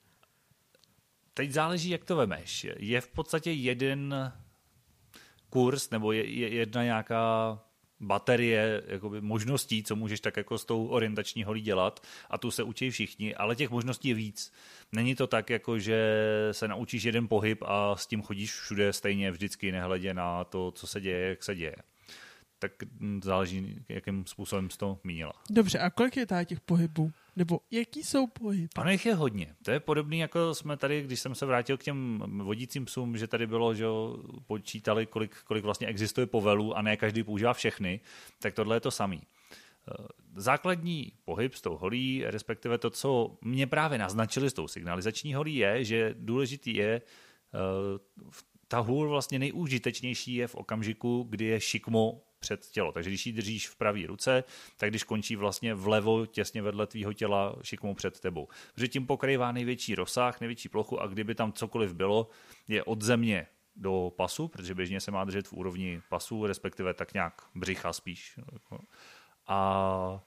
Teď 1.34 1.50
záleží, 1.50 1.90
jak 1.90 2.04
to 2.04 2.16
vemeš. 2.16 2.66
Je 2.76 3.00
v 3.00 3.08
podstatě 3.08 3.52
jeden 3.52 4.14
kurz 5.50 5.90
nebo 5.90 6.12
je, 6.12 6.30
je 6.30 6.48
jedna 6.48 6.84
nějaká 6.84 7.58
baterie 8.00 8.82
jakoby, 8.86 9.20
možností, 9.20 9.82
co 9.82 9.96
můžeš 9.96 10.20
tak 10.20 10.36
jako 10.36 10.58
s 10.58 10.64
tou 10.64 10.86
orientační 10.86 11.44
holí 11.44 11.60
dělat 11.60 12.06
a 12.30 12.38
tu 12.38 12.50
se 12.50 12.62
učí 12.62 12.90
všichni, 12.90 13.34
ale 13.34 13.56
těch 13.56 13.70
možností 13.70 14.08
je 14.08 14.14
víc. 14.14 14.52
Není 14.92 15.14
to 15.14 15.26
tak, 15.26 15.50
jako 15.50 15.78
že 15.78 15.98
se 16.52 16.68
naučíš 16.68 17.04
jeden 17.04 17.28
pohyb 17.28 17.62
a 17.62 17.96
s 17.96 18.06
tím 18.06 18.22
chodíš 18.22 18.52
všude 18.52 18.92
stejně 18.92 19.30
vždycky, 19.30 19.72
nehledě 19.72 20.14
na 20.14 20.44
to, 20.44 20.70
co 20.70 20.86
se 20.86 21.00
děje, 21.00 21.28
jak 21.28 21.42
se 21.42 21.54
děje 21.54 21.76
tak 22.58 22.72
záleží, 23.24 23.84
jakým 23.88 24.26
způsobem 24.26 24.70
jsi 24.70 24.78
to 24.78 24.98
mínila. 25.04 25.32
Dobře, 25.50 25.78
a 25.78 25.90
kolik 25.90 26.16
je 26.16 26.26
tady 26.26 26.46
těch 26.46 26.60
pohybů? 26.60 27.12
Nebo 27.36 27.60
jaký 27.70 28.04
jsou 28.04 28.26
pohyby? 28.26 28.68
Ano, 28.76 28.90
jich 28.90 29.06
je 29.06 29.14
hodně. 29.14 29.54
To 29.62 29.70
je 29.70 29.80
podobné, 29.80 30.16
jako 30.16 30.54
jsme 30.54 30.76
tady, 30.76 31.02
když 31.02 31.20
jsem 31.20 31.34
se 31.34 31.46
vrátil 31.46 31.76
k 31.76 31.82
těm 31.82 32.22
vodícím 32.42 32.84
psům, 32.84 33.16
že 33.16 33.26
tady 33.26 33.46
bylo, 33.46 33.74
že 33.74 33.84
počítali, 34.46 35.06
kolik, 35.06 35.36
kolik 35.44 35.64
vlastně 35.64 35.86
existuje 35.86 36.26
povelů 36.26 36.76
a 36.76 36.82
ne 36.82 36.96
každý 36.96 37.22
používá 37.22 37.52
všechny, 37.54 38.00
tak 38.38 38.54
tohle 38.54 38.76
je 38.76 38.80
to 38.80 38.90
samý. 38.90 39.22
Eh, 39.90 40.06
základní 40.36 41.12
pohyb 41.24 41.54
s 41.54 41.60
tou 41.60 41.76
holí, 41.76 42.24
respektive 42.26 42.78
to, 42.78 42.90
co 42.90 43.38
mě 43.40 43.66
právě 43.66 43.98
naznačili 43.98 44.50
s 44.50 44.52
tou 44.52 44.68
signalizační 44.68 45.34
holí, 45.34 45.56
je, 45.56 45.84
že 45.84 46.14
důležitý 46.18 46.74
je 46.74 46.94
eh, 46.94 47.58
ta 48.68 48.78
hůl 48.78 49.08
vlastně 49.08 49.38
nejúžitečnější 49.38 50.34
je 50.34 50.46
v 50.46 50.54
okamžiku, 50.54 51.26
kdy 51.30 51.44
je 51.44 51.60
šikmo 51.60 52.22
před 52.38 52.66
tělo. 52.66 52.92
Takže 52.92 53.10
když 53.10 53.26
ji 53.26 53.32
držíš 53.32 53.68
v 53.68 53.76
pravé 53.76 54.06
ruce, 54.06 54.44
tak 54.76 54.90
když 54.90 55.04
končí 55.04 55.36
vlastně 55.36 55.74
vlevo 55.74 56.26
těsně 56.26 56.62
vedle 56.62 56.86
tvýho 56.86 57.12
těla 57.12 57.56
šikmou 57.62 57.94
před 57.94 58.20
tebou. 58.20 58.48
Protože 58.74 58.88
tím 58.88 59.06
pokrývá 59.06 59.52
největší 59.52 59.94
rozsah, 59.94 60.40
největší 60.40 60.68
plochu 60.68 61.00
a 61.00 61.06
kdyby 61.06 61.34
tam 61.34 61.52
cokoliv 61.52 61.94
bylo, 61.94 62.28
je 62.68 62.84
od 62.84 63.02
země 63.02 63.46
do 63.76 64.12
pasu, 64.16 64.48
protože 64.48 64.74
běžně 64.74 65.00
se 65.00 65.10
má 65.10 65.24
držet 65.24 65.48
v 65.48 65.52
úrovni 65.52 66.00
pasu, 66.08 66.46
respektive 66.46 66.94
tak 66.94 67.14
nějak 67.14 67.42
břicha 67.54 67.92
spíš. 67.92 68.38
A 69.46 70.20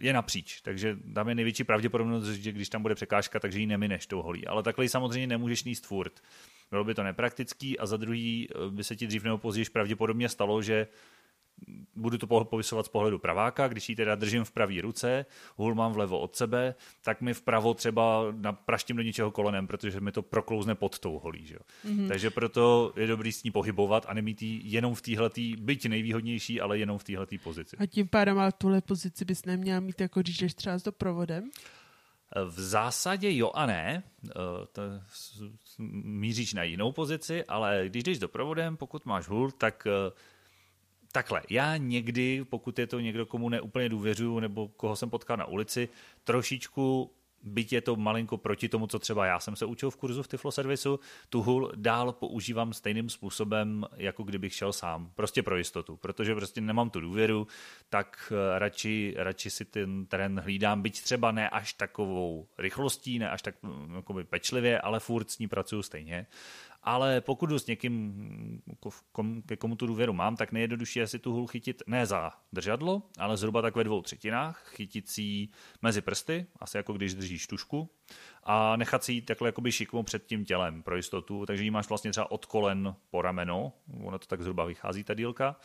je 0.00 0.12
napříč, 0.12 0.60
takže 0.60 0.96
tam 1.14 1.28
je 1.28 1.34
největší 1.34 1.64
pravděpodobnost, 1.64 2.28
že 2.28 2.52
když 2.52 2.68
tam 2.68 2.82
bude 2.82 2.94
překážka, 2.94 3.40
takže 3.40 3.58
ji 3.58 3.66
nemineš 3.66 4.06
tou 4.06 4.22
holí. 4.22 4.46
Ale 4.46 4.62
takhle 4.62 4.84
ji 4.84 4.88
samozřejmě 4.88 5.26
nemůžeš 5.26 5.64
níst 5.64 5.86
furt. 5.86 6.22
Bylo 6.70 6.84
by 6.84 6.94
to 6.94 7.02
nepraktický 7.02 7.78
a 7.78 7.86
za 7.86 7.96
druhý 7.96 8.48
by 8.70 8.84
se 8.84 8.96
ti 8.96 9.06
dřív 9.06 9.24
nebo 9.24 9.38
později 9.38 9.66
pravděpodobně 9.72 10.28
stalo, 10.28 10.62
že 10.62 10.86
budu 11.94 12.18
to 12.18 12.26
popisovat 12.26 12.86
z 12.86 12.88
pohledu 12.88 13.18
praváka, 13.18 13.68
když 13.68 13.88
ji 13.88 13.96
teda 13.96 14.14
držím 14.14 14.44
v 14.44 14.50
pravé 14.50 14.80
ruce, 14.80 15.26
hůl 15.56 15.74
mám 15.74 15.92
vlevo 15.92 16.18
od 16.18 16.36
sebe, 16.36 16.74
tak 17.02 17.20
mi 17.20 17.34
vpravo 17.34 17.74
třeba 17.74 18.24
napraštím 18.32 18.96
do 18.96 19.02
něčeho 19.02 19.30
kolenem, 19.30 19.66
protože 19.66 20.00
mi 20.00 20.12
to 20.12 20.22
proklouzne 20.22 20.74
pod 20.74 20.98
tou 20.98 21.18
holí. 21.18 21.46
Že? 21.46 21.56
Mm-hmm. 21.86 22.08
Takže 22.08 22.30
proto 22.30 22.92
je 22.96 23.06
dobrý 23.06 23.32
s 23.32 23.44
ní 23.44 23.50
pohybovat 23.50 24.06
a 24.08 24.14
nemít 24.14 24.42
ji 24.42 24.60
jenom 24.64 24.94
v 24.94 25.02
téhletý, 25.02 25.56
byť 25.56 25.86
nejvýhodnější, 25.86 26.60
ale 26.60 26.78
jenom 26.78 26.98
v 26.98 27.04
téhletý 27.04 27.38
pozici. 27.38 27.76
A 27.76 27.86
tím 27.86 28.08
pádem 28.08 28.38
ale 28.38 28.52
tuhle 28.52 28.80
pozici 28.80 29.24
bys 29.24 29.44
neměl 29.44 29.80
mít, 29.80 30.00
jako 30.00 30.20
když 30.20 30.38
jdeš 30.38 30.54
třeba 30.54 30.78
s 30.78 30.82
doprovodem? 30.82 31.50
V 32.44 32.60
zásadě 32.60 33.36
jo 33.36 33.50
a 33.54 33.66
ne. 33.66 34.02
Eh, 34.24 34.30
to 34.72 34.82
míříš 36.02 36.54
na 36.54 36.62
jinou 36.62 36.92
pozici, 36.92 37.44
ale 37.44 37.84
když 37.88 38.04
jdeš 38.04 38.16
s 38.16 38.20
doprovodem, 38.20 38.76
pokud 38.76 39.06
máš 39.06 39.28
hůl, 39.28 39.50
tak 39.50 39.86
eh, 39.86 40.12
takhle, 41.12 41.42
já 41.50 41.76
někdy, 41.76 42.44
pokud 42.44 42.78
je 42.78 42.86
to 42.86 43.00
někdo, 43.00 43.26
komu 43.26 43.48
neúplně 43.48 43.88
důvěřuju, 43.88 44.40
nebo 44.40 44.68
koho 44.68 44.96
jsem 44.96 45.10
potkal 45.10 45.36
na 45.36 45.44
ulici, 45.44 45.88
trošičku 46.24 47.10
byť 47.42 47.72
je 47.72 47.80
to 47.80 47.96
malinko 47.96 48.36
proti 48.36 48.68
tomu, 48.68 48.86
co 48.86 48.98
třeba 48.98 49.26
já 49.26 49.40
jsem 49.40 49.56
se 49.56 49.64
učil 49.64 49.90
v 49.90 49.96
kurzu 49.96 50.22
v 50.22 50.28
Tiflo 50.28 50.52
servisu, 50.52 51.00
tu 51.28 51.42
hul 51.42 51.72
dál 51.76 52.12
používám 52.12 52.72
stejným 52.72 53.08
způsobem, 53.08 53.86
jako 53.96 54.22
kdybych 54.22 54.54
šel 54.54 54.72
sám. 54.72 55.10
Prostě 55.14 55.42
pro 55.42 55.56
jistotu, 55.56 55.96
protože 55.96 56.34
prostě 56.34 56.60
nemám 56.60 56.90
tu 56.90 57.00
důvěru, 57.00 57.46
tak 57.88 58.32
eh, 58.32 58.58
radši, 58.58 59.14
radši 59.16 59.50
si 59.50 59.64
ten 59.64 60.06
terén 60.06 60.40
hlídám, 60.40 60.82
byť 60.82 61.02
třeba 61.02 61.32
ne 61.32 61.48
až 61.48 61.72
takovou 61.72 62.48
rychlostí, 62.58 63.18
ne 63.18 63.30
až 63.30 63.42
tak 63.42 63.54
mm, 63.62 64.02
pečlivě, 64.28 64.80
ale 64.80 65.00
furt 65.00 65.30
s 65.30 65.38
ní 65.38 65.48
pracuju 65.48 65.82
stejně 65.82 66.26
ale 66.88 67.20
pokud 67.20 67.46
jdu 67.46 67.58
s 67.58 67.66
někým, 67.66 68.62
ke 69.46 69.56
komu 69.56 69.76
tu 69.76 69.86
důvěru 69.86 70.12
mám, 70.12 70.36
tak 70.36 70.52
nejjednodušší 70.52 70.98
je 70.98 71.06
si 71.06 71.18
tu 71.18 71.32
hůl 71.32 71.46
chytit 71.46 71.82
ne 71.86 72.06
za 72.06 72.32
držadlo, 72.52 73.02
ale 73.18 73.36
zhruba 73.36 73.62
tak 73.62 73.76
ve 73.76 73.84
dvou 73.84 74.02
třetinách, 74.02 74.68
chytit 74.68 75.08
si 75.08 75.48
mezi 75.82 76.00
prsty, 76.00 76.46
asi 76.60 76.76
jako 76.76 76.92
když 76.92 77.14
držíš 77.14 77.46
tušku, 77.46 77.90
a 78.44 78.76
nechat 78.76 79.04
si 79.04 79.12
ji 79.12 79.22
takhle 79.22 79.48
jakoby 79.48 79.72
šikmo 79.72 80.02
před 80.02 80.26
tím 80.26 80.44
tělem 80.44 80.82
pro 80.82 80.96
jistotu, 80.96 81.46
takže 81.46 81.64
ji 81.64 81.70
máš 81.70 81.88
vlastně 81.88 82.10
třeba 82.10 82.30
od 82.30 82.46
kolen 82.46 82.94
po 83.10 83.22
rameno, 83.22 83.72
ono 84.02 84.18
to 84.18 84.26
tak 84.26 84.42
zhruba 84.42 84.64
vychází 84.64 85.04
ta 85.04 85.14
dílka, 85.14 85.56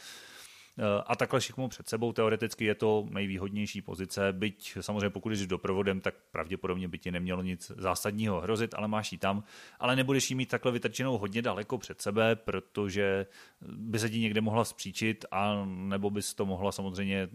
a 1.05 1.15
takhle 1.15 1.41
šikmou 1.41 1.67
před 1.67 1.89
sebou 1.89 2.13
teoreticky 2.13 2.65
je 2.65 2.75
to 2.75 3.05
nejvýhodnější 3.09 3.81
pozice, 3.81 4.33
byť 4.33 4.77
samozřejmě 4.81 5.09
pokud 5.09 5.29
jdeš 5.29 5.47
doprovodem, 5.47 6.01
tak 6.01 6.15
pravděpodobně 6.31 6.87
by 6.87 6.97
ti 6.97 7.11
nemělo 7.11 7.43
nic 7.43 7.71
zásadního 7.77 8.41
hrozit, 8.41 8.73
ale 8.73 8.87
máš 8.87 9.11
ji 9.11 9.17
tam, 9.17 9.43
ale 9.79 9.95
nebudeš 9.95 10.29
jí 10.29 10.35
mít 10.35 10.49
takhle 10.49 10.71
vytrčenou 10.71 11.17
hodně 11.17 11.41
daleko 11.41 11.77
před 11.77 12.01
sebe, 12.01 12.35
protože 12.35 13.25
by 13.61 13.99
se 13.99 14.09
ti 14.09 14.19
někde 14.19 14.41
mohla 14.41 14.65
spříčit 14.65 15.25
a 15.31 15.65
nebo 15.65 16.09
bys 16.09 16.33
to 16.33 16.45
mohla 16.45 16.71
samozřejmě 16.71 17.29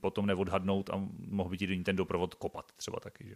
potom 0.00 0.26
neodhadnout 0.26 0.90
a 0.90 1.08
mohl 1.28 1.50
by 1.50 1.58
ti 1.58 1.66
do 1.66 1.74
ní 1.74 1.84
ten 1.84 1.96
doprovod 1.96 2.34
kopat 2.34 2.72
třeba 2.76 3.00
taky. 3.00 3.28
Že? 3.28 3.34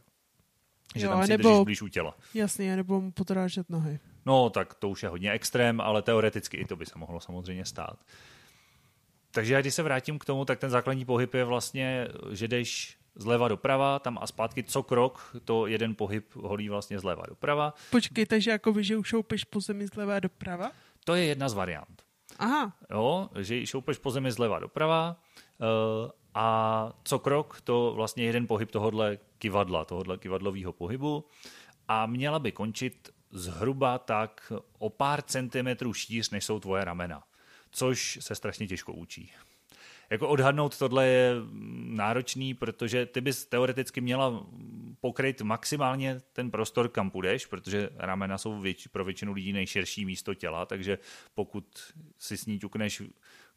že 0.97 1.07
jo, 1.07 1.13
tam 1.13 1.23
si 1.27 1.31
nebo, 1.31 1.65
blíž 1.65 1.83
u 1.83 1.89
těla. 1.89 2.17
Jasně, 2.35 2.77
nebo 2.77 3.01
mu 3.01 3.13
podrážet 3.13 3.71
nohy. 3.71 3.99
No, 4.27 4.51
tak 4.51 4.75
to 4.75 4.89
už 4.89 5.03
je 5.03 5.09
hodně 5.09 5.31
extrém, 5.31 5.81
ale 5.81 6.03
teoreticky 6.03 6.57
i 6.57 6.65
to 6.65 6.77
by 6.77 6.87
se 6.87 6.99
mohlo 6.99 7.21
samozřejmě 7.21 7.65
stát. 7.65 8.05
Takže 9.31 9.61
když 9.61 9.75
se 9.75 9.83
vrátím 9.83 10.19
k 10.19 10.25
tomu, 10.25 10.45
tak 10.45 10.59
ten 10.59 10.71
základní 10.71 11.05
pohyb 11.05 11.35
je 11.35 11.45
vlastně, 11.45 12.09
že 12.31 12.49
jdeš 12.49 12.97
zleva 13.15 13.49
doprava, 13.49 13.99
tam 13.99 14.19
a 14.21 14.27
zpátky 14.27 14.63
co 14.63 14.83
krok, 14.83 15.37
to 15.45 15.67
jeden 15.67 15.95
pohyb 15.95 16.35
holí 16.35 16.69
vlastně 16.69 16.99
zleva 16.99 17.23
doprava. 17.29 17.75
Počkej, 17.91 18.27
takže 18.27 18.51
jako 18.51 18.75
že 18.83 18.97
už 18.97 19.09
šoupeš 19.09 19.45
po 19.45 19.61
zemi 19.61 19.87
zleva 19.87 20.21
doprava? 20.21 20.71
To 21.05 21.15
je 21.15 21.25
jedna 21.25 21.49
z 21.49 21.55
variant. 21.55 22.03
Aha. 22.39 22.73
Jo, 22.91 23.29
že 23.39 23.67
šoupeš 23.67 23.99
po 23.99 24.11
zemi 24.11 24.33
zleva 24.33 24.59
doprava 24.59 25.17
uh, 25.59 26.11
a 26.35 26.93
co 27.05 27.19
krok, 27.19 27.61
to 27.61 27.93
vlastně 27.97 28.25
jeden 28.25 28.47
pohyb 28.47 28.71
tohohle 28.71 29.19
kivadla, 29.39 29.85
tohohle 29.85 30.19
kivadlového 30.19 30.73
pohybu 30.73 31.25
a 31.89 32.07
měla 32.07 32.39
by 32.39 32.53
končit 32.53 33.11
zhruba 33.31 33.99
tak 33.99 34.53
o 34.79 34.91
pár 34.91 35.23
centimetrů 35.23 35.93
štíř, 35.93 36.31
než 36.31 36.45
jsou 36.45 36.61
tvoje 36.61 36.85
ramena, 36.85 37.23
což 37.71 38.19
se 38.21 38.35
strašně 38.35 38.67
těžko 38.67 38.93
učí. 38.93 39.33
Jako 40.11 40.29
odhadnout 40.29 40.79
tohle 40.79 41.07
je 41.07 41.35
náročný, 41.85 42.55
protože 42.55 43.07
ty 43.07 43.21
bys 43.21 43.47
teoreticky 43.47 44.01
měla 44.01 44.47
pokryt 45.01 45.43
maximálně 45.43 46.21
ten 46.33 46.51
prostor, 46.51 46.89
kam 46.89 47.11
půjdeš, 47.11 47.47
protože 47.47 47.91
ramena 47.97 48.39
jsou 48.39 48.61
věč, 48.61 48.87
pro 48.87 49.05
většinu 49.05 49.33
lidí 49.33 49.53
nejširší 49.53 50.05
místo 50.05 50.35
těla, 50.35 50.67
takže 50.67 50.99
pokud 51.35 51.93
si 52.19 52.37
s 52.37 52.47
ní 52.47 52.59
ťukneš 52.59 53.03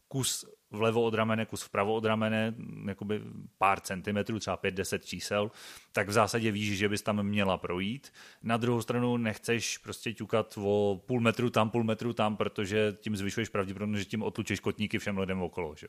kus 0.08 0.44
vlevo 0.74 1.02
od 1.02 1.14
ramene, 1.14 1.46
kus 1.46 1.62
vpravo 1.62 1.94
od 1.94 2.04
ramene, 2.04 2.54
jakoby 2.86 3.20
pár 3.58 3.80
centimetrů, 3.80 4.38
třeba 4.38 4.56
5-10 4.56 4.98
čísel, 4.98 5.50
tak 5.92 6.08
v 6.08 6.12
zásadě 6.12 6.50
víš, 6.50 6.78
že 6.78 6.88
bys 6.88 7.02
tam 7.02 7.22
měla 7.22 7.56
projít. 7.56 8.12
Na 8.42 8.56
druhou 8.56 8.82
stranu 8.82 9.16
nechceš 9.16 9.78
prostě 9.78 10.12
ťukat 10.12 10.58
o 10.58 11.00
půl 11.06 11.20
metru 11.20 11.50
tam, 11.50 11.70
půl 11.70 11.84
metru 11.84 12.12
tam, 12.12 12.36
protože 12.36 12.96
tím 13.00 13.16
zvyšuješ 13.16 13.48
pravděpodobně, 13.48 13.98
že 13.98 14.04
tím 14.04 14.22
otlučeš 14.22 14.60
kotníky 14.60 14.98
všem 14.98 15.18
lidem 15.18 15.42
okolo. 15.42 15.74
Že? 15.76 15.86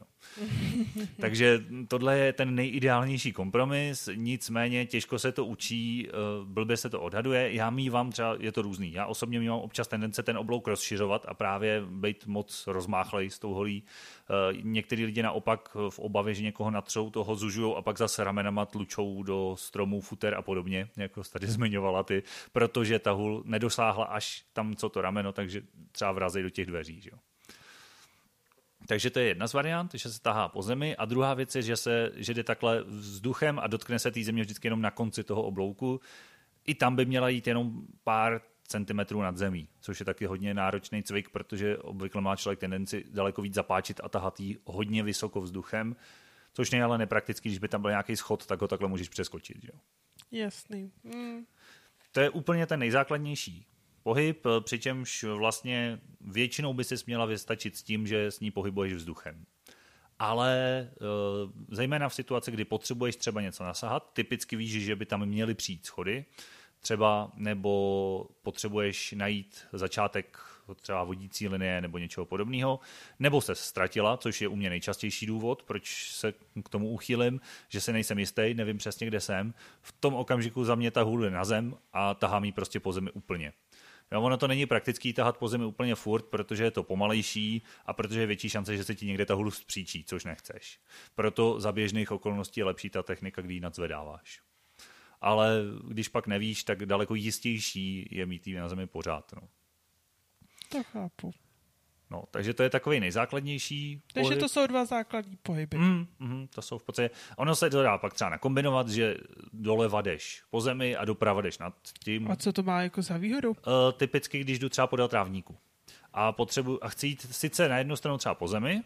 Takže 1.20 1.66
tohle 1.88 2.18
je 2.18 2.34
ten 2.34 2.56
nejideálnější 2.56 3.32
kompromis, 3.34 4.10
nicméně 4.16 4.86
těžko 4.86 5.20
se 5.20 5.32
to 5.32 5.46
učí, 5.46 6.08
eh, 6.08 6.12
blbě 6.44 6.78
se 6.78 6.90
to 6.90 7.02
odhaduje. 7.02 7.54
Já 7.54 7.70
mývám 7.70 8.12
třeba, 8.12 8.36
je 8.40 8.52
to 8.52 8.62
různý, 8.62 8.94
já 8.94 9.06
osobně 9.06 9.40
mývám 9.40 9.60
občas 9.60 9.88
tendence 9.88 10.24
ten 10.24 10.38
oblouk 10.38 10.68
rozšiřovat 10.68 11.26
a 11.28 11.34
právě 11.34 11.84
být 11.90 12.28
moc 12.28 12.68
rozmáchlej 12.68 13.30
s 13.30 13.40
tou 13.40 13.54
holí 13.54 13.84
Eh, 14.30 14.54
některý 14.76 15.06
lidi 15.06 15.24
naopak 15.24 15.78
v 15.90 16.00
obavě, 16.00 16.34
že 16.34 16.44
někoho 16.44 16.72
natřou, 16.72 17.10
toho 17.10 17.36
zužujou 17.36 17.76
a 17.76 17.82
pak 17.82 17.98
zase 17.98 18.24
ramenama 18.24 18.66
tlučou 18.66 19.24
do 19.24 19.56
stromů, 19.58 20.02
futer 20.02 20.36
a 20.36 20.42
podobně, 20.42 20.90
jako 20.98 21.24
jsi 21.24 21.32
tady 21.32 21.48
zmiňovala 21.58 22.04
ty, 22.04 22.24
protože 22.52 23.00
ta 23.00 23.12
hul 23.12 23.44
nedosáhla 23.46 24.06
až 24.06 24.46
tam, 24.54 24.76
co 24.76 24.90
to 24.90 25.02
rameno, 25.02 25.32
takže 25.32 25.62
třeba 25.92 26.12
vrazí 26.12 26.42
do 26.42 26.50
těch 26.50 26.66
dveří. 26.66 27.02
Že 27.02 27.10
jo. 27.14 27.18
Takže 28.88 29.10
to 29.10 29.20
je 29.20 29.26
jedna 29.26 29.48
z 29.48 29.54
variant, 29.54 29.94
že 29.94 30.10
se 30.10 30.22
tahá 30.22 30.50
po 30.50 30.62
zemi. 30.62 30.96
A 30.96 31.06
druhá 31.06 31.34
věc 31.34 31.56
je, 31.56 31.62
že, 31.62 31.78
se, 31.78 32.12
že 32.16 32.34
jde 32.34 32.44
takhle 32.44 32.84
vzduchem 32.84 33.60
a 33.60 33.68
dotkne 33.68 34.00
se 34.00 34.12
té 34.12 34.24
země 34.24 34.44
vždycky 34.44 34.68
jenom 34.68 34.82
na 34.82 34.92
konci 34.92 35.24
toho 35.24 35.44
oblouku. 35.44 36.02
I 36.66 36.76
tam 36.76 36.96
by 36.96 37.06
měla 37.06 37.30
jít 37.30 37.48
jenom 37.48 37.82
pár 38.04 38.42
centimetrů 38.68 39.22
nad 39.22 39.38
zemí, 39.38 39.68
což 39.80 39.99
je 39.99 40.05
taky 40.05 40.26
hodně 40.26 40.53
náročný 40.53 41.03
cvik, 41.03 41.30
protože 41.30 41.78
obvykle 41.78 42.22
má 42.22 42.36
člověk 42.36 42.59
tendenci 42.59 43.05
daleko 43.11 43.41
víc 43.41 43.53
zapáčit 43.53 44.01
a 44.03 44.09
tahat 44.09 44.39
jí 44.39 44.57
hodně 44.66 45.03
vysoko 45.03 45.41
vzduchem, 45.41 45.95
což 46.53 46.72
je 46.72 46.84
ale 46.84 46.97
nepraktický, 46.97 47.49
když 47.49 47.59
by 47.59 47.68
tam 47.68 47.82
byl 47.82 47.91
nějaký 47.91 48.16
schod, 48.16 48.45
tak 48.45 48.61
ho 48.61 48.68
takhle 48.68 48.88
můžeš 48.88 49.09
přeskočit. 49.09 49.63
Jo? 49.63 49.80
Jasný. 50.32 50.91
Mm. 51.03 51.45
To 52.11 52.20
je 52.20 52.30
úplně 52.30 52.66
ten 52.66 52.80
nejzákladnější 52.80 53.66
pohyb, 54.03 54.45
přičemž 54.59 55.24
vlastně 55.24 55.99
většinou 56.22 56.74
by 56.74 56.84
si 56.84 56.97
směla 56.97 57.26
vystačit 57.26 57.78
s 57.78 57.84
tím, 57.84 58.07
že 58.07 58.32
s 58.32 58.39
ní 58.39 58.51
pohybuješ 58.51 58.93
vzduchem. 58.93 59.45
Ale 60.20 60.80
e, 60.80 60.88
zejména 61.76 62.09
v 62.09 62.13
situaci, 62.13 62.51
kdy 62.51 62.66
potřebuješ 62.66 63.16
třeba 63.16 63.41
něco 63.41 63.63
nasahat, 63.63 64.13
typicky 64.13 64.55
víš, 64.55 64.72
že 64.84 64.95
by 64.95 65.05
tam 65.05 65.26
měly 65.26 65.53
přijít 65.53 65.86
schody, 65.86 66.26
třeba, 66.80 67.32
nebo 67.36 68.28
potřebuješ 68.44 69.12
najít 69.12 69.68
začátek 69.74 70.40
třeba 70.74 71.04
vodící 71.04 71.48
linie 71.48 71.82
nebo 71.82 71.98
něčeho 71.98 72.26
podobného, 72.26 72.80
nebo 73.20 73.42
se 73.42 73.56
ztratila, 73.56 74.18
což 74.18 74.42
je 74.42 74.48
u 74.48 74.56
mě 74.56 74.70
nejčastější 74.70 75.26
důvod, 75.26 75.64
proč 75.64 76.12
se 76.12 76.34
k 76.64 76.70
tomu 76.70 76.90
uchýlim, 76.90 77.42
že 77.70 77.82
se 77.82 77.94
nejsem 77.94 78.20
jistý, 78.20 78.54
nevím 78.54 78.78
přesně, 78.78 79.08
kde 79.08 79.20
jsem. 79.20 79.54
V 79.82 79.92
tom 79.92 80.14
okamžiku 80.14 80.64
za 80.64 80.76
mě 80.76 80.92
ta 80.92 81.02
hůl 81.02 81.30
na 81.30 81.46
zem 81.46 81.78
a 81.94 82.14
tahám 82.14 82.46
ji 82.46 82.52
prostě 82.52 82.80
po 82.80 82.94
zemi 82.94 83.12
úplně. 83.12 83.54
Jo, 84.12 84.22
ono 84.22 84.38
to 84.38 84.48
není 84.48 84.66
praktický 84.66 85.14
tahat 85.14 85.38
po 85.38 85.48
zemi 85.48 85.66
úplně 85.66 85.96
furt, 85.96 86.26
protože 86.26 86.64
je 86.64 86.72
to 86.72 86.84
pomalejší 86.84 87.64
a 87.86 87.94
protože 87.94 88.20
je 88.20 88.28
větší 88.28 88.50
šance, 88.50 88.78
že 88.78 88.84
se 88.84 88.96
ti 88.96 89.06
někde 89.06 89.26
ta 89.26 89.34
hůl 89.34 89.52
zpříčí, 89.52 90.04
což 90.04 90.26
nechceš. 90.26 90.80
Proto 91.16 91.60
za 91.60 91.72
běžných 91.72 92.12
okolností 92.12 92.60
je 92.60 92.66
lepší 92.66 92.90
ta 92.90 93.04
technika, 93.04 93.42
kdy 93.42 93.54
ji 93.54 93.60
nadzvedáváš 93.60 94.42
ale 95.26 95.62
když 95.88 96.08
pak 96.08 96.28
nevíš, 96.28 96.64
tak 96.64 96.86
daleko 96.86 97.16
jistější 97.16 98.08
je 98.12 98.26
mít 98.26 98.48
na 98.48 98.70
zemi 98.70 98.88
pořád. 98.88 99.34
No. 99.42 99.48
To 100.70 100.84
chápu. 100.84 101.32
No, 102.12 102.24
takže 102.32 102.54
to 102.54 102.64
je 102.64 102.70
takový 102.70 103.00
nejzákladnější 103.00 104.02
Takže 104.14 104.28
pohyb. 104.28 104.40
to 104.40 104.50
jsou 104.50 104.68
dva 104.68 104.86
základní 104.86 105.38
pohyby. 105.44 105.78
Mm, 105.78 106.08
mm, 106.20 106.48
to 106.48 106.62
jsou 106.62 106.78
v 106.78 106.84
podstatě, 106.84 107.10
ono 107.38 107.56
se 107.56 107.70
to 107.70 107.84
dá 107.84 107.98
pak 107.98 108.14
třeba 108.14 108.30
nakombinovat, 108.30 108.90
že 108.90 109.18
doleva 109.54 110.02
jdeš 110.02 110.44
po 110.50 110.62
zemi 110.62 110.96
a 110.96 111.06
doprava 111.06 111.42
jdeš 111.42 111.58
nad 111.58 111.74
tím. 112.04 112.32
A 112.32 112.36
co 112.36 112.54
to 112.54 112.64
má 112.64 112.82
jako 112.82 113.02
za 113.02 113.18
výhodu? 113.18 113.50
Uh, 113.50 113.56
typicky, 113.98 114.40
když 114.40 114.60
jdu 114.60 114.70
třeba 114.70 114.88
podél 114.88 115.08
trávníku 115.08 115.58
a 116.14 116.32
potřebuji, 116.32 116.80
a 116.82 116.90
chci 116.90 117.08
jít 117.08 117.28
sice 117.32 117.70
na 117.70 117.78
jednu 117.78 117.96
stranu 117.96 118.18
třeba 118.18 118.36
po 118.36 118.48
zemi, 118.48 118.84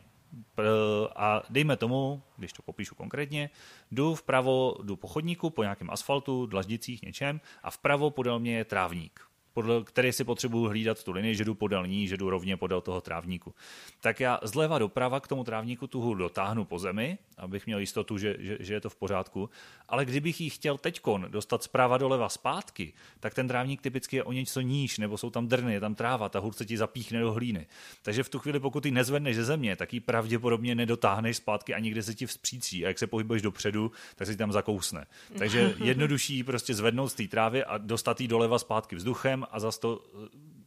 a 1.16 1.42
dejme 1.50 1.78
tomu, 1.78 2.22
když 2.38 2.54
to 2.54 2.62
popíšu 2.62 2.96
konkrétně, 2.96 3.50
jdu 3.92 4.16
vpravo, 4.16 4.76
jdu 4.84 4.96
po 4.96 5.08
chodníku, 5.08 5.50
po 5.50 5.64
nějakém 5.64 5.90
asfaltu, 5.90 6.46
dlaždicích, 6.46 7.02
něčem 7.02 7.42
a 7.64 7.72
vpravo 7.72 8.10
podél 8.10 8.40
mě 8.40 8.58
je 8.58 8.66
trávník 8.66 9.29
podle 9.54 9.84
který 9.84 10.12
si 10.12 10.24
potřebuju 10.24 10.68
hlídat 10.68 11.04
tu 11.04 11.12
linii, 11.12 11.36
že 11.36 11.46
jdu 11.46 11.56
podél 11.56 11.88
ní, 11.88 12.08
že 12.08 12.18
jdu 12.18 12.30
rovně 12.30 12.58
podél 12.58 12.82
toho 12.82 13.02
trávníku. 13.02 13.54
Tak 14.02 14.20
já 14.20 14.40
zleva 14.44 14.80
doprava 14.80 15.20
k 15.20 15.28
tomu 15.28 15.44
trávníku 15.44 15.88
tu 15.88 16.02
hůl 16.02 16.16
dotáhnu 16.16 16.66
po 16.66 16.80
zemi, 16.80 17.18
abych 17.38 17.66
měl 17.66 17.80
jistotu, 17.80 18.18
že, 18.18 18.36
že, 18.40 18.58
že 18.60 18.74
je 18.74 18.82
to 18.82 18.90
v 18.90 18.96
pořádku. 18.96 19.50
Ale 19.90 20.06
kdybych 20.06 20.42
ji 20.42 20.50
chtěl 20.50 20.78
teďkon 20.78 21.26
dostat 21.30 21.64
zprava 21.64 21.98
doleva 21.98 22.30
zpátky, 22.30 22.94
tak 23.20 23.34
ten 23.34 23.48
trávník 23.48 23.82
typicky 23.82 24.16
je 24.16 24.24
o 24.24 24.32
něco 24.32 24.62
níž, 24.62 24.98
nebo 24.98 25.18
jsou 25.18 25.30
tam 25.30 25.48
drny, 25.48 25.74
je 25.74 25.80
tam 25.80 25.96
tráva, 25.96 26.30
ta 26.30 26.40
hůl 26.40 26.54
se 26.54 26.66
ti 26.66 26.78
zapíchne 26.78 27.20
do 27.20 27.32
hlíny. 27.32 27.68
Takže 28.02 28.24
v 28.24 28.30
tu 28.30 28.40
chvíli, 28.40 28.60
pokud 28.60 28.86
ji 28.86 28.92
nezvedneš 28.92 29.36
ze 29.36 29.44
země, 29.44 29.76
tak 29.76 29.94
ji 29.94 30.00
pravděpodobně 30.00 30.76
nedotáhneš 30.76 31.38
zpátky 31.38 31.74
a 31.74 31.80
nikde 31.80 32.04
se 32.04 32.16
ti 32.16 32.26
vzpřící. 32.26 32.86
A 32.86 32.88
jak 32.88 33.00
se 33.00 33.08
pohybuješ 33.08 33.42
dopředu, 33.42 33.92
tak 34.16 34.28
se 34.28 34.34
ti 34.34 34.38
tam 34.38 34.52
zakousne. 34.52 35.06
Takže 35.38 35.74
jednodušší 35.84 36.44
prostě 36.44 36.74
zvednout 36.74 37.08
z 37.08 37.14
té 37.14 37.28
trávy 37.28 37.64
a 37.64 37.78
dostat 37.78 38.22
ji 38.22 38.28
doleva 38.28 38.60
zpátky 38.60 38.96
vzduchem 38.96 39.46
a 39.50 39.60
zase 39.60 39.80
to, 39.80 40.04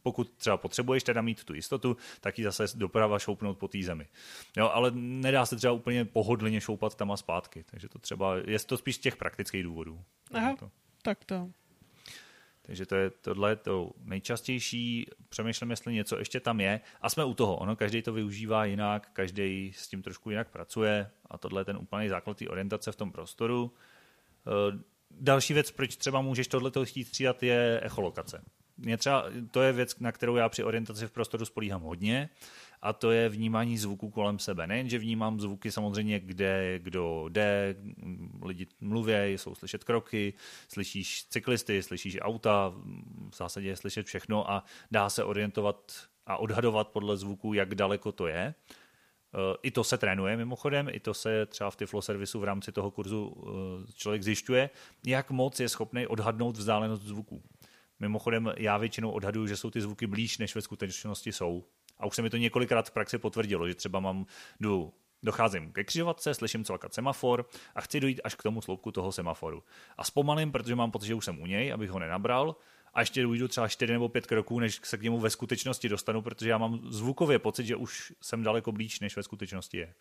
pokud 0.01 0.29
třeba 0.29 0.57
potřebuješ 0.57 1.03
teda 1.03 1.21
mít 1.21 1.43
tu 1.43 1.53
jistotu, 1.53 1.97
tak 2.21 2.37
ji 2.39 2.43
zase 2.43 2.65
doprava 2.75 3.19
šoupnout 3.19 3.57
po 3.57 3.67
té 3.67 3.83
zemi. 3.83 4.07
Jo, 4.57 4.69
ale 4.73 4.91
nedá 4.95 5.45
se 5.45 5.55
třeba 5.55 5.73
úplně 5.73 6.05
pohodlně 6.05 6.61
šoupat 6.61 6.95
tam 6.95 7.11
a 7.11 7.17
zpátky, 7.17 7.63
takže 7.71 7.89
to 7.89 7.99
třeba, 7.99 8.35
je 8.45 8.59
to 8.59 8.77
spíš 8.77 8.95
z 8.95 8.99
těch 8.99 9.15
praktických 9.15 9.63
důvodů. 9.63 10.03
Aha, 10.33 10.55
to. 10.59 10.71
tak 11.01 11.25
to. 11.25 11.49
Takže 12.65 12.85
to 12.85 12.95
je 12.95 13.09
tohle 13.09 13.55
to 13.55 13.91
nejčastější. 14.03 15.05
Přemýšlím, 15.29 15.69
jestli 15.69 15.93
něco 15.93 16.19
ještě 16.19 16.39
tam 16.39 16.59
je. 16.59 16.81
A 17.01 17.09
jsme 17.09 17.25
u 17.25 17.33
toho. 17.33 17.55
Ono, 17.55 17.75
každý 17.75 18.01
to 18.01 18.13
využívá 18.13 18.65
jinak, 18.65 19.09
každý 19.13 19.73
s 19.75 19.87
tím 19.87 20.01
trošku 20.01 20.29
jinak 20.29 20.49
pracuje. 20.49 21.09
A 21.29 21.37
tohle 21.37 21.61
je 21.61 21.65
ten 21.65 21.77
úplný 21.77 22.09
základ 22.09 22.37
té 22.37 22.47
orientace 22.47 22.91
v 22.91 22.95
tom 22.95 23.11
prostoru. 23.11 23.73
Eh, 24.47 24.79
další 25.11 25.53
věc, 25.53 25.71
proč 25.71 25.95
třeba 25.95 26.21
můžeš 26.21 26.47
tohleto 26.47 26.85
chtít 26.85 27.03
střídat, 27.03 27.43
je 27.43 27.79
echolokace. 27.83 28.43
Mě 28.77 28.97
třeba, 28.97 29.25
to 29.51 29.61
je 29.61 29.73
věc, 29.73 29.99
na 29.99 30.11
kterou 30.11 30.35
já 30.35 30.49
při 30.49 30.63
orientaci 30.63 31.07
v 31.07 31.11
prostoru 31.11 31.45
spolíhám 31.45 31.81
hodně 31.81 32.29
a 32.81 32.93
to 32.93 33.11
je 33.11 33.29
vnímání 33.29 33.77
zvuků 33.77 34.09
kolem 34.09 34.39
sebe. 34.39 34.67
Nejen, 34.67 34.89
že 34.89 34.99
vnímám 34.99 35.39
zvuky 35.39 35.71
samozřejmě, 35.71 36.19
kde 36.19 36.79
kdo 36.79 37.25
jde, 37.29 37.75
lidi 38.41 38.67
mluví, 38.81 39.13
jsou 39.13 39.55
slyšet 39.55 39.83
kroky, 39.83 40.33
slyšíš 40.67 41.25
cyklisty, 41.29 41.83
slyšíš 41.83 42.17
auta, 42.21 42.73
v 43.29 43.35
zásadě 43.35 43.67
je 43.67 43.75
slyšet 43.75 44.05
všechno 44.05 44.51
a 44.51 44.63
dá 44.91 45.09
se 45.09 45.23
orientovat 45.23 45.91
a 46.25 46.37
odhadovat 46.37 46.87
podle 46.87 47.17
zvuku, 47.17 47.53
jak 47.53 47.75
daleko 47.75 48.11
to 48.11 48.27
je. 48.27 48.53
I 49.63 49.71
to 49.71 49.83
se 49.83 49.97
trénuje 49.97 50.37
mimochodem, 50.37 50.87
i 50.91 50.99
to 50.99 51.13
se 51.13 51.45
třeba 51.45 51.71
v 51.71 51.75
Tiflo 51.75 52.01
servisu 52.01 52.39
v 52.39 52.43
rámci 52.43 52.71
toho 52.71 52.91
kurzu 52.91 53.35
člověk 53.95 54.23
zjišťuje, 54.23 54.69
jak 55.05 55.31
moc 55.31 55.59
je 55.59 55.69
schopný 55.69 56.07
odhadnout 56.07 56.57
vzdálenost 56.57 57.01
zvuků. 57.01 57.43
Mimochodem, 58.03 58.53
já 58.57 58.77
většinou 58.77 59.11
odhaduju, 59.11 59.47
že 59.47 59.57
jsou 59.57 59.69
ty 59.69 59.81
zvuky 59.81 60.07
blíž, 60.07 60.37
než 60.37 60.55
ve 60.55 60.61
skutečnosti 60.61 61.31
jsou. 61.31 61.63
A 61.99 62.05
už 62.05 62.15
se 62.15 62.21
mi 62.21 62.29
to 62.29 62.37
několikrát 62.37 62.87
v 62.87 62.91
praxi 62.91 63.17
potvrdilo, 63.17 63.67
že 63.67 63.75
třeba 63.75 63.99
mám, 63.99 64.25
jdu 64.59 64.93
Docházím 65.23 65.71
ke 65.71 65.83
křižovatce, 65.83 66.33
slyším 66.33 66.63
celkat 66.63 66.93
semafor 66.93 67.49
a 67.75 67.81
chci 67.81 67.99
dojít 67.99 68.21
až 68.23 68.35
k 68.35 68.43
tomu 68.43 68.61
sloupku 68.61 68.91
toho 68.91 69.11
semaforu. 69.11 69.63
A 69.97 70.03
zpomalím, 70.03 70.51
protože 70.51 70.75
mám 70.75 70.91
pocit, 70.91 71.07
že 71.07 71.15
už 71.15 71.25
jsem 71.25 71.41
u 71.41 71.45
něj, 71.45 71.73
abych 71.73 71.89
ho 71.89 71.99
nenabral, 71.99 72.55
a 72.93 72.99
ještě 72.99 73.23
dojdu 73.23 73.47
třeba 73.47 73.67
4 73.67 73.93
nebo 73.93 74.09
5 74.09 74.27
kroků, 74.27 74.59
než 74.59 74.79
se 74.83 74.97
k 74.97 75.01
němu 75.01 75.19
ve 75.19 75.29
skutečnosti 75.29 75.89
dostanu, 75.89 76.21
protože 76.21 76.49
já 76.49 76.57
mám 76.57 76.79
zvukově 76.89 77.39
pocit, 77.39 77.65
že 77.65 77.75
už 77.75 78.13
jsem 78.21 78.43
daleko 78.43 78.71
blíž, 78.71 78.99
než 78.99 79.15
ve 79.15 79.23
skutečnosti 79.23 79.77
je. 79.77 79.93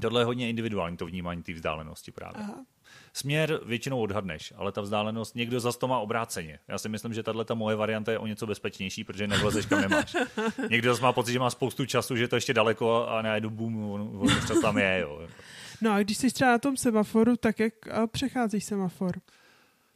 Tohle 0.00 0.20
je 0.20 0.24
hodně 0.24 0.48
individuální, 0.48 0.96
to 0.96 1.06
vnímání 1.06 1.42
té 1.42 1.52
vzdálenosti 1.52 2.12
právě. 2.12 2.42
Aha. 2.42 2.64
Směr 3.12 3.60
většinou 3.66 4.00
odhadneš, 4.00 4.52
ale 4.56 4.72
ta 4.72 4.80
vzdálenost, 4.80 5.34
někdo 5.34 5.60
zase 5.60 5.78
to 5.78 5.88
má 5.88 5.98
obráceně. 5.98 6.58
Já 6.68 6.78
si 6.78 6.88
myslím, 6.88 7.14
že 7.14 7.22
tahle 7.22 7.44
ta 7.44 7.54
moje 7.54 7.76
varianta 7.76 8.12
je 8.12 8.18
o 8.18 8.26
něco 8.26 8.46
bezpečnější, 8.46 9.04
protože 9.04 9.26
nevlezeš 9.26 9.66
kam 9.66 9.80
nemáš. 9.80 10.16
Někdo 10.70 10.92
zase 10.92 11.02
má 11.02 11.12
pocit, 11.12 11.32
že 11.32 11.38
má 11.38 11.50
spoustu 11.50 11.86
času, 11.86 12.16
že 12.16 12.24
je 12.24 12.28
to 12.28 12.36
ještě 12.36 12.54
daleko 12.54 13.08
a 13.08 13.22
najednou 13.22 13.50
bum, 13.50 13.90
on, 13.90 14.00
on 14.18 14.28
co 14.46 14.60
tam 14.60 14.78
je. 14.78 14.98
Jo. 15.00 15.28
No 15.80 15.92
a 15.92 16.02
když 16.02 16.18
jsi 16.18 16.30
třeba 16.30 16.50
na 16.50 16.58
tom 16.58 16.76
semaforu, 16.76 17.36
tak 17.36 17.60
jak 17.60 17.74
přecházíš 18.06 18.64
semafor? 18.64 19.20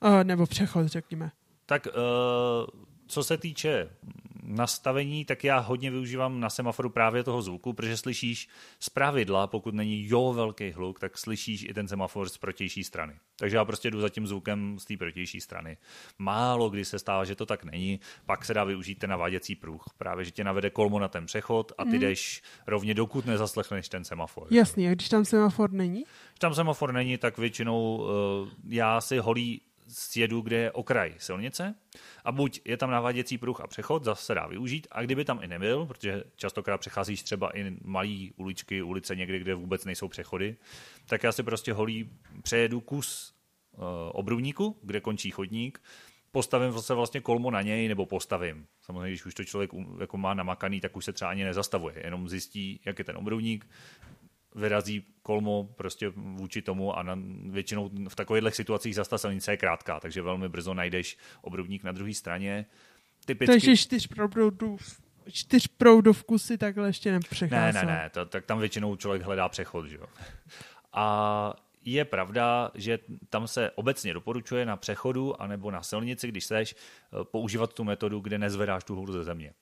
Uh, 0.05 0.25
nebo 0.25 0.47
přechod, 0.47 0.87
řekněme. 0.87 1.31
Tak 1.67 1.87
uh, 1.87 2.67
co 3.07 3.25
se 3.25 3.39
týče 3.39 3.89
nastavení, 4.47 5.25
tak 5.25 5.45
já 5.45 5.59
hodně 5.59 5.91
využívám 5.91 6.41
na 6.41 6.51
semaforu 6.51 6.91
právě 6.91 7.25
toho 7.25 7.43
zvuku, 7.43 7.73
protože 7.73 7.97
slyšíš 7.97 8.49
z 8.81 8.89
pravidla, 8.89 9.47
pokud 9.47 9.75
není 9.75 10.09
jo 10.09 10.33
velký 10.33 10.71
hluk, 10.71 11.01
tak 11.01 11.19
slyšíš 11.19 11.63
i 11.69 11.75
ten 11.75 11.89
semafor 11.89 12.29
z 12.29 12.39
protější 12.39 12.85
strany. 12.85 13.15
Takže 13.37 13.57
já 13.57 13.65
prostě 13.65 13.91
jdu 13.91 14.01
za 14.01 14.09
tím 14.09 14.27
zvukem 14.27 14.79
z 14.79 14.85
té 14.85 14.97
protější 14.97 15.41
strany. 15.41 15.77
Málo 16.19 16.71
kdy 16.71 16.85
se 16.85 16.99
stává, 16.99 17.25
že 17.25 17.35
to 17.35 17.47
tak 17.47 17.65
není, 17.65 18.01
pak 18.27 18.45
se 18.45 18.55
dá 18.55 18.65
využít 18.65 18.95
ten 18.95 19.11
naváděcí 19.11 19.55
pruh. 19.55 19.85
Právě, 19.99 20.25
že 20.25 20.31
tě 20.31 20.45
navede 20.45 20.71
kolmo 20.71 20.99
na 20.99 21.09
ten 21.09 21.27
přechod 21.27 21.73
a 21.79 21.85
ty 21.85 21.91
mm. 21.91 21.99
jdeš 21.99 22.43
rovně, 22.67 22.95
dokud 22.95 23.27
nezaslechneš 23.27 23.89
ten 23.89 24.05
semafor. 24.05 24.47
Jasně, 24.51 24.91
a 24.91 24.95
když 24.95 25.09
tam 25.09 25.25
semafor 25.25 25.73
není? 25.73 26.05
Když 26.31 26.39
tam 26.39 26.55
semafor 26.55 26.93
není, 26.93 27.19
tak 27.19 27.39
většinou 27.39 27.97
uh, 27.97 28.49
já 28.69 29.01
si 29.01 29.19
holí 29.19 29.61
sjedu, 29.89 30.41
kde 30.41 30.57
je 30.57 30.73
okraj 30.73 31.15
silnice 31.19 31.75
a 32.25 32.33
buď 32.33 32.61
je 32.65 32.77
tam 32.77 32.91
naváděcí 32.91 33.39
pruh 33.39 33.61
a 33.61 33.67
přechod, 33.67 34.05
zase 34.05 34.35
dá 34.35 34.47
využít, 34.47 34.87
a 34.91 35.03
kdyby 35.03 35.25
tam 35.25 35.43
i 35.43 35.49
nebyl, 35.49 35.87
protože 35.87 36.25
častokrát 36.37 36.81
přecházíš 36.81 37.23
třeba 37.23 37.57
i 37.59 37.77
malý 37.85 38.33
uličky, 38.37 38.83
ulice 38.83 39.17
někde, 39.17 39.39
kde 39.39 39.55
vůbec 39.55 39.85
nejsou 39.85 40.09
přechody, 40.09 40.57
tak 41.07 41.23
já 41.23 41.33
si 41.33 41.43
prostě 41.43 41.73
holí 41.73 42.11
přejedu 42.43 42.81
kus 42.81 43.35
uh, 43.73 43.85
obrubníku, 44.13 44.79
kde 44.83 45.01
končí 45.01 45.31
chodník, 45.31 45.81
postavím 46.31 46.73
se 46.73 46.95
vlastně 46.95 47.21
kolmo 47.21 47.51
na 47.51 47.63
něj, 47.63 47.89
nebo 47.89 48.07
postavím. 48.07 48.67
Samozřejmě, 48.81 49.09
když 49.09 49.27
už 49.27 49.35
to 49.35 49.45
člověk 49.45 49.71
jako 50.01 50.17
má 50.17 50.35
namakaný, 50.35 50.81
tak 50.81 50.97
už 50.97 51.05
se 51.05 51.13
třeba 51.13 51.31
ani 51.31 51.45
nezastavuje, 51.45 51.95
jenom 52.05 52.29
zjistí, 52.29 52.81
jak 52.85 52.99
je 52.99 53.05
ten 53.05 53.17
obrubník, 53.17 53.67
vyrazí 54.57 55.05
kolmo 55.23 55.69
prostě 55.77 56.09
vůči 56.17 56.63
tomu 56.63 56.99
a 56.99 57.03
na, 57.03 57.19
většinou 57.51 57.91
v 58.09 58.17
takovýchhle 58.17 58.51
situacích 58.51 58.95
zase 58.95 59.11
ta 59.11 59.19
silnice 59.19 59.53
je 59.53 59.57
krátká, 59.57 60.01
takže 60.01 60.23
velmi 60.23 60.49
brzo 60.49 60.75
najdeš 60.75 61.19
obrubník 61.43 61.85
na 61.85 61.93
druhé 61.93 62.15
straně. 62.15 62.67
Typicky... 63.27 63.53
Takže 63.53 63.77
čtyřproudů 63.77 64.79
čtyřproudovku 65.31 66.39
si 66.39 66.59
takhle 66.59 66.89
ještě 66.89 67.13
nepřecházel. 67.13 67.81
Ne, 67.83 67.87
ne, 67.87 67.93
ne, 67.93 68.11
to, 68.11 68.27
tak 68.27 68.45
tam 68.45 68.59
většinou 68.59 68.97
člověk 68.97 69.23
hledá 69.23 69.49
přechod, 69.49 69.87
že 69.87 69.97
jo. 69.97 70.07
A 70.93 71.55
je 71.85 72.05
pravda, 72.05 72.71
že 72.75 72.99
tam 73.31 73.49
se 73.49 73.71
obecně 73.71 74.15
doporučuje 74.15 74.67
na 74.67 74.77
přechodu 74.77 75.43
anebo 75.43 75.71
na 75.71 75.83
silnici, 75.83 76.29
když 76.29 76.45
seš, 76.45 76.75
používat 77.23 77.75
tu 77.75 77.85
metodu, 77.85 78.21
kde 78.21 78.39
nezvedáš 78.39 78.85
tu 78.85 78.95
hůru 78.95 79.13
ze 79.13 79.25
země 79.25 79.53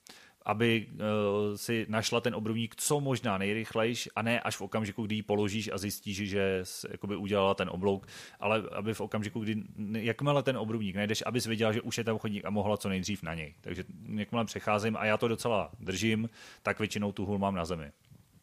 aby 0.45 0.87
uh, 0.87 1.57
si 1.57 1.87
našla 1.89 2.21
ten 2.21 2.35
obrubník 2.35 2.75
co 2.77 3.01
možná 3.01 3.39
nejrychlejš 3.39 4.09
a 4.17 4.23
ne 4.23 4.41
až 4.41 4.57
v 4.57 4.61
okamžiku, 4.61 5.03
kdy 5.07 5.15
ji 5.15 5.23
položíš 5.23 5.71
a 5.73 5.79
zjistíš, 5.79 6.17
že 6.17 6.61
jsi, 6.63 6.87
jakoby 6.91 7.17
udělala 7.17 7.55
ten 7.55 7.69
oblouk, 7.69 8.07
ale 8.41 8.63
aby 8.73 8.95
v 8.95 9.01
okamžiku, 9.01 9.41
kdy 9.41 9.63
jakmile 9.93 10.43
ten 10.43 10.57
obrubník 10.57 10.97
najdeš, 10.97 11.23
abys 11.27 11.47
věděla, 11.47 11.73
že 11.73 11.81
už 11.81 11.99
je 11.99 12.05
tam 12.05 12.19
chodník 12.19 12.45
a 12.45 12.51
mohla 12.51 12.77
co 12.77 12.89
nejdřív 12.89 13.23
na 13.23 13.35
něj. 13.35 13.55
Takže 13.61 13.85
jakmile 14.15 14.45
přecházím 14.45 14.97
a 14.97 15.05
já 15.05 15.17
to 15.17 15.29
docela 15.29 15.71
držím, 15.81 16.31
tak 16.63 16.79
většinou 16.79 17.13
tu 17.13 17.27
hůl 17.27 17.39
mám 17.39 17.55
na 17.55 17.65
zemi. 17.65 17.93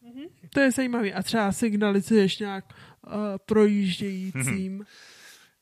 Mm-hmm. 0.05 0.29
To 0.49 0.59
je 0.59 0.71
zajímavé. 0.71 1.13
A 1.13 1.23
třeba 1.23 1.51
signalizuješ 1.51 2.39
nějak 2.39 2.65
uh, 3.05 3.11
projíždějícím. 3.45 4.85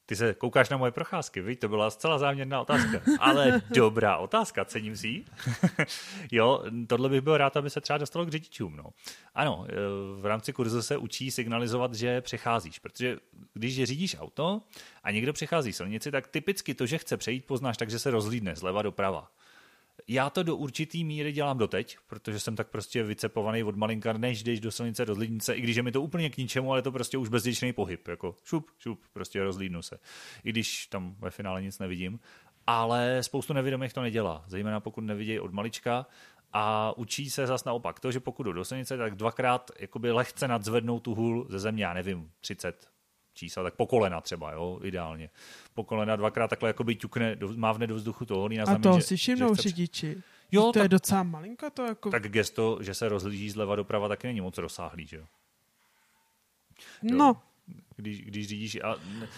Ty 0.09 0.15
se 0.15 0.33
koukáš 0.33 0.69
na 0.69 0.77
moje 0.77 0.91
procházky, 0.91 1.41
víš, 1.41 1.57
to 1.57 1.67
byla 1.67 1.89
zcela 1.89 2.17
záměrná 2.17 2.61
otázka. 2.61 3.01
Ale 3.19 3.61
dobrá 3.69 4.17
otázka, 4.17 4.65
cením 4.65 4.97
si 4.97 5.23
jo, 6.31 6.63
tohle 6.87 7.09
bych 7.09 7.21
byl 7.21 7.37
rád, 7.37 7.57
aby 7.57 7.69
se 7.69 7.81
třeba 7.81 7.97
dostalo 7.97 8.25
k 8.25 8.29
řidičům. 8.29 8.75
No. 8.75 8.83
Ano, 9.35 9.65
e, 9.69 9.73
v 10.21 10.25
rámci 10.25 10.53
kurzu 10.53 10.81
se 10.81 10.97
učí 10.97 11.31
signalizovat, 11.31 11.93
že 11.93 12.21
přecházíš, 12.21 12.79
protože 12.79 13.17
když 13.53 13.83
řídíš 13.83 14.15
auto 14.19 14.61
a 15.03 15.11
někdo 15.11 15.33
přechází 15.33 15.73
silnici, 15.73 16.11
tak 16.11 16.27
typicky 16.27 16.73
to, 16.73 16.85
že 16.85 16.97
chce 16.97 17.17
přejít, 17.17 17.45
poznáš 17.45 17.77
tak, 17.77 17.89
že 17.89 17.99
se 17.99 18.11
rozlídne 18.11 18.55
zleva 18.55 18.81
doprava. 18.81 19.31
Já 20.07 20.29
to 20.29 20.43
do 20.43 20.55
určitý 20.55 21.03
míry 21.03 21.31
dělám 21.31 21.57
doteď, 21.57 21.97
protože 22.07 22.39
jsem 22.39 22.55
tak 22.55 22.67
prostě 22.67 23.03
vycepovaný 23.03 23.63
od 23.63 23.75
malinka, 23.75 24.13
než 24.13 24.43
jdeš 24.43 24.59
do 24.59 24.71
silnice 24.71 25.05
rozlídnice, 25.05 25.55
i 25.55 25.61
když 25.61 25.75
je 25.75 25.83
mi 25.83 25.91
to 25.91 26.01
úplně 26.01 26.29
k 26.29 26.37
ničemu, 26.37 26.71
ale 26.71 26.81
to 26.81 26.91
prostě 26.91 27.17
už 27.17 27.29
bezděčný 27.29 27.73
pohyb, 27.73 28.07
jako 28.07 28.35
šup, 28.43 28.71
šup, 28.77 29.03
prostě 29.13 29.43
rozlídnu 29.43 29.81
se. 29.81 29.99
I 30.43 30.49
když 30.49 30.87
tam 30.87 31.15
ve 31.19 31.31
finále 31.31 31.61
nic 31.61 31.79
nevidím. 31.79 32.19
Ale 32.67 33.23
spoustu 33.23 33.53
nevědomých 33.53 33.93
to 33.93 34.01
nedělá, 34.01 34.43
zejména 34.47 34.79
pokud 34.79 35.01
nevidějí 35.01 35.39
od 35.39 35.53
malička 35.53 36.05
a 36.53 36.93
učí 36.97 37.29
se 37.29 37.47
zas 37.47 37.65
naopak 37.65 37.99
to, 37.99 38.11
že 38.11 38.19
pokud 38.19 38.43
jdu 38.43 38.53
do 38.53 38.65
silnice, 38.65 38.97
tak 38.97 39.15
dvakrát 39.15 39.71
jakoby 39.79 40.11
lehce 40.11 40.47
nadzvednou 40.47 40.99
tu 40.99 41.15
hůl 41.15 41.47
ze 41.49 41.59
země, 41.59 41.85
já 41.85 41.93
nevím, 41.93 42.31
30, 42.41 42.89
čísla, 43.39 43.63
tak 43.63 43.75
po 43.75 43.87
kolena 43.87 44.21
třeba, 44.21 44.51
jo, 44.51 44.79
ideálně. 44.83 45.29
Po 45.73 45.83
kolena 45.83 46.15
dvakrát 46.15 46.47
takhle 46.47 46.69
jako 46.69 46.83
by 46.83 46.95
ťukne, 46.95 47.37
mávne 47.55 47.87
do 47.87 47.95
vzduchu 47.95 48.25
to 48.25 48.35
holí 48.35 48.57
na 48.57 48.63
A 48.67 48.77
to 48.77 49.01
si 49.01 49.15
všimnou 49.15 49.55
řidiči. 49.55 50.23
Jo, 50.51 50.61
to 50.61 50.71
tak, 50.71 50.83
je 50.83 50.89
docela 50.89 51.23
malinko 51.23 51.69
to 51.69 51.83
jako... 51.83 52.09
Tak 52.09 52.27
gesto, 52.27 52.77
že 52.81 52.93
se 52.93 53.09
rozhlíží 53.09 53.49
zleva 53.49 53.75
doprava, 53.75 54.07
taky 54.07 54.27
není 54.27 54.41
moc 54.41 54.57
rozsáhlý, 54.57 55.07
že 55.07 55.17
jo? 55.17 55.25
No. 57.03 57.41
Když, 57.95 58.21
když 58.21 58.47
řídíš 58.47 58.77
a 58.83 58.95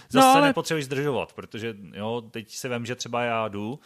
zase 0.09 0.27
no, 0.27 0.33
ale... 0.33 0.47
nepotřebuješ 0.47 0.85
zdržovat, 0.85 1.33
protože 1.33 1.75
jo, 1.93 2.23
teď 2.31 2.55
se 2.55 2.69
vím, 2.69 2.85
že 2.85 2.95
třeba 2.95 3.23
já 3.23 3.47
jdu 3.47 3.79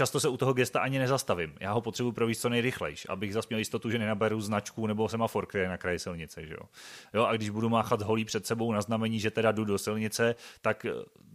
často 0.00 0.20
se 0.20 0.28
u 0.28 0.36
toho 0.36 0.52
gesta 0.52 0.80
ani 0.80 0.98
nezastavím. 0.98 1.52
Já 1.60 1.72
ho 1.72 1.80
potřebuji 1.80 2.12
provést 2.12 2.40
co 2.40 2.48
nejrychlejš, 2.48 3.06
abych 3.08 3.32
zase 3.32 3.46
měl 3.50 3.58
jistotu, 3.58 3.90
že 3.90 3.98
nenaberu 3.98 4.40
značku 4.40 4.86
nebo 4.86 5.08
semafor, 5.08 5.46
který 5.46 5.62
je 5.62 5.68
na 5.68 5.76
kraji 5.76 5.98
silnice. 5.98 6.46
Že 6.46 6.54
jo? 6.54 6.66
Jo, 7.14 7.24
a 7.24 7.36
když 7.36 7.50
budu 7.50 7.68
máchat 7.68 8.02
holí 8.02 8.24
před 8.24 8.46
sebou 8.46 8.72
na 8.72 8.80
znamení, 8.80 9.20
že 9.20 9.30
teda 9.30 9.52
jdu 9.52 9.64
do 9.64 9.78
silnice, 9.78 10.34
tak 10.62 10.84
eh, 10.84 10.90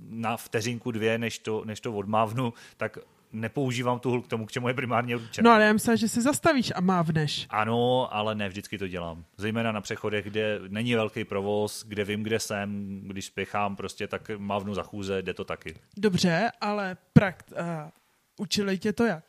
na 0.10 0.38
vteřinku 0.38 0.92
dvě, 0.92 1.18
než 1.18 1.40
to, 1.40 1.66
než 1.66 1.80
to 1.80 1.94
odmávnu, 1.94 2.54
tak 2.78 2.98
nepoužívám 3.32 4.00
tu 4.00 4.22
k 4.22 4.28
tomu, 4.28 4.46
k 4.46 4.52
čemu 4.52 4.68
je 4.68 4.74
primárně 4.74 5.16
určená. 5.16 5.50
No 5.50 5.56
ale 5.56 5.66
já 5.66 5.74
myslím, 5.74 5.98
že 5.98 6.10
se 6.10 6.22
zastavíš 6.22 6.72
a 6.76 6.82
mávneš. 6.82 7.48
Ano, 7.50 8.14
ale 8.16 8.36
ne 8.36 8.50
vždycky 8.50 8.78
to 8.78 8.88
dělám. 8.88 9.26
Zejména 9.38 9.72
na 9.72 9.82
přechodech, 9.82 10.26
kde 10.26 10.60
není 10.68 10.96
velký 10.96 11.24
provoz, 11.24 11.86
kde 11.88 12.04
vím, 12.04 12.24
kde 12.24 12.40
jsem, 12.40 13.00
když 13.04 13.26
spěchám, 13.26 13.76
prostě 13.76 14.08
tak 14.08 14.32
mávnu 14.38 14.74
za 14.74 14.84
chůze, 14.84 15.22
jde 15.22 15.34
to 15.34 15.44
taky. 15.44 15.76
Dobře, 15.98 16.52
ale 16.62 16.98
prakt, 17.14 17.52
uh, 17.52 17.90
Učili 18.38 18.78
tě 18.78 18.94
to 18.94 19.06
jak? 19.06 19.24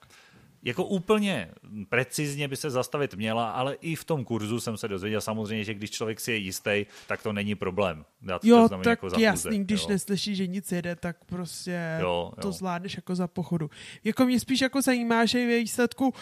Jako 0.63 0.85
úplně 0.85 1.51
precizně 1.89 2.49
by 2.49 2.57
se 2.57 2.71
zastavit 2.71 3.15
měla, 3.15 3.51
ale 3.51 3.75
i 3.75 3.95
v 3.95 4.05
tom 4.05 4.25
kurzu 4.25 4.61
jsem 4.61 4.77
se 4.77 4.89
dozvěděl 4.89 5.21
samozřejmě, 5.21 5.65
že 5.65 5.75
když 5.75 5.91
člověk 5.91 6.21
si 6.21 6.33
je 6.33 6.37
jistý, 6.37 6.87
tak 7.07 7.23
to 7.23 7.33
není 7.33 7.55
problém. 7.55 8.05
Dát 8.23 8.45
jo, 8.45 8.69
to 8.69 8.79
tak 8.79 8.87
jako 8.87 9.11
za 9.11 9.17
jasný, 9.19 9.65
když 9.65 9.83
jo. 9.83 9.89
neslyší, 9.89 10.37
že 10.37 10.47
nic 10.47 10.73
jede, 10.73 10.97
tak 10.97 11.25
prostě 11.25 11.99
jo, 12.01 12.33
jo. 12.37 12.43
to 12.43 12.53
zvládneš 12.53 12.97
jako 12.97 13.15
za 13.15 13.27
pochodu. 13.27 13.71
Jako 14.05 14.25
mě 14.25 14.41
spíš 14.41 14.61
jako 14.61 14.83
zajímá, 14.83 15.25
že 15.25 15.47
ve 15.47 15.59
výsledku 15.59 16.15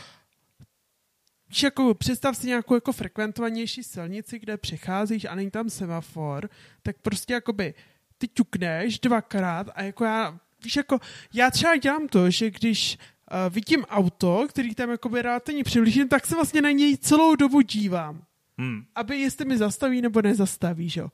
jako 1.62 1.94
představ 1.94 2.36
si 2.36 2.46
nějakou 2.46 2.74
jako 2.74 2.92
frekventovanější 2.92 3.82
silnici, 3.82 4.38
kde 4.38 4.56
přecházíš 4.56 5.24
a 5.24 5.34
není 5.34 5.50
tam 5.50 5.70
semafor, 5.70 6.48
tak 6.82 6.96
prostě 7.02 7.32
jakoby 7.32 7.74
ty 8.18 8.28
ťukneš 8.28 8.98
dvakrát 8.98 9.66
a 9.74 9.82
jako 9.82 10.04
já 10.04 10.38
víš, 10.64 10.76
jako, 10.76 10.98
já 11.32 11.50
třeba 11.50 11.76
dělám 11.76 12.08
to, 12.08 12.30
že 12.30 12.50
když 12.50 12.98
uh, 13.30 13.54
vidím 13.54 13.84
auto, 13.84 14.46
který 14.48 14.74
tam 14.74 14.90
jako 14.90 15.08
relativně 15.08 15.64
přiblížím, 15.64 16.08
tak 16.08 16.26
se 16.26 16.34
vlastně 16.34 16.62
na 16.62 16.70
něj 16.70 16.96
celou 16.96 17.36
dobu 17.36 17.60
dívám. 17.60 18.24
Hmm. 18.58 18.84
Aby 18.94 19.16
jestli 19.16 19.44
mi 19.44 19.58
zastaví 19.58 20.02
nebo 20.02 20.22
nezastaví, 20.22 20.88
že 20.88 21.00
jo? 21.00 21.08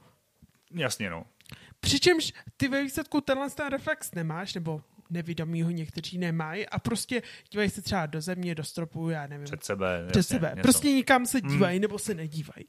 Jasně, 0.74 1.10
no. 1.10 1.24
Přičemž 1.80 2.32
ty 2.56 2.68
ve 2.68 2.82
výsledku 2.82 3.20
tenhle 3.20 3.50
ten 3.50 3.66
reflex 3.66 4.14
nemáš, 4.14 4.54
nebo 4.54 4.82
nevědomího 5.10 5.70
někteří 5.70 6.18
nemají 6.18 6.66
a 6.66 6.78
prostě 6.78 7.22
dívají 7.50 7.70
se 7.70 7.82
třeba 7.82 8.06
do 8.06 8.20
země, 8.20 8.54
do 8.54 8.64
stropu, 8.64 9.10
já 9.10 9.26
nevím. 9.26 9.44
Před 9.44 9.64
sebe. 9.64 10.04
Před 10.08 10.18
jasně, 10.18 10.36
sebe. 10.36 10.52
Něco. 10.56 10.62
Prostě 10.62 10.92
nikam 10.92 11.26
se 11.26 11.40
dívají 11.40 11.76
hmm. 11.76 11.82
nebo 11.82 11.98
se 11.98 12.14
nedívají. 12.14 12.66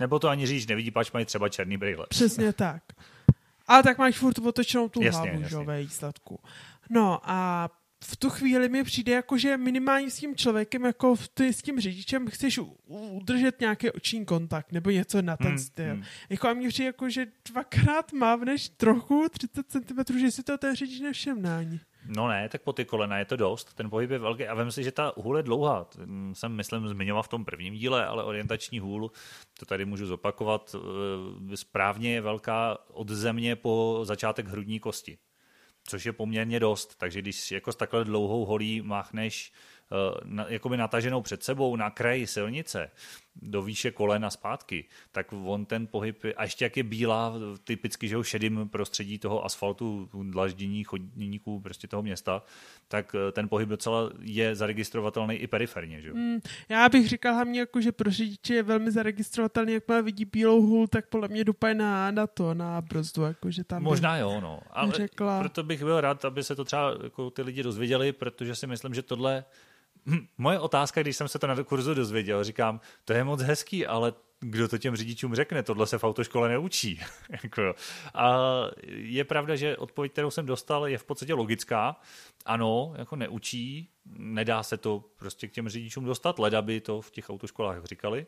Nebo 0.00 0.18
to 0.18 0.28
ani 0.28 0.46
říct 0.46 0.66
nevidí, 0.66 0.90
pač 0.90 1.12
mají 1.12 1.26
třeba 1.26 1.48
černý 1.48 1.76
brýle. 1.76 2.06
Přesně 2.08 2.52
tak. 2.52 2.82
Ale 3.66 3.82
tak 3.82 3.98
máš 3.98 4.18
furt 4.18 4.38
otočenou 4.38 4.88
tu 4.88 5.02
jasně, 5.02 5.20
hlavu, 5.20 5.42
jasně. 5.42 5.58
že 5.58 5.64
ve 5.64 5.82
výsledku. 5.82 6.38
No 6.90 7.20
a 7.22 7.68
v 8.04 8.16
tu 8.16 8.30
chvíli 8.30 8.68
mi 8.68 8.84
přijde 8.84 9.12
jako, 9.12 9.38
že 9.38 9.56
minimálně 9.56 10.10
s 10.10 10.16
tím 10.16 10.36
člověkem, 10.36 10.84
jako 10.84 11.16
ty 11.34 11.52
s 11.52 11.62
tím 11.62 11.80
řidičem 11.80 12.28
chceš 12.28 12.60
udržet 12.86 13.60
nějaký 13.60 13.90
oční 13.90 14.24
kontakt 14.24 14.72
nebo 14.72 14.90
něco 14.90 15.22
na 15.22 15.36
ten 15.36 15.46
hmm, 15.46 15.58
styl. 15.58 15.94
Hmm. 15.94 16.04
Jako 16.28 16.48
a 16.48 16.54
mě 16.54 16.68
přijde 16.68 16.86
jako, 16.86 17.10
že 17.10 17.26
dvakrát 17.48 18.12
mávneš 18.12 18.68
trochu 18.68 19.26
30 19.30 19.66
cm, 19.68 20.18
že 20.18 20.30
si 20.30 20.42
to 20.42 20.58
ten 20.58 20.76
řidič 20.76 21.00
nevšimne 21.00 21.56
ani. 21.56 21.80
No 22.06 22.28
ne, 22.28 22.48
tak 22.48 22.62
po 22.62 22.72
ty 22.72 22.84
kolena 22.84 23.18
je 23.18 23.24
to 23.24 23.36
dost, 23.36 23.74
ten 23.74 23.90
pohyb 23.90 24.10
je 24.10 24.18
velký 24.18 24.46
a 24.46 24.54
vím 24.54 24.72
si, 24.72 24.84
že 24.84 24.92
ta 24.92 25.12
hůl 25.16 25.36
je 25.36 25.42
dlouhá. 25.42 25.86
Jsem, 26.32 26.52
myslím, 26.52 26.88
zmiňoval 26.88 27.22
v 27.22 27.28
tom 27.28 27.44
prvním 27.44 27.74
díle, 27.74 28.06
ale 28.06 28.24
orientační 28.24 28.78
hůl, 28.78 29.10
to 29.58 29.66
tady 29.66 29.84
můžu 29.84 30.06
zopakovat, 30.06 30.76
eh, 31.52 31.56
správně 31.56 32.14
je 32.14 32.20
velká 32.20 32.78
od 32.88 33.08
země 33.08 33.56
po 33.56 34.00
začátek 34.02 34.46
hrudní 34.46 34.80
kosti 34.80 35.18
což 35.84 36.06
je 36.06 36.12
poměrně 36.12 36.60
dost. 36.60 36.94
Takže 36.98 37.22
když 37.22 37.50
jako 37.52 37.72
s 37.72 37.76
takhle 37.76 38.04
dlouhou 38.04 38.44
holí 38.44 38.82
máchneš 38.82 39.52
na, 40.24 40.46
jakoby 40.48 40.76
nataženou 40.76 41.22
před 41.22 41.42
sebou 41.42 41.76
na 41.76 41.90
kraji 41.90 42.26
silnice, 42.26 42.90
do 43.36 43.62
výše 43.62 43.90
kolena 43.90 44.30
zpátky, 44.30 44.84
tak 45.12 45.26
on 45.44 45.64
ten 45.64 45.86
pohyb, 45.86 46.24
a 46.36 46.42
ještě 46.42 46.64
jak 46.64 46.76
je 46.76 46.82
bílá, 46.82 47.34
typicky, 47.64 48.08
že 48.08 48.16
ho 48.16 48.22
šedým 48.22 48.68
prostředí 48.68 49.18
toho 49.18 49.44
asfaltu, 49.44 50.08
dlaždění 50.22 50.84
chodníků 50.84 51.60
prostě 51.60 51.88
toho 51.88 52.02
města, 52.02 52.42
tak 52.88 53.14
eh, 53.14 53.32
ten 53.32 53.48
pohyb 53.48 53.68
docela 53.68 54.10
je 54.20 54.54
zaregistrovatelný 54.54 55.34
i 55.34 55.46
periferně. 55.46 56.00
Že? 56.00 56.12
Mm, 56.12 56.38
já 56.68 56.88
bych 56.88 57.08
říkal 57.08 57.34
hlavně, 57.34 57.60
jako, 57.60 57.80
že 57.80 57.92
pro 57.92 58.10
řidiče 58.10 58.54
je 58.54 58.62
velmi 58.62 58.90
zaregistrovatelný, 58.90 59.72
jak 59.72 59.88
má 59.88 60.00
vidí 60.00 60.24
bílou 60.24 60.60
hůl, 60.60 60.88
tak 60.88 61.08
podle 61.08 61.28
mě 61.28 61.44
dupají 61.44 61.74
na, 61.74 62.10
na 62.10 62.26
to, 62.26 62.54
na 62.54 62.80
brzdu. 62.80 63.22
Jako, 63.22 63.50
že 63.50 63.64
tam 63.64 63.82
Možná 63.82 64.16
jo, 64.16 64.40
no. 64.40 64.60
Ale 64.70 64.92
řekla... 64.92 65.40
proto 65.40 65.62
bych 65.62 65.84
byl 65.84 66.00
rád, 66.00 66.24
aby 66.24 66.44
se 66.44 66.56
to 66.56 66.64
třeba 66.64 66.96
jako, 67.02 67.30
ty 67.30 67.42
lidi 67.42 67.62
dozvěděli, 67.62 68.12
protože 68.12 68.54
si 68.54 68.66
myslím, 68.66 68.94
že 68.94 69.02
tohle 69.02 69.44
moje 70.38 70.58
otázka, 70.58 71.02
když 71.02 71.16
jsem 71.16 71.28
se 71.28 71.38
to 71.38 71.46
na 71.46 71.64
kurzu 71.64 71.94
dozvěděl, 71.94 72.44
říkám, 72.44 72.80
to 73.04 73.12
je 73.12 73.24
moc 73.24 73.42
hezký, 73.42 73.86
ale 73.86 74.12
kdo 74.40 74.68
to 74.68 74.78
těm 74.78 74.96
řidičům 74.96 75.34
řekne, 75.34 75.62
tohle 75.62 75.86
se 75.86 75.98
v 75.98 76.04
autoškole 76.04 76.48
neučí. 76.48 77.00
Jako 77.42 77.74
a 78.14 78.36
je 78.86 79.24
pravda, 79.24 79.56
že 79.56 79.76
odpověď, 79.76 80.12
kterou 80.12 80.30
jsem 80.30 80.46
dostal, 80.46 80.86
je 80.86 80.98
v 80.98 81.04
podstatě 81.04 81.34
logická. 81.34 81.96
Ano, 82.44 82.94
jako 82.96 83.16
neučí, 83.16 83.88
nedá 84.16 84.62
se 84.62 84.76
to 84.76 85.04
prostě 85.16 85.48
k 85.48 85.52
těm 85.52 85.68
řidičům 85.68 86.04
dostat, 86.04 86.38
leda 86.38 86.62
by 86.62 86.80
to 86.80 87.00
v 87.00 87.10
těch 87.10 87.30
autoškolách 87.30 87.84
říkali 87.84 88.26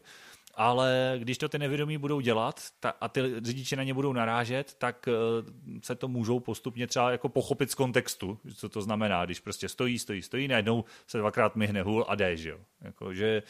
ale 0.57 1.15
když 1.19 1.39
to 1.39 1.49
ty 1.49 1.59
nevědomí 1.59 1.99
budou 1.99 2.21
dělat 2.21 2.61
ta, 2.81 2.91
a 3.01 3.09
ty 3.09 3.21
řidiči 3.43 3.77
na 3.77 3.83
ně 3.83 3.95
budou 3.95 4.13
narážet, 4.13 4.75
tak 4.79 5.09
uh, 5.09 5.79
se 5.83 5.95
to 5.95 6.09
můžou 6.09 6.41
postupně 6.41 6.87
třeba 6.87 7.11
jako 7.11 7.29
pochopit 7.29 7.71
z 7.71 7.75
kontextu, 7.75 8.39
co 8.55 8.69
to 8.69 8.83
znamená, 8.83 9.25
když 9.25 9.41
prostě 9.41 9.69
stojí, 9.69 9.99
stojí, 9.99 10.23
stojí, 10.23 10.49
najednou 10.49 10.85
se 11.07 11.19
dvakrát 11.19 11.57
myhne 11.57 11.83
hůl 11.83 12.05
a 12.09 12.15
jde, 12.15 12.37
že 12.37 12.51
jo. 12.51 12.59
Jako, 12.81 13.15
že 13.15 13.43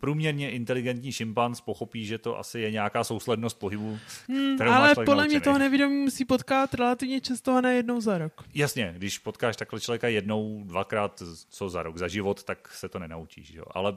průměrně 0.00 0.50
inteligentní 0.50 1.12
šimpanz 1.12 1.60
pochopí, 1.60 2.06
že 2.06 2.18
to 2.18 2.38
asi 2.38 2.60
je 2.60 2.70
nějaká 2.70 3.04
souslednost 3.04 3.58
pohybu. 3.58 3.98
Hmm, 4.28 4.62
ale 4.62 4.94
podle 4.94 5.26
mě 5.26 5.40
toho 5.40 5.58
nevědomí 5.58 5.96
musí 5.96 6.24
potkat 6.24 6.74
relativně 6.74 7.20
často 7.20 7.52
a 7.56 7.60
ne 7.60 7.74
jednou 7.74 8.00
za 8.00 8.18
rok. 8.18 8.44
Jasně, 8.54 8.94
když 8.96 9.18
potkáš 9.18 9.56
takhle 9.56 9.80
člověka 9.80 10.08
jednou, 10.08 10.62
dvakrát, 10.64 11.22
co 11.48 11.68
za 11.68 11.82
rok, 11.82 11.96
za 11.96 12.08
život, 12.08 12.42
tak 12.42 12.68
se 12.72 12.88
to 12.88 12.98
nenaučíš. 12.98 13.50
Jo? 13.50 13.64
Ale 13.70 13.96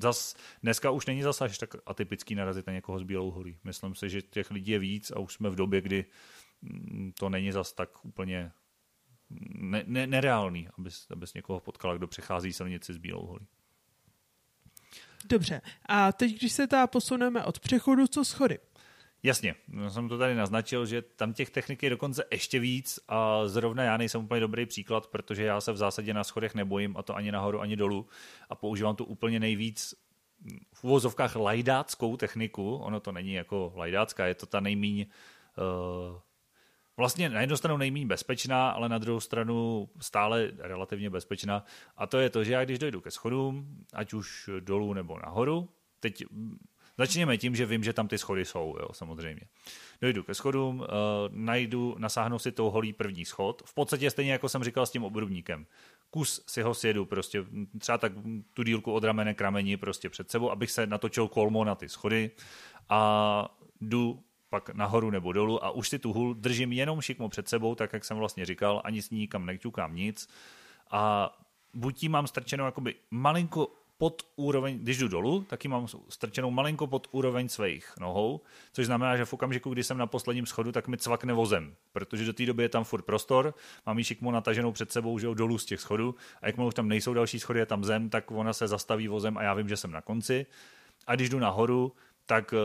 zas 0.00 0.36
dneska 0.62 0.90
už 0.90 1.06
není 1.06 1.22
zase 1.22 1.44
až 1.44 1.58
tak 1.58 1.74
atypický 1.86 2.34
narazit 2.34 2.66
na 2.66 2.72
někoho 2.72 2.98
s 2.98 3.02
bílou 3.02 3.30
holí. 3.30 3.56
Myslím 3.64 3.94
si, 3.94 4.10
že 4.10 4.22
těch 4.22 4.50
lidí 4.50 4.72
je 4.72 4.78
víc 4.78 5.10
a 5.10 5.18
už 5.18 5.32
jsme 5.32 5.50
v 5.50 5.54
době, 5.54 5.80
kdy 5.80 6.04
mm, 6.62 7.12
to 7.18 7.28
není 7.28 7.52
zas 7.52 7.72
tak 7.72 8.04
úplně 8.04 8.50
ne, 9.30 9.84
ne, 9.86 10.06
nereálný, 10.06 10.68
abys, 10.78 11.06
abys 11.10 11.34
někoho 11.34 11.60
potkal, 11.60 11.98
kdo 11.98 12.06
přechází 12.06 12.52
silnici 12.52 12.94
s 12.94 12.96
bílou 12.96 13.26
holí. 13.26 13.46
Dobře. 15.24 15.60
A 15.86 16.12
teď, 16.12 16.38
když 16.38 16.52
se 16.52 16.66
teda 16.66 16.86
posuneme 16.86 17.44
od 17.44 17.60
přechodu, 17.60 18.06
co 18.06 18.24
schody? 18.24 18.58
Jasně, 19.22 19.54
já 19.82 19.90
jsem 19.90 20.08
to 20.08 20.18
tady 20.18 20.34
naznačil, 20.34 20.86
že 20.86 21.02
tam 21.02 21.32
těch 21.32 21.50
technik 21.50 21.82
je 21.82 21.90
dokonce 21.90 22.24
ještě 22.30 22.58
víc 22.58 23.00
a 23.08 23.48
zrovna 23.48 23.82
já 23.82 23.96
nejsem 23.96 24.24
úplně 24.24 24.40
dobrý 24.40 24.66
příklad, 24.66 25.06
protože 25.06 25.44
já 25.44 25.60
se 25.60 25.72
v 25.72 25.76
zásadě 25.76 26.14
na 26.14 26.24
schodech 26.24 26.54
nebojím 26.54 26.96
a 26.96 27.02
to 27.02 27.16
ani 27.16 27.32
nahoru, 27.32 27.60
ani 27.60 27.76
dolů 27.76 28.06
a 28.48 28.54
používám 28.54 28.96
tu 28.96 29.04
úplně 29.04 29.40
nejvíc 29.40 29.94
v 30.74 30.84
uvozovkách 30.84 31.36
lajdáckou 31.36 32.16
techniku, 32.16 32.76
ono 32.76 33.00
to 33.00 33.12
není 33.12 33.32
jako 33.32 33.72
lajdácká, 33.76 34.26
je 34.26 34.34
to 34.34 34.46
ta 34.46 34.60
nejmíň 34.60 35.06
uh, 35.58 36.20
vlastně 36.98 37.28
na 37.28 37.40
jednu 37.40 37.56
stranu 37.56 37.76
nejméně 37.76 38.06
bezpečná, 38.06 38.70
ale 38.70 38.88
na 38.88 38.98
druhou 38.98 39.20
stranu 39.20 39.88
stále 40.00 40.50
relativně 40.58 41.10
bezpečná. 41.10 41.64
A 41.96 42.06
to 42.06 42.18
je 42.18 42.30
to, 42.30 42.44
že 42.44 42.52
já 42.52 42.64
když 42.64 42.78
dojdu 42.78 43.00
ke 43.00 43.10
schodům, 43.10 43.84
ať 43.92 44.12
už 44.12 44.50
dolů 44.60 44.94
nebo 44.94 45.18
nahoru, 45.18 45.68
teď 46.00 46.24
začněme 46.98 47.38
tím, 47.38 47.56
že 47.56 47.66
vím, 47.66 47.84
že 47.84 47.92
tam 47.92 48.08
ty 48.08 48.18
schody 48.18 48.44
jsou, 48.44 48.76
jo, 48.80 48.88
samozřejmě. 48.92 49.40
Dojdu 50.00 50.22
ke 50.22 50.34
schodům, 50.34 50.80
uh, 50.80 50.86
najdu, 51.30 51.94
nasáhnu 51.98 52.38
si 52.38 52.52
tou 52.52 52.70
holí 52.70 52.92
první 52.92 53.24
schod. 53.24 53.62
V 53.66 53.74
podstatě 53.74 54.10
stejně 54.10 54.32
jako 54.32 54.48
jsem 54.48 54.64
říkal 54.64 54.86
s 54.86 54.90
tím 54.90 55.04
obrubníkem. 55.04 55.66
Kus 56.10 56.44
si 56.46 56.62
ho 56.62 56.74
sjedu, 56.74 57.04
prostě 57.04 57.44
třeba 57.78 57.98
tak 57.98 58.12
tu 58.52 58.62
dílku 58.62 58.92
od 58.92 59.04
ramene 59.04 59.34
k 59.34 59.40
rameni 59.40 59.76
prostě 59.76 60.10
před 60.10 60.30
sebou, 60.30 60.50
abych 60.50 60.70
se 60.70 60.86
natočil 60.86 61.28
kolmo 61.28 61.64
na 61.64 61.74
ty 61.74 61.88
schody 61.88 62.30
a 62.88 63.56
jdu 63.80 64.24
pak 64.50 64.70
nahoru 64.70 65.10
nebo 65.10 65.32
dolů 65.32 65.64
a 65.64 65.70
už 65.70 65.88
si 65.88 65.98
tu 65.98 66.12
hůl 66.12 66.34
držím 66.34 66.72
jenom 66.72 67.00
šikmo 67.00 67.28
před 67.28 67.48
sebou, 67.48 67.74
tak 67.74 67.92
jak 67.92 68.04
jsem 68.04 68.16
vlastně 68.16 68.46
říkal, 68.46 68.82
ani 68.84 69.02
s 69.02 69.10
ní 69.10 69.18
nikam 69.18 69.46
neťukám 69.46 69.94
nic 69.94 70.28
a 70.90 71.30
buď 71.74 71.96
tím 71.96 72.12
mám 72.12 72.26
strčenou 72.26 72.64
jakoby 72.64 72.94
malinko 73.10 73.68
pod 73.98 74.22
úroveň, 74.36 74.78
když 74.78 74.98
jdu 74.98 75.08
dolů, 75.08 75.44
tak 75.48 75.64
ji 75.64 75.70
mám 75.70 75.86
strčenou 76.08 76.50
malinko 76.50 76.86
pod 76.86 77.08
úroveň 77.10 77.48
svých 77.48 77.94
nohou, 78.00 78.40
což 78.72 78.86
znamená, 78.86 79.16
že 79.16 79.24
v 79.24 79.32
okamžiku, 79.32 79.70
kdy 79.70 79.84
jsem 79.84 79.98
na 79.98 80.06
posledním 80.06 80.46
schodu, 80.46 80.72
tak 80.72 80.88
mi 80.88 80.96
cvakne 80.96 81.32
vozem, 81.32 81.74
protože 81.92 82.24
do 82.24 82.32
té 82.32 82.46
doby 82.46 82.62
je 82.62 82.68
tam 82.68 82.84
furt 82.84 83.02
prostor, 83.02 83.54
mám 83.86 83.98
ji 83.98 84.04
šikmo 84.04 84.30
nataženou 84.30 84.72
před 84.72 84.92
sebou, 84.92 85.18
že 85.18 85.26
jo, 85.26 85.34
dolů 85.34 85.58
z 85.58 85.64
těch 85.64 85.80
schodů 85.80 86.14
a 86.42 86.46
jakmile 86.46 86.68
už 86.68 86.74
tam 86.74 86.88
nejsou 86.88 87.14
další 87.14 87.40
schody, 87.40 87.60
je 87.60 87.66
tam 87.66 87.84
zem, 87.84 88.10
tak 88.10 88.30
ona 88.30 88.52
se 88.52 88.68
zastaví 88.68 89.08
vozem 89.08 89.38
a 89.38 89.42
já 89.42 89.54
vím, 89.54 89.68
že 89.68 89.76
jsem 89.76 89.90
na 89.90 90.00
konci. 90.00 90.46
A 91.06 91.14
když 91.14 91.28
jdu 91.28 91.38
nahoru, 91.38 91.92
tak 92.28 92.52
uh, 92.52 92.58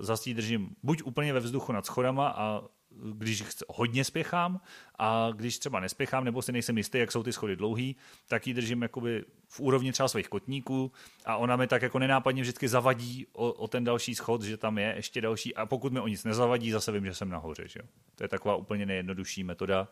zase 0.00 0.34
držím 0.34 0.76
buď 0.82 1.02
úplně 1.02 1.32
ve 1.32 1.40
vzduchu 1.40 1.72
nad 1.72 1.86
schodama 1.86 2.28
a 2.28 2.62
když 2.90 3.44
hodně 3.68 4.04
spěchám 4.04 4.60
a 4.98 5.30
když 5.34 5.58
třeba 5.58 5.80
nespěchám 5.80 6.24
nebo 6.24 6.42
si 6.42 6.52
nejsem 6.52 6.78
jistý, 6.78 6.98
jak 6.98 7.12
jsou 7.12 7.22
ty 7.22 7.32
schody 7.32 7.56
dlouhý, 7.56 7.96
tak 8.28 8.46
ji 8.46 8.54
držím 8.54 8.82
jakoby 8.82 9.24
v 9.48 9.60
úrovni 9.60 9.92
třeba 9.92 10.08
svých 10.08 10.28
kotníků 10.28 10.92
a 11.24 11.36
ona 11.36 11.56
mi 11.56 11.66
tak 11.66 11.82
jako 11.82 11.98
nenápadně 11.98 12.42
vždycky 12.42 12.68
zavadí 12.68 13.26
o, 13.32 13.52
o 13.52 13.68
ten 13.68 13.84
další 13.84 14.14
schod, 14.14 14.42
že 14.42 14.56
tam 14.56 14.78
je 14.78 14.92
ještě 14.96 15.20
další 15.20 15.54
a 15.54 15.66
pokud 15.66 15.92
mi 15.92 16.00
o 16.00 16.08
nic 16.08 16.24
nezavadí, 16.24 16.70
zase 16.70 16.92
vím, 16.92 17.06
že 17.06 17.14
jsem 17.14 17.28
nahoře. 17.28 17.68
Že? 17.68 17.80
To 18.14 18.24
je 18.24 18.28
taková 18.28 18.56
úplně 18.56 18.86
nejjednodušší 18.86 19.44
metoda. 19.44 19.88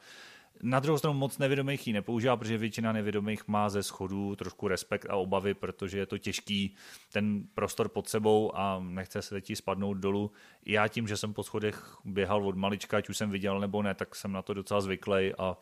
Na 0.63 0.81
druhou 0.81 0.99
stranu 0.99 1.19
moc 1.19 1.39
nevědomých 1.39 1.87
ji 1.87 1.93
nepoužívá, 1.93 2.37
protože 2.37 2.59
většina 2.59 2.93
nevědomých 2.93 3.49
má 3.49 3.69
ze 3.69 3.83
schodů 3.83 4.37
trošku 4.37 4.69
respekt 4.69 5.07
a 5.11 5.17
obavy, 5.17 5.55
protože 5.55 5.99
je 5.99 6.07
to 6.07 6.19
těžký 6.19 6.75
ten 7.13 7.45
prostor 7.55 7.89
pod 7.89 8.09
sebou 8.09 8.57
a 8.57 8.81
nechce 8.81 9.23
se 9.23 9.35
teď 9.35 9.55
spadnout 9.55 9.97
dolů. 9.97 10.31
Já 10.67 10.89
tím, 10.89 11.09
že 11.09 11.17
jsem 11.17 11.35
po 11.35 11.43
schodech 11.43 11.97
běhal 12.05 12.49
od 12.49 12.57
malička, 12.57 12.97
ať 12.97 13.09
už 13.09 13.17
jsem 13.17 13.31
viděl 13.31 13.61
nebo 13.61 13.83
ne, 13.83 13.95
tak 13.95 14.15
jsem 14.15 14.33
na 14.33 14.43
to 14.43 14.55
docela 14.55 14.81
zvyklý 14.81 15.35
a 15.39 15.57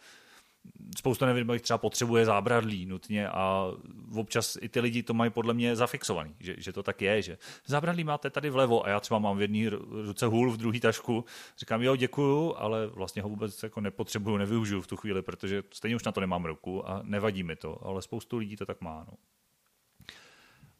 spousta 0.99 1.27
nevědomých 1.27 1.63
třeba 1.63 1.79
potřebuje 1.79 2.25
zábradlí 2.25 2.87
nutně 2.87 3.29
a 3.29 3.73
občas 4.17 4.59
i 4.61 4.69
ty 4.69 4.81
lidi 4.81 5.03
to 5.03 5.15
mají 5.15 5.31
podle 5.31 5.55
mě 5.55 5.77
zafixovaný, 5.77 6.35
že, 6.41 6.55
že 6.59 6.73
to 6.73 6.83
tak 6.83 7.03
je, 7.03 7.23
že 7.23 7.39
zábradlí 7.67 8.05
máte 8.05 8.31
tady 8.31 8.51
vlevo 8.51 8.87
a 8.87 8.89
já 8.89 9.01
třeba 9.01 9.19
mám 9.19 9.37
v 9.37 9.41
jedné 9.41 9.71
ruce 10.07 10.27
hůl, 10.27 10.53
v 10.53 10.57
druhé 10.57 10.81
tašku, 10.81 11.25
říkám 11.59 11.83
jo 11.83 11.97
děkuju, 11.97 12.55
ale 12.57 12.87
vlastně 12.87 13.23
ho 13.23 13.29
vůbec 13.29 13.63
jako 13.63 13.81
nepotřebuju, 13.81 14.37
nevyužiju 14.37 14.81
v 14.81 14.87
tu 14.87 14.97
chvíli, 14.97 15.23
protože 15.23 15.63
stejně 15.71 15.97
už 15.97 16.05
na 16.05 16.13
to 16.13 16.21
nemám 16.21 16.45
ruku 16.45 16.89
a 16.89 17.01
nevadí 17.03 17.43
mi 17.43 17.57
to, 17.57 17.87
ale 17.87 18.03
spoustu 18.03 18.37
lidí 18.37 18.57
to 18.57 18.67
tak 18.67 18.81
má. 18.81 19.07
No. 19.09 19.17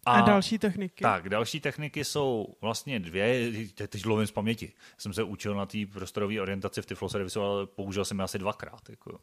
A, 0.07 0.13
a 0.13 0.21
další 0.21 0.59
techniky? 0.59 1.03
Tak, 1.03 1.29
další 1.29 1.61
techniky 1.61 2.05
jsou 2.05 2.55
vlastně 2.61 3.01
dvě, 3.01 3.53
teď 3.89 4.07
lovím 4.07 4.27
z 4.27 4.31
paměti. 4.31 4.73
Jsem 4.99 5.13
se 5.13 5.23
učil 5.23 5.55
na 5.55 5.67
té 5.67 5.79
prostorové 5.93 6.41
orientaci 6.41 6.83
v 6.83 6.87
Tiflo 6.87 7.09
Servisu, 7.09 7.41
ale 7.41 7.67
použil 7.67 8.05
jsem 8.05 8.19
je 8.19 8.25
asi 8.25 8.39
dvakrát. 8.39 8.91
Jako. 8.91 9.19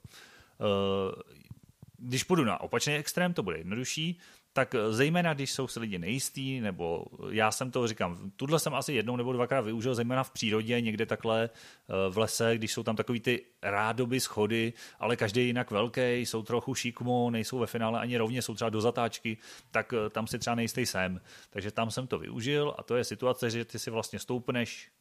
Když 1.97 2.23
půjdu 2.23 2.43
na 2.45 2.61
opačný 2.61 2.93
extrém, 2.93 3.33
to 3.33 3.43
bude 3.43 3.57
jednodušší, 3.57 4.19
tak 4.53 4.75
eh, 4.75 4.93
zejména, 4.93 5.33
když 5.33 5.51
jsou 5.51 5.67
si 5.67 5.79
lidi 5.79 5.99
nejistý, 5.99 6.61
nebo 6.61 7.05
já 7.29 7.51
jsem 7.51 7.71
to 7.71 7.87
říkám, 7.87 8.31
tuhle 8.35 8.59
jsem 8.59 8.75
asi 8.75 8.93
jednou 8.93 9.15
nebo 9.15 9.33
dvakrát 9.33 9.61
využil, 9.61 9.95
zejména 9.95 10.23
v 10.23 10.31
přírodě, 10.31 10.81
někde 10.81 11.05
takhle 11.05 11.49
eh, 11.49 11.93
v 12.09 12.17
lese, 12.17 12.57
když 12.57 12.73
jsou 12.73 12.83
tam 12.83 12.95
takový 12.95 13.19
ty 13.19 13.45
rádoby 13.61 14.19
schody, 14.19 14.73
ale 14.99 15.15
každý 15.15 15.45
jinak 15.45 15.71
velký, 15.71 16.01
jsou 16.01 16.43
trochu 16.43 16.75
šikmo, 16.75 17.29
nejsou 17.29 17.59
ve 17.59 17.67
finále 17.67 17.99
ani 17.99 18.17
rovně, 18.17 18.41
jsou 18.41 18.55
třeba 18.55 18.69
do 18.69 18.81
zatáčky, 18.81 19.37
tak 19.71 19.93
eh, 19.93 20.09
tam 20.09 20.27
si 20.27 20.39
třeba 20.39 20.55
nejistý 20.55 20.85
sem. 20.85 21.21
Takže 21.49 21.71
tam 21.71 21.91
jsem 21.91 22.07
to 22.07 22.19
využil 22.19 22.75
a 22.77 22.83
to 22.83 22.95
je 22.95 23.03
situace, 23.03 23.49
že 23.49 23.65
ty 23.65 23.79
si 23.79 23.91
vlastně 23.91 24.19
stoupneš 24.19 24.91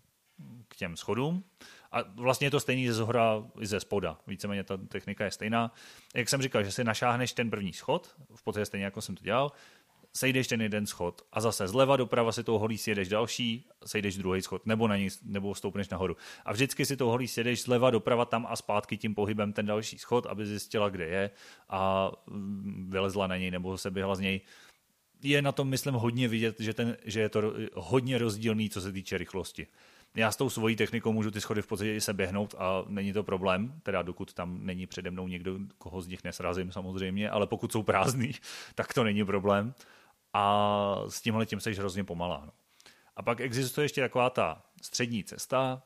k 0.68 0.76
těm 0.76 0.96
schodům, 0.96 1.44
a 1.92 2.02
vlastně 2.02 2.46
je 2.46 2.50
to 2.50 2.60
stejný 2.60 2.88
ze 2.88 2.94
zhora 2.94 3.44
i 3.60 3.66
ze 3.66 3.80
spoda. 3.80 4.18
Víceméně 4.26 4.64
ta 4.64 4.76
technika 4.76 5.24
je 5.24 5.30
stejná. 5.30 5.74
Jak 6.14 6.28
jsem 6.28 6.42
říkal, 6.42 6.64
že 6.64 6.72
si 6.72 6.84
našáhneš 6.84 7.32
ten 7.32 7.50
první 7.50 7.72
schod, 7.72 8.14
v 8.34 8.42
podstatě 8.42 8.66
stejně 8.66 8.84
jako 8.84 9.00
jsem 9.00 9.16
to 9.16 9.24
dělal, 9.24 9.52
sejdeš 10.12 10.48
ten 10.48 10.62
jeden 10.62 10.86
schod 10.86 11.22
a 11.32 11.40
zase 11.40 11.68
zleva 11.68 11.96
doprava 11.96 12.32
si 12.32 12.44
tou 12.44 12.58
holí 12.58 12.78
sjedeš 12.78 13.08
další, 13.08 13.68
sejdeš 13.86 14.16
druhý 14.16 14.42
schod, 14.42 14.66
nebo 14.66 14.88
na 14.88 14.96
něj, 14.96 15.10
nebo 15.22 15.54
stoupneš 15.54 15.88
nahoru. 15.88 16.16
A 16.44 16.52
vždycky 16.52 16.86
si 16.86 16.96
tou 16.96 17.08
holí 17.08 17.28
sjedeš 17.28 17.62
zleva 17.62 17.90
doprava 17.90 18.24
tam 18.24 18.46
a 18.50 18.56
zpátky 18.56 18.96
tím 18.96 19.14
pohybem 19.14 19.52
ten 19.52 19.66
další 19.66 19.98
schod, 19.98 20.26
aby 20.26 20.46
zjistila, 20.46 20.88
kde 20.88 21.06
je 21.06 21.30
a 21.68 22.10
mm, 22.26 22.90
vylezla 22.90 23.26
na 23.26 23.36
něj 23.36 23.50
nebo 23.50 23.78
se 23.78 23.90
běhla 23.90 24.14
z 24.14 24.20
něj. 24.20 24.40
Je 25.22 25.42
na 25.42 25.52
tom, 25.52 25.68
myslím, 25.68 25.94
hodně 25.94 26.28
vidět, 26.28 26.60
že, 26.60 26.74
ten, 26.74 26.96
že 27.04 27.20
je 27.20 27.28
to 27.28 27.42
hodně 27.74 28.18
rozdílný, 28.18 28.70
co 28.70 28.80
se 28.80 28.92
týče 28.92 29.18
rychlosti 29.18 29.66
já 30.14 30.30
s 30.32 30.36
tou 30.36 30.50
svojí 30.50 30.76
technikou 30.76 31.12
můžu 31.12 31.30
ty 31.30 31.40
schody 31.40 31.62
v 31.62 31.66
podstatě 31.66 31.94
i 31.94 32.00
se 32.00 32.12
běhnout 32.12 32.54
a 32.58 32.84
není 32.86 33.12
to 33.12 33.22
problém, 33.22 33.80
teda 33.82 34.02
dokud 34.02 34.34
tam 34.34 34.66
není 34.66 34.86
přede 34.86 35.10
mnou 35.10 35.28
někdo, 35.28 35.58
koho 35.78 36.02
z 36.02 36.08
nich 36.08 36.24
nesrazím 36.24 36.72
samozřejmě, 36.72 37.30
ale 37.30 37.46
pokud 37.46 37.72
jsou 37.72 37.82
prázdný, 37.82 38.32
tak 38.74 38.94
to 38.94 39.04
není 39.04 39.24
problém. 39.24 39.74
A 40.32 40.96
s 41.08 41.20
tímhle 41.20 41.46
tím 41.46 41.60
seš 41.60 41.78
hrozně 41.78 42.04
pomalá. 42.04 42.42
No. 42.46 42.52
A 43.16 43.22
pak 43.22 43.40
existuje 43.40 43.84
ještě 43.84 44.00
taková 44.00 44.30
ta 44.30 44.62
střední 44.82 45.24
cesta, 45.24 45.82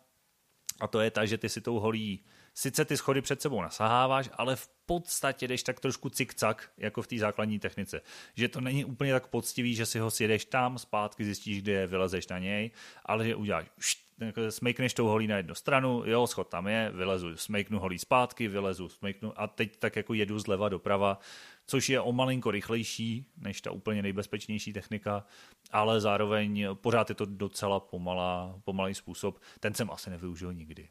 a 0.81 0.87
to 0.87 1.01
je 1.01 1.11
ta, 1.11 1.27
že 1.27 1.39
ty 1.39 1.49
si 1.49 1.61
tou 1.61 1.81
holí 1.81 2.25
sice 2.55 2.85
ty 2.85 2.97
schody 2.97 3.23
před 3.23 3.43
sebou 3.43 3.63
nasaháváš, 3.63 4.31
ale 4.33 4.57
v 4.57 4.69
podstatě 4.87 5.49
jdeš 5.49 5.63
tak 5.63 5.81
trošku 5.81 6.11
cikcak, 6.11 6.71
jako 6.79 7.03
v 7.03 7.07
té 7.07 7.19
základní 7.19 7.59
technice. 7.59 8.01
Že 8.35 8.49
to 8.49 8.61
není 8.61 8.85
úplně 8.85 9.13
tak 9.13 9.27
poctivý, 9.27 9.75
že 9.75 9.87
si 9.87 9.99
ho 9.99 10.11
sjedeš 10.11 10.45
tam, 10.45 10.79
zpátky 10.79 11.25
zjistíš, 11.25 11.63
kde 11.63 11.73
je, 11.73 11.87
vylezeš 11.87 12.29
na 12.29 12.39
něj, 12.39 12.71
ale 13.05 13.27
že 13.27 13.35
uděláš 13.35 13.67
št, 13.79 14.04
smejkneš 14.49 14.95
tou 14.95 15.07
holí 15.07 15.27
na 15.27 15.37
jednu 15.37 15.55
stranu, 15.55 16.03
jo, 16.07 16.27
schod 16.27 16.49
tam 16.49 16.67
je, 16.67 16.91
vylezu, 16.95 17.37
smejknu 17.37 17.79
holí 17.79 17.99
zpátky, 17.99 18.49
vylezu, 18.49 18.89
smejknu 18.89 19.41
a 19.41 19.47
teď 19.47 19.77
tak 19.77 19.97
jako 19.97 20.15
jedu 20.15 20.39
zleva 20.39 20.69
doprava, 20.69 21.19
což 21.67 21.89
je 21.89 22.01
o 22.01 22.13
malinko 22.13 22.51
rychlejší 22.51 23.27
než 23.37 23.61
ta 23.61 23.71
úplně 23.71 24.03
nejbezpečnější 24.03 24.73
technika, 24.73 25.25
ale 25.71 26.01
zároveň 26.01 26.69
pořád 26.75 27.09
je 27.09 27.15
to 27.15 27.25
docela 27.25 27.81
pomalá, 27.81 28.61
pomalý 28.65 28.95
způsob. 28.95 29.41
Ten 29.61 29.75
jsem 29.75 29.91
asi 29.91 30.11
nevyužil 30.11 30.53
nikdy. 30.53 30.89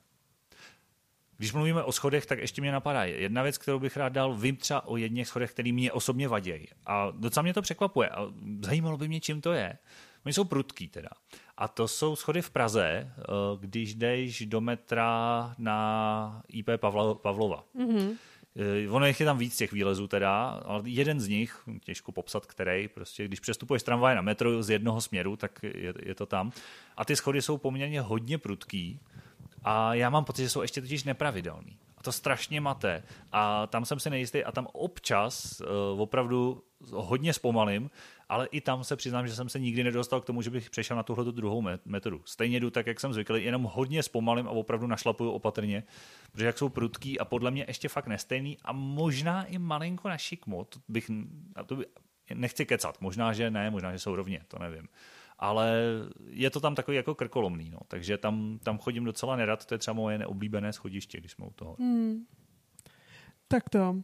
Když 1.38 1.54
mluvíme 1.54 1.84
o 1.84 1.92
schodech, 1.92 2.26
tak 2.26 2.40
ještě 2.40 2.62
mě 2.62 2.72
napadá 2.72 3.04
jedna 3.04 3.44
věc, 3.44 3.58
kterou 3.58 3.80
bych 3.80 3.98
rád 3.98 4.10
dal. 4.10 4.36
Vím 4.38 4.56
třeba 4.56 4.88
o 4.88 4.98
jedných 4.98 5.28
schodech, 5.28 5.52
který 5.52 5.72
mě 5.72 5.92
osobně 5.92 6.28
vadějí. 6.28 6.68
A 6.86 7.12
docela 7.12 7.42
mě 7.42 7.54
to 7.54 7.62
překvapuje. 7.62 8.10
A 8.10 8.28
zajímalo 8.62 8.98
by 8.98 9.08
mě, 9.08 9.20
čím 9.20 9.42
to 9.42 9.54
je. 9.54 9.78
Oni 10.26 10.34
jsou 10.34 10.44
prudký 10.44 10.88
teda. 10.88 11.10
A 11.58 11.68
to 11.68 11.88
jsou 11.88 12.16
schody 12.16 12.42
v 12.42 12.50
Praze, 12.50 12.88
eh, 12.88 13.24
když 13.60 13.96
jdeš 13.96 14.46
do 14.46 14.62
metra 14.62 15.56
na 15.58 16.42
IP 16.48 16.70
Pavlova. 17.22 17.64
Mm-hmm. 17.76 18.18
Ono 18.90 19.06
je 19.06 19.14
tam 19.14 19.38
víc 19.38 19.58
těch 19.58 19.72
výlezů 19.72 20.08
teda, 20.08 20.50
ale 20.66 20.82
jeden 20.86 21.20
z 21.20 21.28
nich, 21.28 21.64
těžko 21.84 22.12
popsat 22.12 22.46
který, 22.46 22.88
prostě 22.88 23.26
když 23.26 23.40
přestupuješ 23.40 23.82
z 23.82 23.86
tramvaje 23.86 24.16
na 24.16 24.22
metro 24.22 24.64
z 24.64 24.70
jednoho 24.70 25.02
směru, 25.02 25.36
tak 25.36 25.64
je, 25.64 25.94
je 26.04 26.16
to 26.16 26.26
tam. 26.26 26.52
A 26.98 27.06
ty 27.06 27.16
schody 27.16 27.42
jsou 27.42 27.58
poměrně 27.58 28.02
hodně 28.02 28.38
prudký 28.38 29.00
a 29.64 29.94
já 29.94 30.10
mám 30.10 30.26
pocit, 30.26 30.42
že 30.42 30.50
jsou 30.50 30.62
ještě 30.62 30.82
totiž 30.82 31.04
nepravidelný. 31.04 31.78
A 31.98 32.04
to 32.04 32.12
strašně 32.12 32.62
mate. 32.62 33.04
A 33.32 33.68
tam 33.68 33.86
jsem 33.86 34.00
si 34.00 34.10
nejistý 34.10 34.44
a 34.44 34.52
tam 34.52 34.68
občas 34.74 35.62
uh, 35.62 36.02
opravdu 36.02 36.64
hodně 36.92 37.34
zpomalím, 37.34 37.90
ale 38.34 38.48
i 38.52 38.62
tam 38.62 38.84
se 38.84 38.96
přiznám, 38.96 39.28
že 39.28 39.36
jsem 39.36 39.50
se 39.50 39.60
nikdy 39.60 39.84
nedostal 39.84 40.22
k 40.22 40.26
tomu, 40.26 40.42
že 40.42 40.50
bych 40.50 40.70
přešel 40.70 40.98
na 40.98 41.04
tuhle 41.04 41.32
druhou 41.32 41.64
metodu. 41.86 42.22
Stejně 42.26 42.60
jdu 42.60 42.70
tak, 42.70 42.88
jak 42.88 43.00
jsem 43.00 43.14
zvyklý, 43.14 43.44
jenom 43.44 43.64
hodně 43.64 44.04
zpomalím 44.04 44.48
a 44.48 44.52
opravdu 44.52 44.88
našlapuju 44.88 45.32
opatrně, 45.32 45.84
protože 46.32 46.46
jak 46.46 46.58
jsou 46.58 46.70
prudký 46.70 47.20
a 47.20 47.26
podle 47.26 47.52
mě 47.52 47.66
ještě 47.68 47.90
fakt 47.90 48.08
nestejný 48.08 48.58
a 48.66 48.74
možná 48.74 49.44
i 49.44 49.58
malinko 49.58 50.10
na 50.10 50.18
šikmo, 50.18 50.66
to 50.66 50.80
bych, 50.88 51.12
to 51.66 51.76
by, 51.76 51.86
nechci 52.34 52.66
kecat, 52.66 53.02
možná, 53.02 53.34
že 53.34 53.52
ne, 53.52 53.72
možná, 53.72 53.92
že 53.92 54.00
jsou 54.00 54.16
rovně, 54.16 54.42
to 54.48 54.60
nevím 54.60 54.88
ale 55.40 55.82
je 56.28 56.50
to 56.50 56.60
tam 56.60 56.76
takový 56.76 56.98
jako 56.98 57.16
krkolomný, 57.16 57.70
no. 57.70 57.80
takže 57.88 58.18
tam, 58.18 58.60
tam 58.64 58.78
chodím 58.78 59.04
docela 59.04 59.36
nerad, 59.36 59.66
to 59.66 59.74
je 59.74 59.78
třeba 59.78 59.94
moje 59.94 60.18
neoblíbené 60.18 60.74
schodiště, 60.74 61.20
když 61.20 61.32
jsme 61.32 61.46
u 61.46 61.52
toho. 61.52 61.76
Hmm. 61.80 62.26
Tak 63.48 63.70
to. 63.70 64.02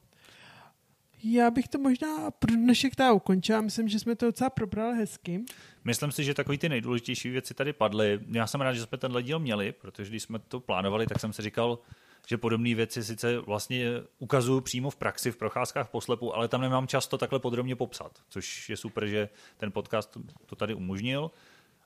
Já 1.24 1.52
bych 1.52 1.68
to 1.68 1.80
možná 1.80 2.32
pro 2.32 2.56
dnešek 2.56 2.96
teda 2.96 3.14
ukončila. 3.14 3.62
Myslím, 3.62 3.88
že 3.88 4.00
jsme 4.00 4.16
to 4.16 4.26
docela 4.26 4.50
probrali 4.50 4.98
hezky. 4.98 5.44
Myslím 5.84 6.12
si, 6.12 6.24
že 6.24 6.34
takový 6.34 6.58
ty 6.58 6.70
nejdůležitější 6.70 7.30
věci 7.30 7.54
tady 7.54 7.74
padly. 7.74 8.20
Já 8.32 8.48
jsem 8.48 8.62
rád, 8.62 8.74
že 8.74 8.82
jsme 8.82 8.98
tenhle 8.98 9.24
díl 9.24 9.40
měli, 9.40 9.72
protože 9.72 10.10
když 10.10 10.24
jsme 10.24 10.40
to 10.40 10.60
plánovali, 10.60 11.08
tak 11.08 11.20
jsem 11.20 11.34
si 11.34 11.42
říkal, 11.42 11.80
že 12.28 12.38
podobné 12.38 12.76
věci 12.76 13.04
sice 13.04 13.40
vlastně 13.40 13.86
ukazuju 14.20 14.62
přímo 14.62 14.90
v 14.90 14.96
praxi, 14.96 15.32
v 15.32 15.38
procházkách 15.38 15.90
poslepu, 15.90 16.36
ale 16.36 16.48
tam 16.48 16.62
nemám 16.62 16.88
často 16.88 17.18
takhle 17.18 17.40
podrobně 17.40 17.76
popsat, 17.76 18.20
což 18.30 18.70
je 18.70 18.78
super, 18.78 19.08
že 19.08 19.30
ten 19.58 19.72
podcast 19.72 20.18
to 20.46 20.56
tady 20.56 20.74
umožnil. 20.74 21.32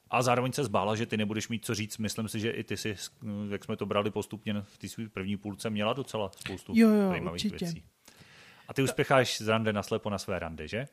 A 0.09 0.21
zároveň 0.21 0.51
se 0.51 0.63
zbála, 0.63 0.95
že 0.95 1.05
ty 1.05 1.17
nebudeš 1.17 1.49
mít 1.49 1.65
co 1.65 1.75
říct. 1.75 1.97
Myslím 1.97 2.27
si, 2.27 2.39
že 2.39 2.51
i 2.51 2.63
ty 2.63 2.77
si, 2.77 2.95
jak 3.49 3.63
jsme 3.63 3.77
to 3.77 3.85
brali 3.85 4.11
postupně 4.11 4.53
v 4.61 4.77
té 4.77 4.89
své 4.89 5.09
první 5.09 5.37
půlce, 5.37 5.69
měla 5.69 5.93
docela 5.93 6.31
spoustu 6.37 6.73
jo, 6.75 6.89
jo, 6.89 7.09
zajímavých 7.09 7.45
určitě. 7.45 7.65
věcí. 7.65 7.83
A 8.67 8.73
ty 8.73 8.83
uspěcháš 8.83 9.41
z 9.41 9.47
rande 9.47 9.73
na 9.73 9.83
slepo 9.83 10.09
na 10.09 10.17
své 10.17 10.39
rande, 10.39 10.67
že? 10.67 10.87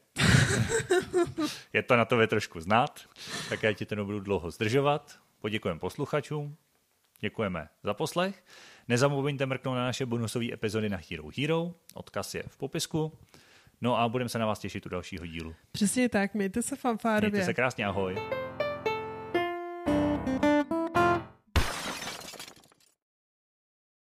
je 1.72 1.82
to 1.82 1.96
na 1.96 2.04
tobě 2.04 2.26
trošku 2.26 2.60
znát, 2.60 3.00
tak 3.48 3.62
já 3.62 3.72
ti 3.72 3.86
to 3.86 3.94
nebudu 3.94 4.20
dlouho 4.20 4.50
zdržovat. 4.50 5.18
Poděkujeme 5.40 5.80
posluchačům, 5.80 6.56
děkujeme 7.20 7.68
za 7.82 7.94
poslech. 7.94 8.44
Nezapomeňte 8.88 9.46
mrknout 9.46 9.76
na 9.76 9.84
naše 9.84 10.06
bonusové 10.06 10.52
epizody 10.52 10.88
na 10.88 10.98
Hero 11.10 11.24
Hero, 11.38 11.74
odkaz 11.94 12.34
je 12.34 12.42
v 12.48 12.56
popisku. 12.56 13.12
No 13.80 13.98
a 13.98 14.08
budeme 14.08 14.28
se 14.28 14.38
na 14.38 14.46
vás 14.46 14.58
těšit 14.58 14.86
u 14.86 14.88
dalšího 14.88 15.26
dílu. 15.26 15.54
Přesně 15.72 16.08
tak, 16.08 16.34
mějte 16.34 16.62
se 16.62 16.76
fanfárově. 16.76 17.30
Mějte 17.30 17.46
se 17.46 17.54
krásně, 17.54 17.86
ahoj. 17.86 18.39